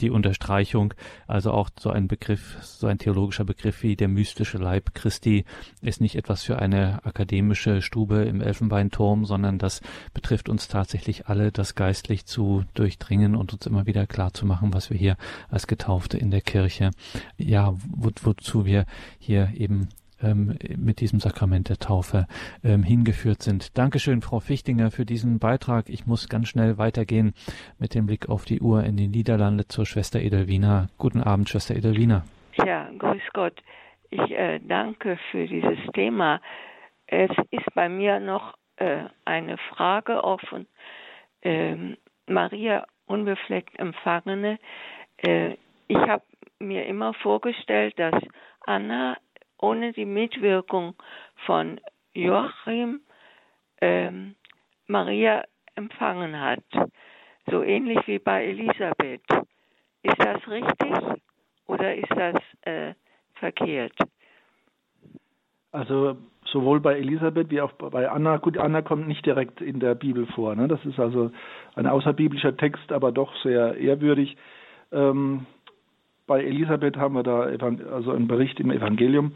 die 0.01 0.11
Unterstreichung, 0.11 0.95
also 1.27 1.53
auch 1.53 1.71
so 1.79 1.91
ein 1.91 2.09
Begriff, 2.09 2.57
so 2.63 2.87
ein 2.87 2.99
theologischer 2.99 3.45
Begriff 3.45 3.83
wie 3.83 3.97
der 3.97 4.09
mystische 4.09 4.59
Leib 4.59 4.95
Christi 4.95 5.45
ist 5.81 6.01
nicht 6.01 6.17
etwas 6.17 6.45
für 6.45 6.59
eine 6.59 7.05
akademische 7.05 7.83
Stube 7.83 8.23
im 8.25 8.41
Elfenbeinturm, 8.41 9.25
sondern 9.25 9.59
das 9.59 9.81
betrifft 10.15 10.49
uns 10.49 10.69
tatsächlich 10.69 11.27
alle, 11.27 11.53
das 11.53 11.75
geistlich 11.75 12.27
zu 12.27 12.65
durchdringen 12.75 13.37
und 13.37 13.53
uns 13.53 13.67
immer 13.67 13.87
wieder 13.87 14.07
klar 14.07 14.33
zu 14.33 14.47
machen, 14.47 14.75
was 14.75 14.91
wir 14.91 14.97
hier 14.97 15.17
als 15.51 15.67
Getaufte 15.67 16.19
in 16.19 16.31
der 16.31 16.41
Kirche, 16.41 16.91
ja, 17.37 17.75
wo, 17.89 18.11
wozu 18.23 18.65
wir 18.65 18.87
hier 19.19 19.53
eben 19.55 19.89
mit 20.21 21.01
diesem 21.01 21.21
Sakrament 21.21 21.69
der 21.69 21.79
Taufe 21.79 22.27
ähm, 22.65 22.83
hingeführt 22.83 23.43
sind. 23.43 23.79
Dankeschön, 23.79 24.21
Frau 24.21 24.41
Fichtinger, 24.41 24.91
für 24.91 25.05
diesen 25.05 25.39
Beitrag. 25.39 25.89
Ich 25.89 26.07
muss 26.07 26.29
ganz 26.29 26.49
schnell 26.49 26.79
weitergehen 26.79 27.35
mit 27.79 27.95
dem 27.95 28.07
Blick 28.07 28.29
auf 28.29 28.45
die 28.45 28.61
Uhr 28.61 28.83
in 28.85 28.97
die 28.97 29.09
Niederlande 29.09 29.69
zur 29.69 29.87
Schwester 29.87 30.21
Edelwina. 30.21 30.89
Guten 30.99 31.23
Abend, 31.23 31.49
Schwester 31.49 31.77
Edelwina. 31.77 32.25
Ja, 32.65 32.91
grüß 32.99 33.23
Gott. 33.33 33.63
Ich 34.11 34.31
äh, 34.31 34.59
danke 34.61 35.19
für 35.31 35.47
dieses 35.47 35.79
Thema. 35.93 36.41
Es 37.07 37.31
ist 37.51 37.75
bei 37.75 37.89
mir 37.89 38.21
noch 38.21 38.55
äh, 38.77 39.05
eine 39.25 39.59
Frage 39.59 40.25
offen. 40.25 40.67
Ähm, 41.43 41.97
Maria 42.27 42.87
unbefleckt 43.07 43.79
Empfangene. 43.79 44.59
Äh, 45.19 45.55
ich 45.89 45.97
habe 45.97 46.25
mir 46.59 46.87
immer 46.87 47.15
vorgestellt, 47.15 47.99
dass 47.99 48.15
Anna 48.67 49.17
ohne 49.59 49.93
die 49.93 50.05
Mitwirkung 50.05 50.95
von 51.47 51.81
Joachim 52.15 53.01
ähm, 53.81 54.35
Maria 54.87 55.45
empfangen 55.75 56.39
hat. 56.39 56.65
So 57.51 57.63
ähnlich 57.63 58.07
wie 58.07 58.19
bei 58.19 58.47
Elisabeth. 58.47 59.23
Ist 60.03 60.19
das 60.19 60.47
richtig 60.49 60.95
oder 61.67 61.95
ist 61.95 62.11
das 62.11 62.37
äh, 62.63 62.95
verkehrt? 63.35 63.95
Also 65.73 66.17
sowohl 66.47 66.81
bei 66.81 66.99
Elisabeth 66.99 67.51
wie 67.51 67.61
auch 67.61 67.73
bei 67.73 68.09
Anna. 68.09 68.39
Gut, 68.39 68.59
Anna 68.59 68.83
kommt 68.83 69.07
nicht 69.07 69.25
direkt 69.25 69.61
in 69.61 69.81
der 69.81 69.95
Bibel 69.95 70.27
vor. 70.27 70.55
Ne? 70.55 70.69
Das 70.69 70.85
ist 70.85 70.99
also 70.99 71.31
ein 71.75 71.87
außerbiblischer 71.87 72.57
Text, 72.57 72.91
aber 72.91 73.13
doch 73.13 73.35
sehr 73.43 73.77
ehrwürdig. 73.77 74.37
Ähm, 74.93 75.47
bei 76.29 76.45
Elisabeth 76.45 76.97
haben 76.97 77.17
wir 77.17 77.25
da 77.25 77.41
also 77.93 78.13
einen 78.13 78.29
Bericht 78.29 78.61
im 78.61 78.71
Evangelium. 78.71 79.33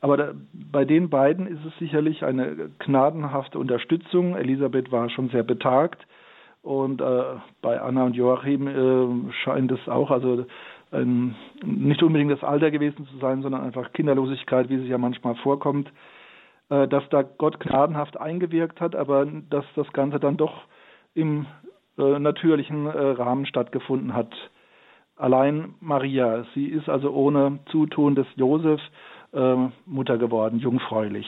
Aber 0.00 0.16
da, 0.16 0.32
bei 0.52 0.84
den 0.84 1.10
beiden 1.10 1.46
ist 1.46 1.64
es 1.64 1.76
sicherlich 1.78 2.24
eine 2.24 2.70
gnadenhafte 2.78 3.58
Unterstützung. 3.58 4.36
Elisabeth 4.36 4.92
war 4.92 5.10
schon 5.10 5.30
sehr 5.30 5.42
betagt 5.42 6.06
und 6.62 7.00
äh, 7.00 7.22
bei 7.62 7.80
Anna 7.80 8.04
und 8.04 8.14
Joachim 8.14 8.68
äh, 8.68 9.32
scheint 9.42 9.72
es 9.72 9.88
auch, 9.88 10.10
also 10.10 10.46
ähm, 10.92 11.34
nicht 11.64 12.02
unbedingt 12.02 12.30
das 12.30 12.44
Alter 12.44 12.70
gewesen 12.70 13.06
zu 13.06 13.18
sein, 13.18 13.42
sondern 13.42 13.62
einfach 13.62 13.92
Kinderlosigkeit, 13.92 14.68
wie 14.68 14.76
es 14.76 14.88
ja 14.88 14.98
manchmal 14.98 15.34
vorkommt, 15.36 15.90
äh, 16.70 16.86
dass 16.86 17.08
da 17.10 17.22
Gott 17.22 17.58
gnadenhaft 17.60 18.20
eingewirkt 18.20 18.80
hat, 18.80 18.94
aber 18.94 19.26
dass 19.26 19.64
das 19.74 19.90
Ganze 19.92 20.20
dann 20.20 20.36
doch 20.36 20.64
im 21.14 21.46
äh, 21.98 22.18
natürlichen 22.18 22.86
äh, 22.86 22.90
Rahmen 22.90 23.46
stattgefunden 23.46 24.14
hat 24.14 24.34
allein 25.16 25.74
Maria. 25.80 26.44
Sie 26.54 26.66
ist 26.66 26.88
also 26.88 27.10
ohne 27.10 27.58
Zutun 27.70 28.14
des 28.14 28.26
Josef 28.36 28.80
äh, 29.32 29.56
Mutter 29.86 30.18
geworden, 30.18 30.58
jungfräulich. 30.58 31.26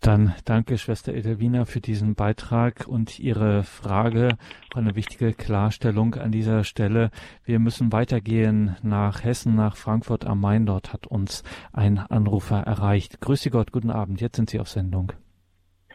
Dann 0.00 0.32
danke 0.44 0.78
Schwester 0.78 1.12
Edelwina 1.12 1.64
für 1.64 1.80
diesen 1.80 2.14
Beitrag 2.14 2.86
und 2.86 3.18
Ihre 3.18 3.64
Frage. 3.64 4.28
Eine 4.72 4.94
wichtige 4.94 5.32
Klarstellung 5.32 6.14
an 6.14 6.30
dieser 6.30 6.62
Stelle. 6.62 7.10
Wir 7.44 7.58
müssen 7.58 7.92
weitergehen 7.92 8.76
nach 8.82 9.24
Hessen, 9.24 9.56
nach 9.56 9.76
Frankfurt 9.76 10.24
am 10.24 10.40
Main. 10.40 10.66
Dort 10.66 10.92
hat 10.92 11.08
uns 11.08 11.42
ein 11.72 11.98
Anrufer 11.98 12.60
erreicht. 12.60 13.20
Grüße 13.20 13.50
Gott, 13.50 13.72
guten 13.72 13.90
Abend. 13.90 14.20
Jetzt 14.20 14.36
sind 14.36 14.50
Sie 14.50 14.60
auf 14.60 14.68
Sendung. 14.68 15.12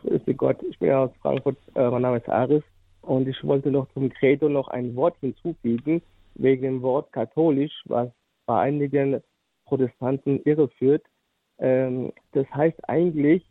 Grüße 0.01 0.33
Gott, 0.33 0.61
ich 0.69 0.77
bin 0.79 0.91
aus 0.91 1.11
Frankfurt. 1.21 1.57
Äh, 1.73 1.89
mein 1.89 2.01
Name 2.01 2.17
ist 2.17 2.27
Aris 2.27 2.63
und 3.01 3.25
ich 3.27 3.41
wollte 3.43 3.71
noch 3.71 3.87
zum 3.93 4.09
Credo 4.09 4.49
noch 4.49 4.67
ein 4.67 4.95
Wort 4.97 5.15
hinzufügen 5.21 6.01
wegen 6.35 6.63
dem 6.63 6.81
Wort 6.81 7.11
katholisch, 7.11 7.73
was 7.85 8.09
bei 8.45 8.61
einigen 8.61 9.21
Protestanten 9.65 10.41
irreführt. 10.43 11.05
Ähm, 11.59 12.11
das 12.31 12.47
heißt 12.53 12.77
eigentlich 12.89 13.43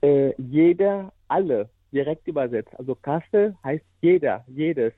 äh, 0.00 0.32
jeder, 0.40 1.12
alle, 1.28 1.68
direkt 1.92 2.26
übersetzt. 2.26 2.74
Also 2.78 2.94
Kasse 2.94 3.56
heißt 3.64 3.84
jeder, 4.00 4.44
jedes 4.46 4.92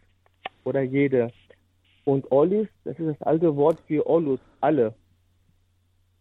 oder 0.64 0.82
jede. 0.82 1.30
Und 2.05 2.30
Olis, 2.30 2.68
das 2.85 2.99
ist 2.99 3.18
das 3.18 3.22
alte 3.26 3.57
Wort 3.57 3.80
für 3.87 4.07
Olus, 4.09 4.41
alle. 4.61 4.95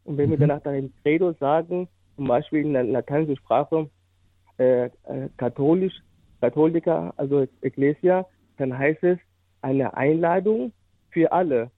Und 0.05 0.18
wenn 0.18 0.28
mhm. 0.28 0.32
wir 0.32 0.38
danach 0.39 0.61
dann 0.61 0.76
im 0.76 0.93
Credo 1.03 1.34
sagen, 1.34 1.88
zum 2.16 2.28
Beispiel 2.28 2.61
in 2.61 2.74
der 2.74 2.84
lateinischen 2.84 3.38
Sprache, 3.38 3.89
äh, 4.57 4.86
äh, 4.86 4.89
katholisch, 5.38 5.93
Katholiker, 6.41 7.14
also 7.18 7.47
Ecclesia, 7.61 8.26
dann 8.57 8.78
heißt 8.78 9.03
es 9.03 9.20
eine 9.64 9.95
Einladung 9.95 10.74
für 11.09 11.32
alle. 11.32 11.72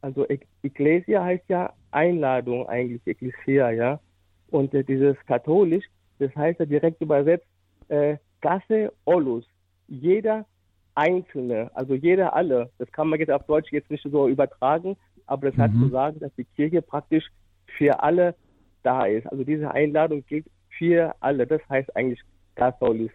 Also 0.00 0.26
Ecclesia 0.62 1.22
heißt 1.24 1.48
ja 1.48 1.72
Einladung 1.90 2.68
eigentlich, 2.68 3.02
Ecclesia, 3.06 3.70
ja. 3.70 4.00
Und 4.50 4.72
äh, 4.74 4.84
dieses 4.84 5.16
katholisch, 5.26 5.84
das 6.18 6.34
heißt 6.34 6.60
ja 6.60 6.66
direkt 6.66 7.00
übersetzt, 7.00 7.46
äh, 7.88 8.16
Gasse 8.40 8.92
Olus. 9.04 9.44
Jeder 9.88 10.46
Einzelne, 10.94 11.70
also 11.74 11.94
jeder 11.94 12.34
alle. 12.34 12.70
Das 12.78 12.90
kann 12.92 13.08
man 13.08 13.18
jetzt 13.18 13.30
auf 13.30 13.44
Deutsch 13.46 13.70
jetzt 13.72 13.90
nicht 13.90 14.06
so 14.10 14.28
übertragen, 14.28 14.96
aber 15.26 15.48
das 15.48 15.56
mhm. 15.56 15.62
hat 15.62 15.70
zu 15.72 15.88
sagen, 15.88 16.20
dass 16.20 16.34
die 16.36 16.44
Kirche 16.44 16.82
praktisch 16.82 17.26
für 17.76 18.02
alle 18.02 18.34
da 18.82 19.04
ist. 19.04 19.26
Also 19.26 19.44
diese 19.44 19.70
Einladung 19.70 20.24
gilt 20.26 20.46
für 20.78 21.14
alle. 21.20 21.46
Das 21.46 21.60
heißt 21.68 21.94
eigentlich 21.96 22.20
Katholis. 22.54 23.10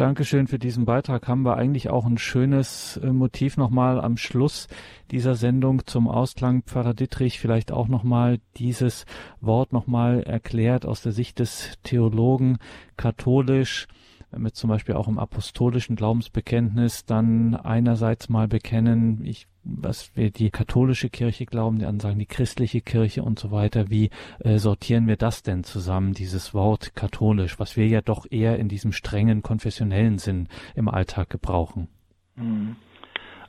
Dankeschön 0.00 0.46
für 0.46 0.58
diesen 0.58 0.86
Beitrag. 0.86 1.28
Haben 1.28 1.44
wir 1.44 1.58
eigentlich 1.58 1.90
auch 1.90 2.06
ein 2.06 2.16
schönes 2.16 2.96
äh, 3.04 3.12
Motiv 3.12 3.58
nochmal 3.58 4.00
am 4.00 4.16
Schluss 4.16 4.66
dieser 5.10 5.34
Sendung 5.34 5.84
zum 5.84 6.08
Ausklang. 6.08 6.62
Pfarrer 6.62 6.94
Dittrich 6.94 7.38
vielleicht 7.38 7.70
auch 7.70 7.86
nochmal 7.86 8.38
dieses 8.56 9.04
Wort 9.42 9.74
nochmal 9.74 10.22
erklärt 10.22 10.86
aus 10.86 11.02
der 11.02 11.12
Sicht 11.12 11.38
des 11.38 11.74
Theologen 11.82 12.56
katholisch 12.96 13.88
wir 14.32 14.52
zum 14.52 14.70
Beispiel 14.70 14.94
auch 14.94 15.08
im 15.08 15.18
apostolischen 15.18 15.96
Glaubensbekenntnis 15.96 17.04
dann 17.04 17.56
einerseits 17.56 18.28
mal 18.28 18.46
bekennen, 18.46 19.24
ich, 19.24 19.48
was 19.62 20.16
wir 20.16 20.30
die 20.30 20.50
katholische 20.50 21.10
Kirche 21.10 21.46
glauben, 21.46 21.78
die 21.78 21.84
anderen 21.84 22.00
sagen 22.00 22.18
die 22.18 22.26
christliche 22.26 22.80
Kirche 22.80 23.22
und 23.22 23.38
so 23.38 23.50
weiter. 23.50 23.90
Wie 23.90 24.10
äh, 24.40 24.58
sortieren 24.58 25.06
wir 25.06 25.16
das 25.16 25.42
denn 25.42 25.64
zusammen, 25.64 26.12
dieses 26.12 26.54
Wort 26.54 26.94
katholisch, 26.94 27.58
was 27.58 27.76
wir 27.76 27.86
ja 27.86 28.00
doch 28.00 28.26
eher 28.30 28.58
in 28.58 28.68
diesem 28.68 28.92
strengen 28.92 29.42
konfessionellen 29.42 30.18
Sinn 30.18 30.48
im 30.74 30.88
Alltag 30.88 31.30
gebrauchen? 31.30 31.88
Mhm. 32.36 32.76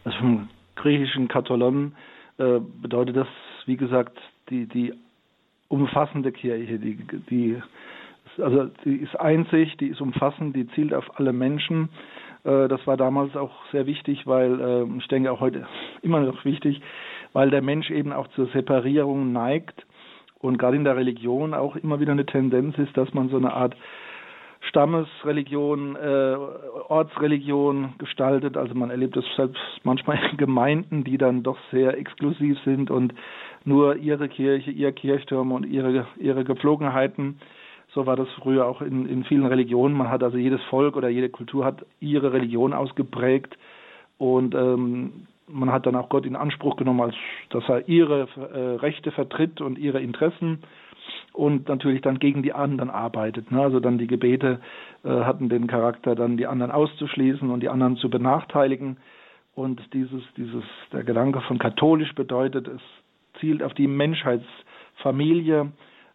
Also 0.03 0.18
vom 0.18 0.49
griechischen 0.76 1.28
Katholon 1.28 1.93
äh, 2.38 2.59
bedeutet 2.82 3.16
das, 3.16 3.28
wie 3.66 3.78
gesagt, 3.78 4.18
die, 4.49 4.68
die 4.68 4.93
umfassende 5.68 6.32
Kirche, 6.32 6.80
die, 6.80 6.97
die 7.30 7.62
also 8.38 8.70
die 8.86 8.95
ist 8.95 9.20
einzig, 9.20 9.76
die 9.78 9.88
ist 9.88 10.01
umfassend, 10.01 10.55
die 10.55 10.68
zielt 10.70 10.93
auf 10.93 11.20
alle 11.20 11.34
Menschen. 11.34 11.89
Äh, 12.43 12.67
das 12.67 12.85
war 12.87 12.97
damals 12.97 13.35
auch 13.35 13.51
sehr 13.71 13.85
wichtig, 13.85 14.27
weil 14.27 14.59
äh, 14.59 14.97
ich 14.97 15.07
denke 15.07 15.31
auch 15.31 15.39
heute 15.39 15.65
immer 16.01 16.19
noch 16.21 16.43
wichtig, 16.45 16.81
weil 17.33 17.49
der 17.49 17.61
Mensch 17.61 17.89
eben 17.89 18.11
auch 18.13 18.27
zur 18.29 18.47
Separierung 18.47 19.31
neigt 19.31 19.85
und 20.39 20.57
gerade 20.57 20.77
in 20.77 20.83
der 20.83 20.97
Religion 20.97 21.53
auch 21.53 21.75
immer 21.75 21.99
wieder 21.99 22.11
eine 22.11 22.25
Tendenz 22.25 22.77
ist, 22.77 22.95
dass 22.97 23.13
man 23.13 23.29
so 23.29 23.37
eine 23.37 23.53
Art 23.53 23.75
Stammesreligion, 24.61 25.95
äh, 25.95 26.35
Ortsreligion 26.87 27.93
gestaltet. 27.97 28.57
Also 28.57 28.75
man 28.75 28.91
erlebt 28.91 29.17
es 29.17 29.25
selbst 29.35 29.59
manchmal 29.83 30.19
in 30.31 30.37
Gemeinden, 30.37 31.03
die 31.03 31.17
dann 31.17 31.43
doch 31.43 31.57
sehr 31.71 31.97
exklusiv 31.97 32.59
sind 32.63 32.91
und 32.91 33.13
nur 33.63 33.95
ihre 33.95 34.29
Kirche, 34.29 34.71
ihr 34.71 34.91
Kirchturm 34.91 35.51
und 35.51 35.65
ihre, 35.65 36.05
ihre 36.17 36.43
Gepflogenheiten 36.43 37.39
so 37.93 38.05
war 38.05 38.15
das 38.15 38.29
früher 38.41 38.65
auch 38.65 38.81
in, 38.81 39.07
in 39.07 39.23
vielen 39.25 39.45
Religionen. 39.45 39.95
Man 39.95 40.09
hat 40.09 40.23
also 40.23 40.37
jedes 40.37 40.61
Volk 40.69 40.95
oder 40.95 41.09
jede 41.09 41.29
Kultur 41.29 41.65
hat 41.65 41.85
ihre 41.99 42.33
Religion 42.33 42.73
ausgeprägt 42.73 43.57
und 44.17 44.55
ähm, 44.55 45.27
man 45.47 45.71
hat 45.71 45.85
dann 45.85 45.95
auch 45.95 46.09
Gott 46.09 46.25
in 46.25 46.35
Anspruch 46.35 46.77
genommen, 46.77 47.01
als 47.01 47.15
dass 47.49 47.67
er 47.67 47.87
ihre 47.89 48.27
äh, 48.35 48.75
Rechte 48.77 49.11
vertritt 49.11 49.61
und 49.61 49.77
ihre 49.77 49.99
Interessen 49.99 50.59
und 51.33 51.67
natürlich 51.67 52.01
dann 52.01 52.19
gegen 52.19 52.43
die 52.43 52.53
anderen 52.53 52.89
arbeitet. 52.89 53.51
Ne? 53.51 53.61
Also 53.61 53.79
dann 53.79 53.97
die 53.97 54.07
Gebete 54.07 54.61
äh, 55.03 55.09
hatten 55.09 55.49
den 55.49 55.67
Charakter, 55.67 56.15
dann 56.15 56.37
die 56.37 56.47
anderen 56.47 56.71
auszuschließen 56.71 57.49
und 57.49 57.61
die 57.61 57.69
anderen 57.69 57.97
zu 57.97 58.09
benachteiligen. 58.09 58.97
Und 59.53 59.81
dieses, 59.93 60.21
dieses, 60.37 60.63
der 60.93 61.03
Gedanke 61.03 61.41
von 61.41 61.59
katholisch 61.59 62.13
bedeutet, 62.15 62.67
es 62.67 62.81
zielt 63.39 63.63
auf 63.63 63.73
die 63.73 63.87
Menschheitsfamilie. 63.87 65.71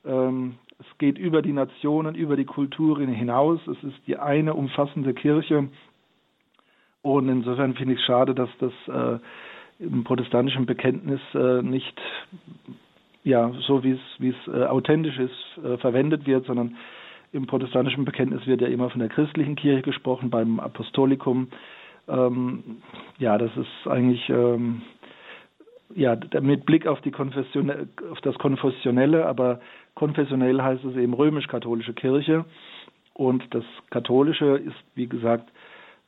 Ähm, 0.06 0.54
es 0.78 0.98
geht 0.98 1.18
über 1.18 1.42
die 1.42 1.52
Nationen, 1.52 2.14
über 2.14 2.36
die 2.36 2.44
Kulturen 2.44 3.08
hinaus. 3.08 3.60
Es 3.66 3.82
ist 3.82 4.06
die 4.06 4.16
eine 4.18 4.54
umfassende 4.54 5.14
Kirche. 5.14 5.68
Und 7.02 7.28
insofern 7.28 7.74
finde 7.74 7.94
ich 7.94 8.00
es 8.00 8.06
schade, 8.06 8.34
dass 8.34 8.50
das 8.58 8.72
äh, 8.88 9.18
im 9.78 10.04
protestantischen 10.04 10.66
Bekenntnis 10.66 11.20
äh, 11.34 11.62
nicht 11.62 12.00
ja 13.24 13.52
so 13.66 13.82
wie 13.82 13.98
es 14.20 14.48
äh, 14.48 14.64
authentisch 14.64 15.18
ist 15.18 15.64
äh, 15.64 15.78
verwendet 15.78 16.26
wird, 16.26 16.46
sondern 16.46 16.76
im 17.32 17.46
protestantischen 17.46 18.04
Bekenntnis 18.04 18.46
wird 18.46 18.60
ja 18.60 18.68
immer 18.68 18.88
von 18.88 19.00
der 19.00 19.08
christlichen 19.08 19.56
Kirche 19.56 19.82
gesprochen 19.82 20.30
beim 20.30 20.60
Apostolikum. 20.60 21.48
Ähm, 22.08 22.78
ja, 23.18 23.36
das 23.36 23.50
ist 23.56 23.90
eigentlich 23.90 24.28
ähm, 24.30 24.82
ja 25.94 26.16
mit 26.40 26.66
Blick 26.66 26.86
auf 26.86 27.00
die 27.02 27.10
Konfession 27.10 27.70
auf 28.10 28.20
das 28.22 28.36
konfessionelle, 28.36 29.26
aber 29.26 29.60
konfessionell 29.94 30.60
heißt 30.60 30.84
es 30.84 30.96
eben 30.96 31.14
römisch-katholische 31.14 31.94
Kirche 31.94 32.44
und 33.14 33.42
das 33.54 33.64
katholische 33.90 34.56
ist 34.56 34.76
wie 34.94 35.06
gesagt 35.06 35.50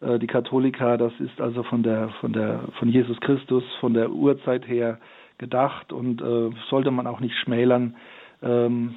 äh, 0.00 0.18
die 0.18 0.26
Katholika, 0.26 0.96
das 0.96 1.12
ist 1.20 1.40
also 1.40 1.62
von 1.62 1.82
der 1.82 2.08
von 2.20 2.32
der 2.32 2.60
von 2.78 2.88
Jesus 2.88 3.18
Christus 3.20 3.64
von 3.80 3.94
der 3.94 4.10
Urzeit 4.10 4.66
her 4.66 4.98
gedacht 5.38 5.92
und 5.92 6.20
äh, 6.20 6.50
sollte 6.68 6.90
man 6.90 7.06
auch 7.06 7.20
nicht 7.20 7.36
schmälern. 7.36 7.96
Ähm, 8.42 8.96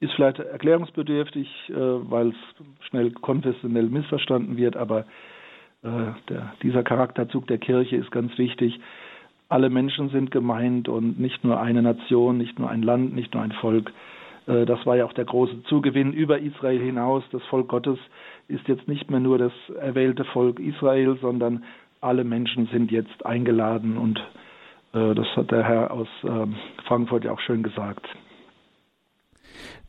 ist 0.00 0.12
vielleicht 0.14 0.40
erklärungsbedürftig, 0.40 1.48
äh, 1.70 1.74
weil 1.74 2.30
es 2.30 2.86
schnell 2.88 3.12
konfessionell 3.12 3.86
missverstanden 3.86 4.56
wird, 4.56 4.76
aber 4.76 5.06
äh, 5.82 6.12
der, 6.28 6.54
dieser 6.62 6.82
Charakterzug 6.82 7.46
der 7.46 7.58
Kirche 7.58 7.96
ist 7.96 8.10
ganz 8.10 8.36
wichtig. 8.36 8.80
Alle 9.52 9.68
Menschen 9.68 10.08
sind 10.08 10.30
gemeint 10.30 10.88
und 10.88 11.20
nicht 11.20 11.44
nur 11.44 11.60
eine 11.60 11.82
Nation, 11.82 12.38
nicht 12.38 12.58
nur 12.58 12.70
ein 12.70 12.82
Land, 12.82 13.14
nicht 13.14 13.34
nur 13.34 13.42
ein 13.42 13.52
Volk. 13.52 13.92
Äh, 14.46 14.64
das 14.64 14.86
war 14.86 14.96
ja 14.96 15.04
auch 15.04 15.12
der 15.12 15.26
große 15.26 15.64
Zugewinn 15.64 16.14
über 16.14 16.38
Israel 16.38 16.80
hinaus. 16.80 17.22
Das 17.32 17.42
Volk 17.50 17.68
Gottes 17.68 17.98
ist 18.48 18.66
jetzt 18.66 18.88
nicht 18.88 19.10
mehr 19.10 19.20
nur 19.20 19.36
das 19.36 19.52
erwählte 19.78 20.24
Volk 20.24 20.58
Israel, 20.58 21.18
sondern 21.20 21.64
alle 22.00 22.24
Menschen 22.24 22.66
sind 22.72 22.90
jetzt 22.90 23.26
eingeladen 23.26 23.98
und 23.98 24.18
äh, 24.94 25.14
das 25.14 25.26
hat 25.36 25.50
der 25.50 25.64
Herr 25.64 25.90
aus 25.90 26.08
ähm, 26.24 26.56
Frankfurt 26.86 27.24
ja 27.24 27.32
auch 27.32 27.40
schön 27.40 27.62
gesagt. 27.62 28.06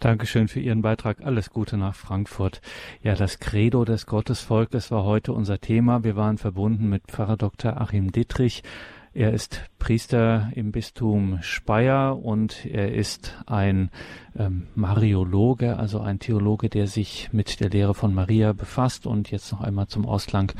Dankeschön 0.01 0.49
für 0.49 0.59
Ihren 0.59 0.81
Beitrag. 0.81 1.25
Alles 1.25 1.51
Gute 1.51 1.77
nach 1.77 1.95
Frankfurt. 1.95 2.59
Ja, 3.01 3.15
das 3.15 3.39
Credo 3.39 3.85
des 3.85 4.07
Gottesvolkes 4.07 4.91
war 4.91 5.05
heute 5.05 5.31
unser 5.31 5.59
Thema. 5.59 6.03
Wir 6.03 6.17
waren 6.17 6.37
verbunden 6.37 6.89
mit 6.89 7.03
Pfarrer 7.07 7.37
Dr. 7.37 7.79
Achim 7.79 8.11
Dittrich. 8.11 8.63
Er 9.15 9.31
ist 9.31 9.61
Priester 9.77 10.51
im 10.55 10.71
Bistum 10.71 11.37
Speyer 11.41 12.17
und 12.17 12.65
er 12.65 12.93
ist 12.93 13.37
ein 13.45 13.91
ähm, 14.35 14.67
Mariologe, 14.73 15.77
also 15.77 15.99
ein 15.99 16.17
Theologe, 16.17 16.67
der 16.67 16.87
sich 16.87 17.29
mit 17.31 17.59
der 17.59 17.69
Lehre 17.69 17.93
von 17.93 18.15
Maria 18.15 18.53
befasst. 18.53 19.05
Und 19.05 19.29
jetzt 19.29 19.51
noch 19.51 19.61
einmal 19.61 19.87
zum 19.87 20.07
Ausklang 20.07 20.51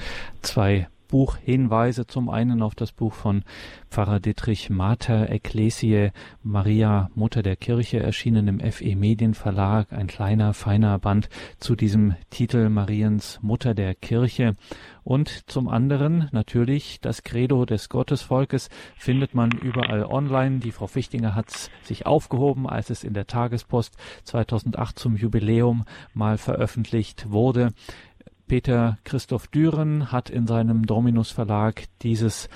zwei 0.43 0.87
Buchhinweise. 1.13 2.07
Zum 2.07 2.27
einen 2.27 2.63
auf 2.63 2.73
das 2.73 2.91
Buch 2.91 3.13
von 3.13 3.43
Pfarrer 3.91 4.19
Dietrich 4.19 4.71
Mater 4.71 5.29
Ecclesiae 5.29 6.11
Maria 6.41 7.11
Mutter 7.13 7.43
der 7.43 7.55
Kirche 7.55 7.99
erschienen 7.99 8.47
im 8.47 8.71
FE 8.71 8.95
Medienverlag, 8.95 9.93
ein 9.93 10.07
kleiner, 10.07 10.55
feiner 10.55 10.97
Band 10.97 11.29
zu 11.59 11.75
diesem 11.75 12.15
Titel 12.31 12.67
Mariens 12.69 13.37
Mutter 13.43 13.75
der 13.75 13.93
Kirche. 13.93 14.55
Und 15.03 15.51
zum 15.51 15.67
anderen 15.67 16.29
natürlich 16.31 16.99
das 16.99 17.21
Credo 17.21 17.65
des 17.65 17.89
Gottesvolkes 17.89 18.69
findet 18.95 19.35
man 19.35 19.51
überall 19.51 20.05
online. 20.05 20.59
Die 20.59 20.71
Frau 20.71 20.87
Fichtinger 20.87 21.35
hat 21.35 21.69
sich 21.83 22.07
aufgehoben, 22.07 22.67
als 22.67 22.89
es 22.89 23.03
in 23.03 23.13
der 23.13 23.27
Tagespost 23.27 23.97
2008 24.23 24.97
zum 24.97 25.15
Jubiläum 25.15 25.85
mal 26.15 26.39
veröffentlicht 26.39 27.29
wurde. 27.29 27.73
Peter 28.47 28.97
Christoph 29.03 29.47
Düren 29.47 30.11
hat 30.11 30.29
in 30.29 30.47
seinem 30.47 30.85
Dominus 30.85 31.31
Verlag 31.31 31.83
dieses 32.01 32.49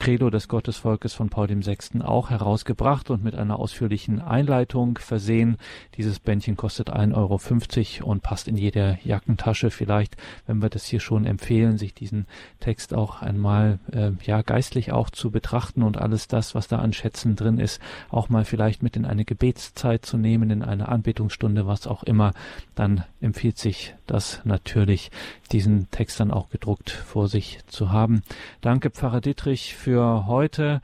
Credo 0.00 0.30
des 0.30 0.48
Gottesvolkes 0.48 1.12
von 1.12 1.28
Paul 1.28 1.50
VI. 1.50 2.00
auch 2.00 2.30
herausgebracht 2.30 3.10
und 3.10 3.22
mit 3.22 3.34
einer 3.34 3.58
ausführlichen 3.58 4.18
Einleitung 4.22 4.96
versehen. 4.96 5.58
Dieses 5.98 6.18
Bändchen 6.18 6.56
kostet 6.56 6.90
1,50 6.90 8.00
Euro 8.00 8.10
und 8.10 8.22
passt 8.22 8.48
in 8.48 8.56
jeder 8.56 8.98
Jackentasche. 9.04 9.70
Vielleicht, 9.70 10.16
wenn 10.46 10.62
wir 10.62 10.70
das 10.70 10.86
hier 10.86 11.00
schon 11.00 11.26
empfehlen, 11.26 11.76
sich 11.76 11.92
diesen 11.92 12.26
Text 12.60 12.94
auch 12.94 13.20
einmal 13.20 13.78
äh, 13.92 14.12
ja 14.22 14.40
geistlich 14.40 14.90
auch 14.90 15.10
zu 15.10 15.30
betrachten 15.30 15.82
und 15.82 15.98
alles 15.98 16.28
das, 16.28 16.54
was 16.54 16.66
da 16.66 16.78
an 16.78 16.94
Schätzen 16.94 17.36
drin 17.36 17.58
ist, 17.58 17.78
auch 18.08 18.30
mal 18.30 18.46
vielleicht 18.46 18.82
mit 18.82 18.96
in 18.96 19.04
eine 19.04 19.26
Gebetszeit 19.26 20.06
zu 20.06 20.16
nehmen, 20.16 20.48
in 20.48 20.62
eine 20.62 20.88
Anbetungsstunde, 20.88 21.66
was 21.66 21.86
auch 21.86 22.04
immer, 22.04 22.32
dann 22.74 23.04
empfiehlt 23.20 23.58
sich 23.58 23.94
das 24.06 24.40
natürlich, 24.44 25.10
diesen 25.52 25.90
Text 25.90 26.20
dann 26.20 26.30
auch 26.30 26.48
gedruckt 26.48 26.90
vor 26.90 27.28
sich 27.28 27.58
zu 27.66 27.92
haben. 27.92 28.22
Danke, 28.62 28.88
Pfarrer 28.88 29.20
Dietrich, 29.20 29.74
für 29.74 29.89
für 29.90 30.26
heute. 30.26 30.82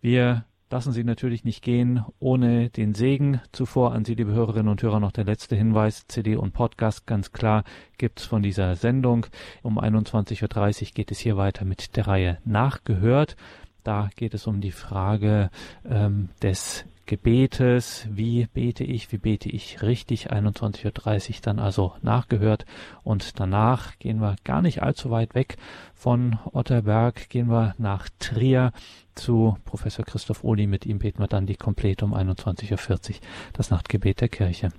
Wir 0.00 0.44
lassen 0.68 0.90
Sie 0.90 1.04
natürlich 1.04 1.44
nicht 1.44 1.62
gehen 1.62 2.04
ohne 2.18 2.68
den 2.68 2.92
Segen. 2.92 3.40
Zuvor 3.52 3.92
an 3.92 4.04
Sie, 4.04 4.16
liebe 4.16 4.32
Hörerinnen 4.32 4.66
und 4.72 4.82
Hörer, 4.82 4.98
noch 4.98 5.12
der 5.12 5.22
letzte 5.22 5.54
Hinweis. 5.54 6.08
CD 6.08 6.34
und 6.34 6.52
Podcast, 6.52 7.06
ganz 7.06 7.30
klar, 7.30 7.62
gibt's 7.96 8.24
von 8.24 8.42
dieser 8.42 8.74
Sendung. 8.74 9.26
Um 9.62 9.78
21.30 9.78 10.82
Uhr 10.82 10.88
geht 10.94 11.12
es 11.12 11.20
hier 11.20 11.36
weiter 11.36 11.64
mit 11.64 11.94
der 11.94 12.08
Reihe 12.08 12.38
Nachgehört. 12.44 13.36
Da 13.84 14.10
geht 14.16 14.34
es 14.34 14.48
um 14.48 14.60
die 14.60 14.72
Frage 14.72 15.50
ähm, 15.88 16.30
des 16.42 16.84
Gebetes, 17.06 18.08
wie 18.10 18.46
bete 18.52 18.84
ich, 18.84 19.12
wie 19.12 19.18
bete 19.18 19.48
ich 19.48 19.82
richtig, 19.82 20.32
21.30 20.32 21.28
Uhr 21.28 21.36
dann 21.42 21.58
also 21.58 21.94
nachgehört. 22.02 22.64
Und 23.02 23.38
danach 23.38 23.98
gehen 23.98 24.20
wir 24.20 24.36
gar 24.44 24.62
nicht 24.62 24.82
allzu 24.82 25.10
weit 25.10 25.34
weg 25.34 25.56
von 25.94 26.38
Otterberg, 26.52 27.28
gehen 27.28 27.48
wir 27.48 27.74
nach 27.78 28.08
Trier 28.18 28.72
zu 29.14 29.56
Professor 29.64 30.04
Christoph 30.04 30.44
Ohli, 30.44 30.66
mit 30.66 30.86
ihm 30.86 30.98
beten 30.98 31.20
wir 31.20 31.28
dann 31.28 31.46
die 31.46 31.56
komplette 31.56 32.04
um 32.04 32.14
21.40 32.14 32.70
Uhr 32.72 33.16
das 33.52 33.70
Nachtgebet 33.70 34.20
der 34.20 34.28
Kirche. 34.28 34.70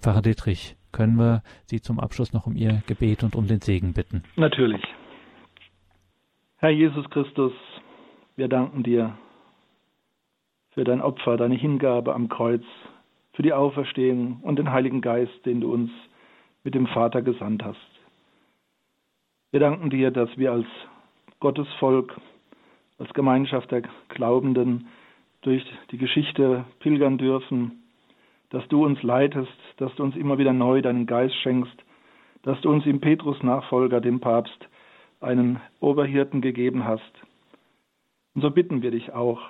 Pfarrer 0.00 0.22
Dietrich, 0.22 0.76
können 0.92 1.16
wir 1.16 1.42
Sie 1.66 1.80
zum 1.80 2.00
Abschluss 2.00 2.32
noch 2.32 2.46
um 2.46 2.56
Ihr 2.56 2.82
Gebet 2.86 3.22
und 3.22 3.34
um 3.34 3.46
den 3.46 3.60
Segen 3.60 3.94
bitten? 3.94 4.22
Natürlich. 4.36 4.82
Herr 6.56 6.70
Jesus 6.70 7.08
Christus, 7.10 7.52
wir 8.36 8.48
danken 8.48 8.82
dir 8.82 9.16
für 10.80 10.84
dein 10.84 11.02
Opfer, 11.02 11.36
deine 11.36 11.56
Hingabe 11.56 12.14
am 12.14 12.30
Kreuz, 12.30 12.62
für 13.34 13.42
die 13.42 13.52
Auferstehung 13.52 14.38
und 14.40 14.58
den 14.58 14.72
Heiligen 14.72 15.02
Geist, 15.02 15.44
den 15.44 15.60
du 15.60 15.70
uns 15.70 15.90
mit 16.64 16.74
dem 16.74 16.86
Vater 16.86 17.20
gesandt 17.20 17.62
hast. 17.62 17.76
Wir 19.50 19.60
danken 19.60 19.90
dir, 19.90 20.10
dass 20.10 20.30
wir 20.38 20.52
als 20.52 20.64
Gottesvolk, 21.38 22.18
als 22.98 23.12
Gemeinschaft 23.12 23.70
der 23.70 23.82
Glaubenden 24.08 24.88
durch 25.42 25.62
die 25.90 25.98
Geschichte 25.98 26.64
pilgern 26.78 27.18
dürfen, 27.18 27.82
dass 28.48 28.66
du 28.68 28.82
uns 28.82 29.02
leitest, 29.02 29.52
dass 29.76 29.94
du 29.96 30.02
uns 30.02 30.16
immer 30.16 30.38
wieder 30.38 30.54
neu 30.54 30.80
deinen 30.80 31.04
Geist 31.04 31.34
schenkst, 31.42 31.76
dass 32.40 32.58
du 32.62 32.70
uns 32.70 32.86
im 32.86 33.02
Petrus 33.02 33.42
Nachfolger, 33.42 34.00
dem 34.00 34.20
Papst, 34.20 34.66
einen 35.20 35.60
Oberhirten 35.80 36.40
gegeben 36.40 36.86
hast. 36.86 37.12
Und 38.34 38.40
so 38.40 38.50
bitten 38.50 38.80
wir 38.80 38.92
dich 38.92 39.12
auch, 39.12 39.42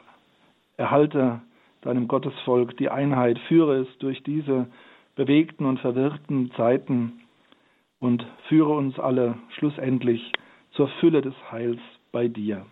Erhalte 0.80 1.42
deinem 1.82 2.08
Gottesvolk 2.08 2.74
die 2.78 2.88
Einheit, 2.88 3.38
führe 3.48 3.82
es 3.82 3.98
durch 3.98 4.22
diese 4.22 4.66
bewegten 5.14 5.66
und 5.66 5.78
verwirrten 5.78 6.50
Zeiten 6.56 7.20
und 7.98 8.26
führe 8.48 8.72
uns 8.72 8.98
alle 8.98 9.36
schlussendlich 9.58 10.32
zur 10.70 10.88
Fülle 10.98 11.20
des 11.20 11.34
Heils 11.52 11.80
bei 12.12 12.28
dir. 12.28 12.64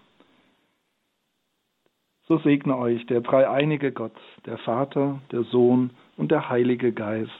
So 2.27 2.39
segne 2.39 2.79
euch 2.79 3.05
der 3.05 3.21
dreieinige 3.21 3.93
Gott, 3.93 4.17
der 4.47 4.57
Vater, 4.57 5.21
der 5.31 5.43
Sohn 5.43 5.91
und 6.17 6.31
der 6.31 6.49
Heilige 6.49 6.95
Geist. 6.95 7.31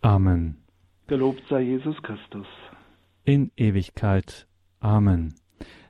Amen. 0.00 0.56
Gelobt 1.06 1.44
sei 1.48 1.60
Jesus 1.60 2.02
Christus. 2.02 2.48
In 3.22 3.52
Ewigkeit. 3.56 4.48
Amen. 4.80 5.34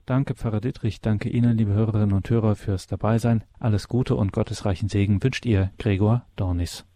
Danke, 0.09 0.35
Pfarrer 0.35 0.63
Dittrich. 0.63 1.03
Danke 1.03 1.29
Ihnen, 1.29 1.59
liebe 1.59 1.75
Hörerinnen 1.75 2.15
und 2.15 2.31
Hörer, 2.31 2.57
fürs 2.57 2.87
Dabeisein. 2.87 3.45
Alles 3.61 3.89
Gute 3.89 4.15
und 4.15 4.33
gottesreichen 4.33 4.89
Segen 4.89 5.23
wünscht 5.23 5.45
Ihr 5.45 5.71
Gregor 5.77 6.25
Dornis. 6.35 6.88